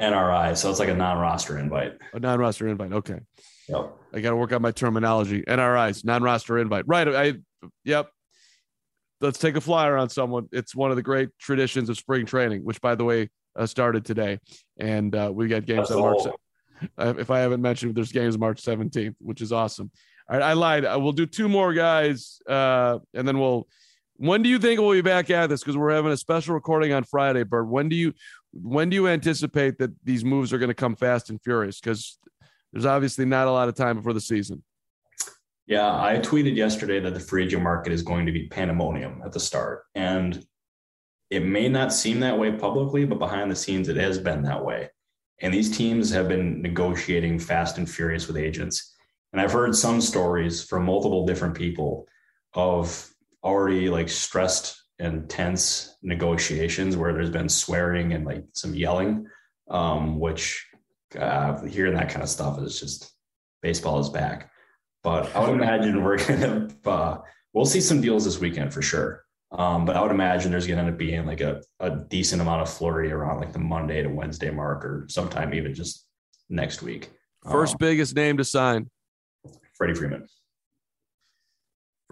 NRI, 0.00 0.56
so 0.56 0.68
it's 0.68 0.80
like 0.80 0.88
a 0.88 0.94
non-roster 0.94 1.58
invite. 1.58 1.96
A 2.12 2.18
non-roster 2.18 2.66
invite. 2.66 2.92
Okay. 2.92 3.20
Yep. 3.68 3.96
I 4.12 4.20
got 4.20 4.30
to 4.30 4.36
work 4.36 4.52
on 4.52 4.60
my 4.60 4.72
terminology. 4.72 5.42
NRIs, 5.42 6.04
non-roster 6.04 6.58
invite. 6.58 6.84
Right. 6.88 7.08
I. 7.08 7.34
Yep. 7.84 8.10
Let's 9.20 9.38
take 9.38 9.56
a 9.56 9.60
flyer 9.60 9.96
on 9.96 10.08
someone. 10.08 10.48
It's 10.50 10.74
one 10.74 10.90
of 10.90 10.96
the 10.96 11.02
great 11.02 11.28
traditions 11.38 11.88
of 11.88 11.96
spring 11.96 12.26
training, 12.26 12.64
which, 12.64 12.80
by 12.80 12.96
the 12.96 13.04
way, 13.04 13.30
uh, 13.54 13.66
started 13.66 14.04
today, 14.04 14.40
and 14.78 15.14
uh, 15.14 15.30
we 15.32 15.46
got 15.46 15.64
games 15.64 15.90
on 15.92 16.00
March. 16.00 16.26
Uh, 16.98 17.14
if 17.16 17.30
I 17.30 17.38
haven't 17.38 17.62
mentioned, 17.62 17.94
there's 17.94 18.10
games 18.10 18.36
March 18.36 18.60
17th, 18.60 19.14
which 19.20 19.40
is 19.40 19.52
awesome. 19.52 19.92
All 20.28 20.36
right, 20.36 20.44
I 20.44 20.54
lied. 20.54 20.84
I 20.84 20.96
will 20.96 21.12
do 21.12 21.26
two 21.26 21.48
more 21.48 21.72
guys, 21.72 22.40
uh, 22.48 22.98
and 23.14 23.28
then 23.28 23.38
we'll. 23.38 23.68
When 24.22 24.40
do 24.40 24.48
you 24.48 24.60
think 24.60 24.78
we'll 24.78 24.92
be 24.92 25.00
back 25.00 25.30
at 25.30 25.48
this? 25.48 25.62
Because 25.62 25.76
we're 25.76 25.90
having 25.90 26.12
a 26.12 26.16
special 26.16 26.54
recording 26.54 26.92
on 26.92 27.02
Friday, 27.02 27.42
Bert. 27.42 27.66
When 27.66 27.88
do 27.88 27.96
you 27.96 28.14
when 28.52 28.88
do 28.88 28.94
you 28.94 29.08
anticipate 29.08 29.78
that 29.78 29.90
these 30.04 30.24
moves 30.24 30.52
are 30.52 30.58
going 30.58 30.68
to 30.68 30.74
come 30.74 30.94
fast 30.94 31.28
and 31.28 31.42
furious? 31.42 31.80
Because 31.80 32.20
there's 32.72 32.86
obviously 32.86 33.24
not 33.24 33.48
a 33.48 33.50
lot 33.50 33.66
of 33.66 33.74
time 33.74 33.96
before 33.96 34.12
the 34.12 34.20
season. 34.20 34.62
Yeah, 35.66 35.88
I 35.88 36.20
tweeted 36.22 36.54
yesterday 36.54 37.00
that 37.00 37.14
the 37.14 37.18
free 37.18 37.46
agent 37.46 37.64
market 37.64 37.92
is 37.92 38.02
going 38.02 38.26
to 38.26 38.30
be 38.30 38.46
pandemonium 38.46 39.22
at 39.24 39.32
the 39.32 39.40
start. 39.40 39.86
And 39.96 40.46
it 41.28 41.44
may 41.44 41.68
not 41.68 41.92
seem 41.92 42.20
that 42.20 42.38
way 42.38 42.52
publicly, 42.52 43.04
but 43.04 43.18
behind 43.18 43.50
the 43.50 43.56
scenes, 43.56 43.88
it 43.88 43.96
has 43.96 44.18
been 44.18 44.42
that 44.42 44.64
way. 44.64 44.88
And 45.40 45.52
these 45.52 45.76
teams 45.76 46.10
have 46.10 46.28
been 46.28 46.62
negotiating 46.62 47.40
fast 47.40 47.76
and 47.76 47.90
furious 47.90 48.28
with 48.28 48.36
agents. 48.36 48.94
And 49.32 49.40
I've 49.40 49.50
heard 49.50 49.74
some 49.74 50.00
stories 50.00 50.62
from 50.62 50.84
multiple 50.84 51.26
different 51.26 51.56
people 51.56 52.06
of 52.54 53.11
already 53.42 53.88
like 53.88 54.08
stressed 54.08 54.80
and 54.98 55.28
tense 55.28 55.96
negotiations 56.02 56.96
where 56.96 57.12
there's 57.12 57.30
been 57.30 57.48
swearing 57.48 58.12
and 58.12 58.24
like 58.24 58.44
some 58.52 58.74
yelling, 58.74 59.26
um, 59.70 60.20
which 60.20 60.66
uh, 61.18 61.62
hearing 61.64 61.94
that 61.94 62.08
kind 62.08 62.22
of 62.22 62.28
stuff 62.28 62.60
is 62.60 62.78
just 62.78 63.12
baseball 63.62 63.98
is 64.00 64.08
back. 64.08 64.50
But 65.02 65.34
I 65.34 65.40
would 65.40 65.50
imagine 65.54 66.02
we're 66.02 66.24
gonna 66.26 66.68
uh, 66.86 67.18
we'll 67.52 67.64
see 67.64 67.80
some 67.80 68.00
deals 68.00 68.24
this 68.24 68.38
weekend 68.38 68.72
for 68.72 68.82
sure. 68.82 69.24
Um, 69.50 69.84
but 69.84 69.96
I 69.96 70.02
would 70.02 70.10
imagine 70.10 70.50
there's 70.50 70.66
gonna 70.66 70.80
end 70.80 70.90
up 70.90 70.98
being 70.98 71.26
like 71.26 71.40
a, 71.40 71.60
a 71.80 71.90
decent 71.90 72.40
amount 72.40 72.62
of 72.62 72.70
flurry 72.70 73.12
around 73.12 73.40
like 73.40 73.52
the 73.52 73.58
Monday 73.58 74.02
to 74.02 74.08
Wednesday 74.08 74.50
mark 74.50 74.84
or 74.84 75.06
sometime 75.10 75.52
even 75.52 75.74
just 75.74 76.06
next 76.48 76.82
week. 76.82 77.10
First 77.50 77.74
Um, 77.74 77.78
biggest 77.80 78.14
name 78.14 78.36
to 78.36 78.44
sign. 78.44 78.88
Freddie 79.74 79.94
Freeman. 79.94 80.28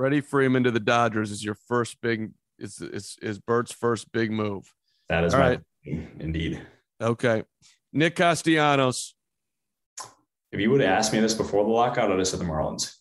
Freddie 0.00 0.22
Freeman 0.22 0.64
to 0.64 0.70
the 0.70 0.80
Dodgers 0.80 1.30
is 1.30 1.44
your 1.44 1.54
first 1.68 2.00
big 2.00 2.30
is 2.58 2.80
is 2.80 3.18
is 3.20 3.38
Bert's 3.38 3.70
first 3.70 4.10
big 4.12 4.30
move. 4.30 4.72
That 5.10 5.24
is 5.24 5.34
All 5.34 5.40
right. 5.40 5.60
indeed. 5.84 6.62
Okay. 7.02 7.44
Nick 7.92 8.16
Castellanos. 8.16 9.14
If 10.52 10.58
you 10.58 10.70
would 10.70 10.80
have 10.80 10.88
asked 10.88 11.12
me 11.12 11.20
this 11.20 11.34
before 11.34 11.64
the 11.64 11.70
lockout, 11.70 12.10
I'd 12.10 12.16
have 12.16 12.26
said 12.26 12.40
the 12.40 12.46
Marlins. 12.46 12.94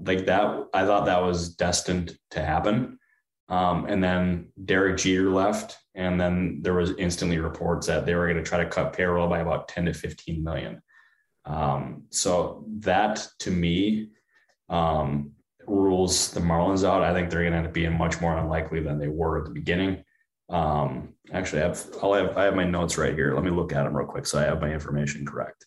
Like 0.00 0.26
that, 0.26 0.68
I 0.72 0.86
thought 0.86 1.06
that 1.06 1.20
was 1.20 1.56
destined 1.56 2.16
to 2.30 2.44
happen. 2.44 3.00
Um, 3.48 3.86
and 3.86 4.00
then 4.00 4.52
Derek 4.64 4.98
Jeter 4.98 5.30
left, 5.30 5.78
and 5.96 6.20
then 6.20 6.60
there 6.62 6.74
was 6.74 6.92
instantly 6.96 7.38
reports 7.38 7.88
that 7.88 8.06
they 8.06 8.14
were 8.14 8.26
going 8.32 8.42
to 8.42 8.48
try 8.48 8.62
to 8.62 8.70
cut 8.70 8.92
payroll 8.92 9.28
by 9.28 9.40
about 9.40 9.66
10 9.66 9.86
to 9.86 9.94
15 9.94 10.44
million. 10.44 10.80
Um, 11.44 12.04
so 12.10 12.66
that 12.78 13.26
to 13.40 13.50
me 13.50 14.10
um, 14.68 15.32
rules 15.70 16.30
the 16.32 16.40
Marlins 16.40 16.86
out. 16.86 17.02
I 17.02 17.12
think 17.12 17.30
they're 17.30 17.42
going 17.42 17.52
to 17.52 17.58
end 17.58 17.66
up 17.66 17.72
being 17.72 17.96
much 17.96 18.20
more 18.20 18.36
unlikely 18.36 18.80
than 18.80 18.98
they 18.98 19.08
were 19.08 19.38
at 19.38 19.44
the 19.44 19.50
beginning. 19.50 20.04
Um, 20.48 21.14
actually, 21.32 21.62
I 21.62 21.68
have, 21.68 21.86
I'll 22.02 22.14
have 22.14 22.36
I 22.36 22.44
have 22.44 22.56
my 22.56 22.64
notes 22.64 22.98
right 22.98 23.14
here. 23.14 23.34
Let 23.34 23.44
me 23.44 23.50
look 23.50 23.72
at 23.72 23.84
them 23.84 23.96
real 23.96 24.06
quick 24.06 24.26
so 24.26 24.38
I 24.38 24.42
have 24.42 24.60
my 24.60 24.72
information 24.72 25.24
correct. 25.24 25.66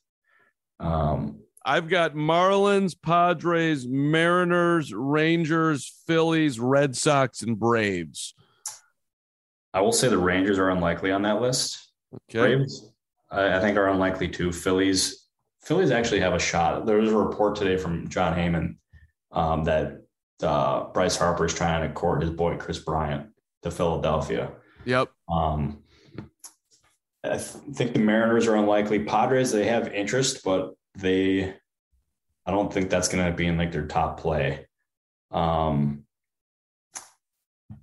Um, 0.79 1.39
I've 1.65 1.87
got 1.87 2.13
Marlins, 2.13 2.93
Padres, 3.01 3.87
Mariners, 3.87 4.93
Rangers, 4.93 6.01
Phillies, 6.05 6.59
Red 6.59 6.97
Sox, 6.97 7.41
and 7.41 7.57
Braves. 7.57 8.35
I 9.73 9.79
will 9.79 9.93
say 9.93 10.09
the 10.09 10.17
Rangers 10.17 10.59
are 10.59 10.69
unlikely 10.69 11.11
on 11.11 11.21
that 11.21 11.41
list. 11.41 11.91
Okay. 12.29 12.55
Braves, 12.55 12.91
I, 13.31 13.57
I 13.57 13.59
think, 13.61 13.77
are 13.77 13.87
unlikely 13.87 14.27
too. 14.27 14.51
Phillies, 14.51 15.27
Phillies 15.63 15.91
actually 15.91 16.19
have 16.19 16.33
a 16.33 16.39
shot. 16.39 16.85
There 16.85 16.97
was 16.97 17.11
a 17.11 17.17
report 17.17 17.55
today 17.55 17.77
from 17.77 18.09
Jon 18.09 18.37
Heyman 18.37 18.75
um, 19.33 19.63
that 19.65 20.03
uh, 20.41 20.85
Bryce 20.93 21.17
Harper 21.17 21.45
is 21.45 21.53
trying 21.53 21.87
to 21.87 21.93
court 21.93 22.21
his 22.21 22.31
boy 22.31 22.57
Kris 22.57 22.79
Bryant 22.79 23.27
to 23.63 23.71
Philadelphia. 23.71 24.51
Yep. 24.85 25.09
Um, 25.29 25.83
I 27.23 27.29
th- 27.29 27.41
think 27.73 27.93
the 27.93 27.99
Mariners 27.99 28.47
are 28.47 28.55
unlikely. 28.55 29.03
Padres, 29.03 29.51
they 29.51 29.65
have 29.65 29.93
interest, 29.93 30.43
but 30.43 30.73
they, 30.97 31.53
I 32.45 32.51
don't 32.51 32.71
think 32.71 32.89
that's 32.89 33.07
going 33.07 33.25
to 33.25 33.35
be 33.35 33.47
in 33.47 33.57
like 33.57 33.71
their 33.71 33.87
top 33.87 34.19
play. 34.19 34.67
Um, 35.31 36.03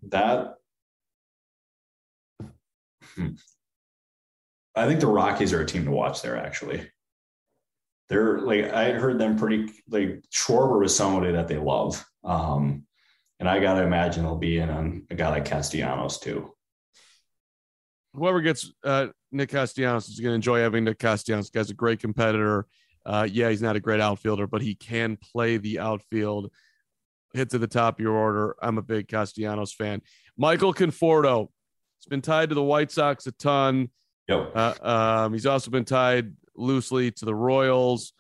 that, 0.09 0.55
hmm. 3.15 3.29
I 4.77 4.87
think 4.87 5.01
the 5.01 5.07
Rockies 5.07 5.53
are 5.53 5.63
a 5.63 5.67
team 5.67 5.85
to 5.87 5.91
watch 5.91 6.23
there. 6.23 6.37
Actually, 6.37 6.91
they're 8.11 8.41
like 8.41 8.65
I 8.65 8.85
had 8.85 8.97
heard 8.97 9.19
them 9.19 9.39
pretty 9.39 9.73
like 9.89 10.25
Schwarber 10.35 10.81
was 10.81 10.95
somebody 10.95 11.33
that 11.33 11.47
they 11.47 11.57
love, 11.57 12.05
um, 12.25 12.85
and 13.39 13.49
I 13.49 13.61
got 13.61 13.75
to 13.75 13.85
imagine 13.85 14.25
they'll 14.25 14.37
be 14.37 14.59
in 14.59 14.69
on 14.69 15.07
a 15.11 15.15
guy 15.15 15.31
like 15.31 15.45
Castellanos 15.45 16.19
too. 16.19 16.53
Whoever 18.13 18.41
gets 18.41 18.71
uh, 18.85 19.07
Nick 19.31 19.51
Castellanos 19.51 20.09
is 20.09 20.19
going 20.19 20.33
to 20.33 20.35
enjoy 20.35 20.59
having 20.59 20.83
Nick 20.85 20.99
Castellanos. 20.99 21.51
Guy's 21.51 21.71
a 21.71 21.75
great 21.75 22.01
competitor. 22.01 22.67
Uh, 23.07 23.29
yeah, 23.31 23.49
he's 23.49 23.63
not 23.63 23.77
a 23.77 23.81
great 23.81 24.01
outfielder, 24.01 24.49
but 24.49 24.61
he 24.61 24.75
can 24.75 25.17
play 25.33 25.57
the 25.57 25.79
outfield. 25.79 26.51
Hit 27.33 27.51
to 27.51 27.59
the 27.59 27.69
top 27.69 28.01
of 28.01 28.03
your 28.03 28.17
order. 28.17 28.57
I'm 28.61 28.77
a 28.77 28.83
big 28.83 29.07
Castellanos 29.07 29.73
fan. 29.73 30.03
Michael 30.37 30.75
Conforto. 30.75 31.49
He's 32.01 32.09
been 32.09 32.23
tied 32.23 32.49
to 32.49 32.57
the 32.57 32.63
White 32.63 32.91
Sox 32.91 33.27
a 33.29 33.33
ton. 33.33 33.91
Yep. 34.27 34.53
Uh, 34.55 34.75
um, 34.83 35.33
he's 35.33 35.47
also 35.47 35.71
been 35.71 35.85
tied 35.85 36.33
loosely 36.61 37.11
to 37.11 37.25
the 37.25 37.35
Royals, 37.35 38.13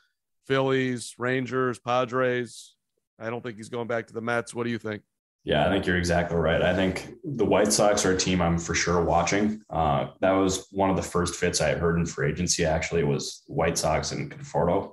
Phillies, 0.46 1.14
Rangers, 1.18 1.78
Padres. 1.78 2.74
I 3.18 3.30
don't 3.30 3.42
think 3.42 3.56
he's 3.56 3.68
going 3.68 3.86
back 3.86 4.06
to 4.08 4.14
the 4.14 4.20
Mets. 4.20 4.54
What 4.54 4.64
do 4.64 4.70
you 4.70 4.78
think? 4.78 5.02
Yeah, 5.44 5.66
I 5.66 5.70
think 5.70 5.86
you're 5.86 5.96
exactly 5.96 6.36
right. 6.36 6.60
I 6.60 6.74
think 6.74 7.14
the 7.24 7.44
White 7.44 7.72
Sox 7.72 8.04
are 8.04 8.12
a 8.12 8.16
team 8.16 8.42
I'm 8.42 8.58
for 8.58 8.74
sure 8.74 9.02
watching. 9.02 9.62
Uh, 9.70 10.08
that 10.20 10.32
was 10.32 10.66
one 10.70 10.90
of 10.90 10.96
the 10.96 11.02
first 11.02 11.36
fits 11.36 11.60
I 11.60 11.74
heard 11.74 11.98
in 11.98 12.04
free 12.04 12.30
agency. 12.30 12.64
Actually, 12.64 13.04
was 13.04 13.42
White 13.46 13.78
Sox 13.78 14.12
and 14.12 14.30
Conforto. 14.30 14.92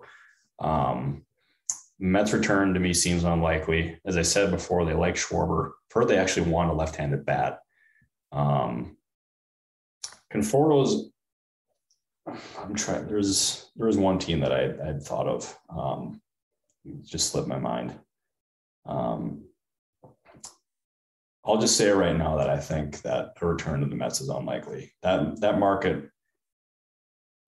Um, 0.60 1.26
Mets 2.00 2.32
return 2.32 2.74
to 2.74 2.80
me 2.80 2.94
seems 2.94 3.24
unlikely. 3.24 4.00
As 4.06 4.16
I 4.18 4.22
said 4.22 4.52
before, 4.52 4.86
they 4.86 4.94
like 4.94 5.16
Schwarber. 5.16 5.68
I've 5.68 5.94
heard 5.94 6.08
they 6.08 6.18
actually 6.18 6.50
want 6.50 6.70
a 6.70 6.74
left-handed 6.74 7.26
bat. 7.26 7.60
Um, 8.32 8.98
Conforto's. 10.32 11.10
I'm 12.60 12.76
trying. 12.76 13.08
There's 13.08 13.70
there 13.76 13.88
was 13.88 13.98
one 13.98 14.20
team 14.20 14.40
that 14.42 14.52
I 14.52 14.86
had 14.86 15.02
thought 15.04 15.28
of. 15.28 15.58
Um, 15.70 16.22
just 17.04 17.32
slipped 17.32 17.48
my 17.48 17.60
mind. 17.60 17.98
Um, 18.86 19.44
I'll 21.46 21.60
just 21.60 21.78
say 21.78 21.90
right 21.90 22.16
now 22.16 22.38
that 22.38 22.50
I 22.50 22.58
think 22.58 23.02
that 23.04 23.34
a 23.42 23.46
return 23.46 23.80
to 23.82 23.88
the 23.88 23.96
Mets 23.96 24.22
is 24.22 24.30
unlikely. 24.30 24.94
That 25.02 25.40
that 25.42 25.60
market 25.60 26.10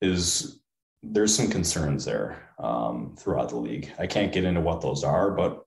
is 0.02 0.62
there's 1.04 1.36
some 1.36 1.50
concerns 1.50 2.06
there 2.06 2.50
um, 2.60 3.16
throughout 3.18 3.50
the 3.50 3.58
league. 3.58 3.92
I 4.00 4.08
can't 4.08 4.32
get 4.32 4.44
into 4.44 4.62
what 4.62 4.82
those 4.82 5.04
are, 5.04 5.32
but 5.32 5.64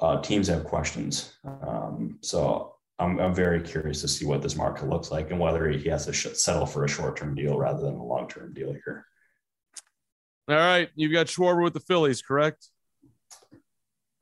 uh, 0.00 0.20
teams 0.20 0.48
have 0.48 0.64
questions. 0.64 1.36
Um, 1.44 2.18
so 2.22 2.74
I'm, 3.00 3.18
I'm 3.18 3.34
very 3.34 3.62
curious 3.62 4.02
to 4.02 4.08
see 4.08 4.26
what 4.26 4.42
this 4.42 4.56
market 4.56 4.88
looks 4.88 5.10
like 5.10 5.30
and 5.30 5.40
whether 5.40 5.68
he 5.70 5.88
has 5.88 6.04
to 6.06 6.12
sh- 6.12 6.34
settle 6.34 6.66
for 6.66 6.84
a 6.84 6.88
short 6.88 7.16
term 7.16 7.34
deal 7.34 7.58
rather 7.58 7.82
than 7.82 7.94
a 7.94 8.04
long 8.04 8.28
term 8.28 8.52
deal 8.52 8.72
here. 8.72 9.06
All 10.48 10.56
right. 10.56 10.90
You've 10.94 11.12
got 11.12 11.26
Schwarber 11.26 11.64
with 11.64 11.72
the 11.72 11.80
Phillies, 11.80 12.20
correct? 12.20 12.68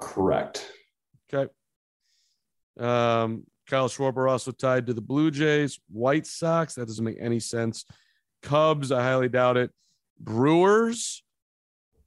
Correct. 0.01 0.71
Okay. 1.33 1.51
Um, 2.79 3.45
Kyle 3.69 3.89
Schwarber 3.89 4.31
also 4.31 4.53
tied 4.53 4.87
to 4.87 4.95
the 4.95 5.01
Blue 5.01 5.31
Jays, 5.31 5.81
White 5.91 6.27
Sox. 6.27 6.75
That 6.75 6.87
doesn't 6.87 7.05
make 7.05 7.19
any 7.21 7.41
sense. 7.41 7.85
Cubs, 8.43 8.93
I 8.93 9.03
highly 9.03 9.29
doubt 9.29 9.57
it. 9.57 9.73
Brewers, 10.21 11.25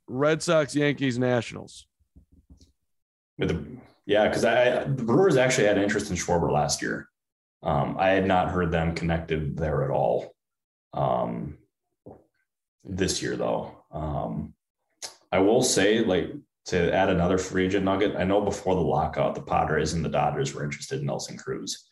Red 0.07 0.41
Sox, 0.41 0.75
Yankees, 0.75 1.19
Nationals. 1.19 1.87
With 3.37 3.49
the 3.49 3.80
yeah, 4.05 4.27
because 4.27 4.45
I 4.45 4.83
the 4.83 5.03
Brewers 5.03 5.37
actually 5.37 5.67
had 5.67 5.77
interest 5.77 6.09
in 6.09 6.15
Schwarber 6.15 6.51
last 6.51 6.81
year. 6.81 7.07
Um, 7.63 7.95
I 7.99 8.09
had 8.09 8.25
not 8.25 8.49
heard 8.49 8.71
them 8.71 8.95
connected 8.95 9.57
there 9.57 9.83
at 9.83 9.91
all. 9.91 10.33
Um, 10.93 11.57
this 12.83 13.21
year 13.21 13.35
though, 13.35 13.83
um, 13.91 14.53
I 15.31 15.39
will 15.39 15.61
say 15.61 16.03
like 16.03 16.31
to 16.65 16.93
add 16.93 17.09
another 17.09 17.37
free 17.37 17.65
agent 17.65 17.85
nugget. 17.85 18.15
I 18.15 18.23
know 18.23 18.41
before 18.41 18.75
the 18.75 18.81
lockout, 18.81 19.35
the 19.35 19.41
Padres 19.41 19.93
and 19.93 20.03
the 20.03 20.09
Dodgers 20.09 20.53
were 20.53 20.63
interested 20.63 20.99
in 20.99 21.05
Nelson 21.05 21.37
Cruz. 21.37 21.87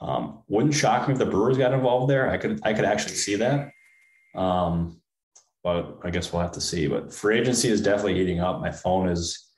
Um, 0.00 0.42
wouldn't 0.48 0.74
shock 0.74 1.08
me 1.08 1.12
if 1.12 1.18
the 1.18 1.26
Brewers 1.26 1.58
got 1.58 1.74
involved 1.74 2.10
there. 2.10 2.30
I 2.30 2.38
could 2.38 2.60
I 2.62 2.72
could 2.72 2.84
actually 2.84 3.16
see 3.16 3.36
that. 3.36 3.72
Um, 4.34 5.00
but 5.62 5.98
I 6.04 6.10
guess 6.10 6.32
we'll 6.32 6.42
have 6.42 6.52
to 6.52 6.60
see. 6.60 6.86
But 6.86 7.12
free 7.12 7.38
agency 7.38 7.68
is 7.68 7.82
definitely 7.82 8.14
heating 8.14 8.40
up. 8.40 8.60
My 8.60 8.70
phone 8.70 9.08
is 9.08 9.49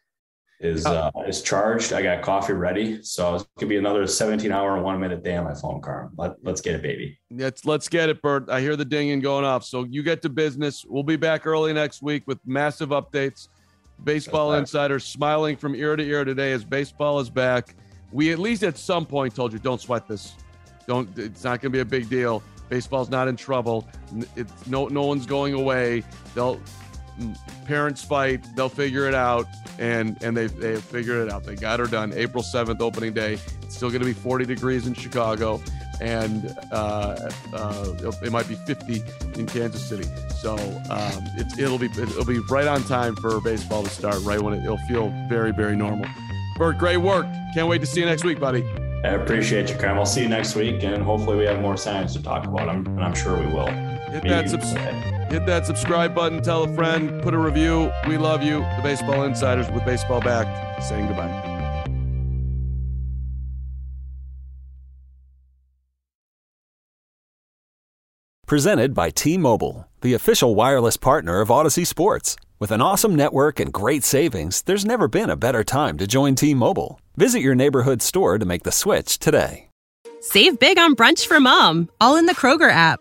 is 0.62 0.86
uh, 0.86 1.10
is 1.26 1.42
charged. 1.42 1.92
I 1.92 2.02
got 2.02 2.22
coffee 2.22 2.52
ready, 2.52 3.02
so 3.02 3.34
it 3.34 3.46
could 3.58 3.68
be 3.68 3.76
another 3.76 4.06
17 4.06 4.50
hour 4.52 4.76
and 4.76 4.84
one 4.84 4.98
minute 5.00 5.22
day 5.22 5.36
on 5.36 5.44
my 5.44 5.54
phone, 5.54 5.80
Carm. 5.80 6.12
Let, 6.16 6.36
let's 6.42 6.60
get 6.60 6.76
it, 6.76 6.82
baby. 6.82 7.18
Let's 7.30 7.64
let's 7.64 7.88
get 7.88 8.08
it, 8.08 8.22
Bert. 8.22 8.48
I 8.48 8.60
hear 8.60 8.76
the 8.76 8.84
dinging 8.84 9.20
going 9.20 9.44
off. 9.44 9.64
So 9.64 9.84
you 9.84 10.02
get 10.02 10.22
to 10.22 10.28
business. 10.28 10.84
We'll 10.86 11.02
be 11.02 11.16
back 11.16 11.46
early 11.46 11.72
next 11.72 12.00
week 12.02 12.22
with 12.26 12.38
massive 12.46 12.90
updates. 12.90 13.48
Baseball 14.04 14.54
insiders 14.54 15.04
smiling 15.04 15.56
from 15.56 15.74
ear 15.74 15.96
to 15.96 16.02
ear 16.02 16.24
today 16.24 16.52
as 16.52 16.64
baseball 16.64 17.20
is 17.20 17.30
back. 17.30 17.74
We 18.10 18.32
at 18.32 18.38
least 18.38 18.62
at 18.62 18.78
some 18.78 19.06
point 19.06 19.34
told 19.34 19.52
you 19.52 19.58
don't 19.58 19.80
sweat 19.80 20.06
this. 20.06 20.34
Don't. 20.86 21.16
It's 21.18 21.44
not 21.44 21.60
going 21.60 21.70
to 21.72 21.76
be 21.76 21.80
a 21.80 21.84
big 21.84 22.08
deal. 22.08 22.42
Baseball's 22.68 23.10
not 23.10 23.28
in 23.28 23.36
trouble. 23.36 23.86
It's 24.36 24.66
no 24.66 24.86
no 24.88 25.02
one's 25.02 25.26
going 25.26 25.54
away. 25.54 26.04
They'll 26.34 26.60
parents 27.66 28.02
fight. 28.02 28.44
They'll 28.54 28.68
figure 28.68 29.06
it 29.06 29.14
out, 29.14 29.46
and 29.78 30.20
and 30.22 30.36
they 30.36 30.46
they 30.46 30.76
figured 30.76 31.26
it 31.26 31.32
out. 31.32 31.44
They 31.44 31.54
got 31.54 31.80
her 31.80 31.86
done. 31.86 32.12
April 32.14 32.42
seventh, 32.42 32.80
opening 32.80 33.12
day. 33.12 33.38
It's 33.62 33.76
still 33.76 33.90
going 33.90 34.00
to 34.00 34.06
be 34.06 34.12
40 34.12 34.44
degrees 34.44 34.86
in 34.86 34.94
Chicago, 34.94 35.62
and 36.00 36.56
uh, 36.70 37.30
uh, 37.54 38.12
it 38.22 38.32
might 38.32 38.48
be 38.48 38.54
50 38.54 39.02
in 39.34 39.46
Kansas 39.46 39.82
City. 39.82 40.08
So 40.40 40.54
um, 40.90 41.24
it, 41.36 41.58
it'll 41.58 41.78
be 41.78 41.86
it'll 41.86 42.24
be 42.24 42.40
right 42.50 42.66
on 42.66 42.82
time 42.84 43.16
for 43.16 43.40
baseball 43.40 43.82
to 43.82 43.90
start. 43.90 44.16
Right 44.22 44.40
when 44.40 44.54
it, 44.54 44.64
it'll 44.64 44.78
feel 44.88 45.08
very 45.28 45.52
very 45.52 45.76
normal. 45.76 46.06
Bert, 46.56 46.78
great 46.78 46.98
work. 46.98 47.26
Can't 47.54 47.68
wait 47.68 47.80
to 47.80 47.86
see 47.86 48.00
you 48.00 48.06
next 48.06 48.24
week, 48.24 48.38
buddy. 48.38 48.62
I 49.04 49.14
appreciate 49.14 49.68
you, 49.68 49.76
Cam. 49.76 49.98
I'll 49.98 50.06
see 50.06 50.22
you 50.22 50.28
next 50.28 50.54
week, 50.54 50.84
and 50.84 51.02
hopefully 51.02 51.36
we 51.36 51.44
have 51.44 51.60
more 51.60 51.76
signs 51.76 52.14
to 52.14 52.22
talk 52.22 52.46
about. 52.46 52.68
I'm, 52.68 52.86
and 52.86 53.02
I'm 53.02 53.14
sure 53.14 53.36
we 53.36 53.46
will. 53.46 53.91
Hit 54.12 54.24
that, 54.24 54.50
subs- 54.50 54.72
hit 55.32 55.46
that 55.46 55.64
subscribe 55.64 56.14
button. 56.14 56.42
Tell 56.42 56.64
a 56.64 56.74
friend. 56.74 57.22
Put 57.22 57.32
a 57.32 57.38
review. 57.38 57.90
We 58.06 58.18
love 58.18 58.42
you. 58.42 58.60
The 58.76 58.80
Baseball 58.82 59.24
Insiders 59.24 59.70
with 59.70 59.84
baseball 59.86 60.20
back. 60.20 60.82
Saying 60.82 61.06
goodbye. 61.06 61.48
Presented 68.46 68.92
by 68.92 69.08
T 69.08 69.38
Mobile, 69.38 69.88
the 70.02 70.12
official 70.12 70.54
wireless 70.54 70.98
partner 70.98 71.40
of 71.40 71.48
Audacy 71.48 71.86
Sports. 71.86 72.36
With 72.58 72.70
an 72.70 72.82
awesome 72.82 73.14
network 73.14 73.58
and 73.58 73.72
great 73.72 74.04
savings, 74.04 74.60
there's 74.62 74.84
never 74.84 75.08
been 75.08 75.30
a 75.30 75.36
better 75.36 75.64
time 75.64 75.96
to 75.96 76.06
join 76.06 76.34
T 76.34 76.52
Mobile. 76.52 77.00
Visit 77.16 77.40
your 77.40 77.54
neighborhood 77.54 78.02
store 78.02 78.38
to 78.38 78.44
make 78.44 78.64
the 78.64 78.70
switch 78.70 79.18
today. 79.18 79.68
Save 80.20 80.58
big 80.58 80.78
on 80.78 80.94
brunch 80.94 81.26
for 81.26 81.40
mom, 81.40 81.88
all 81.98 82.16
in 82.16 82.26
the 82.26 82.34
Kroger 82.34 82.70
app. 82.70 83.00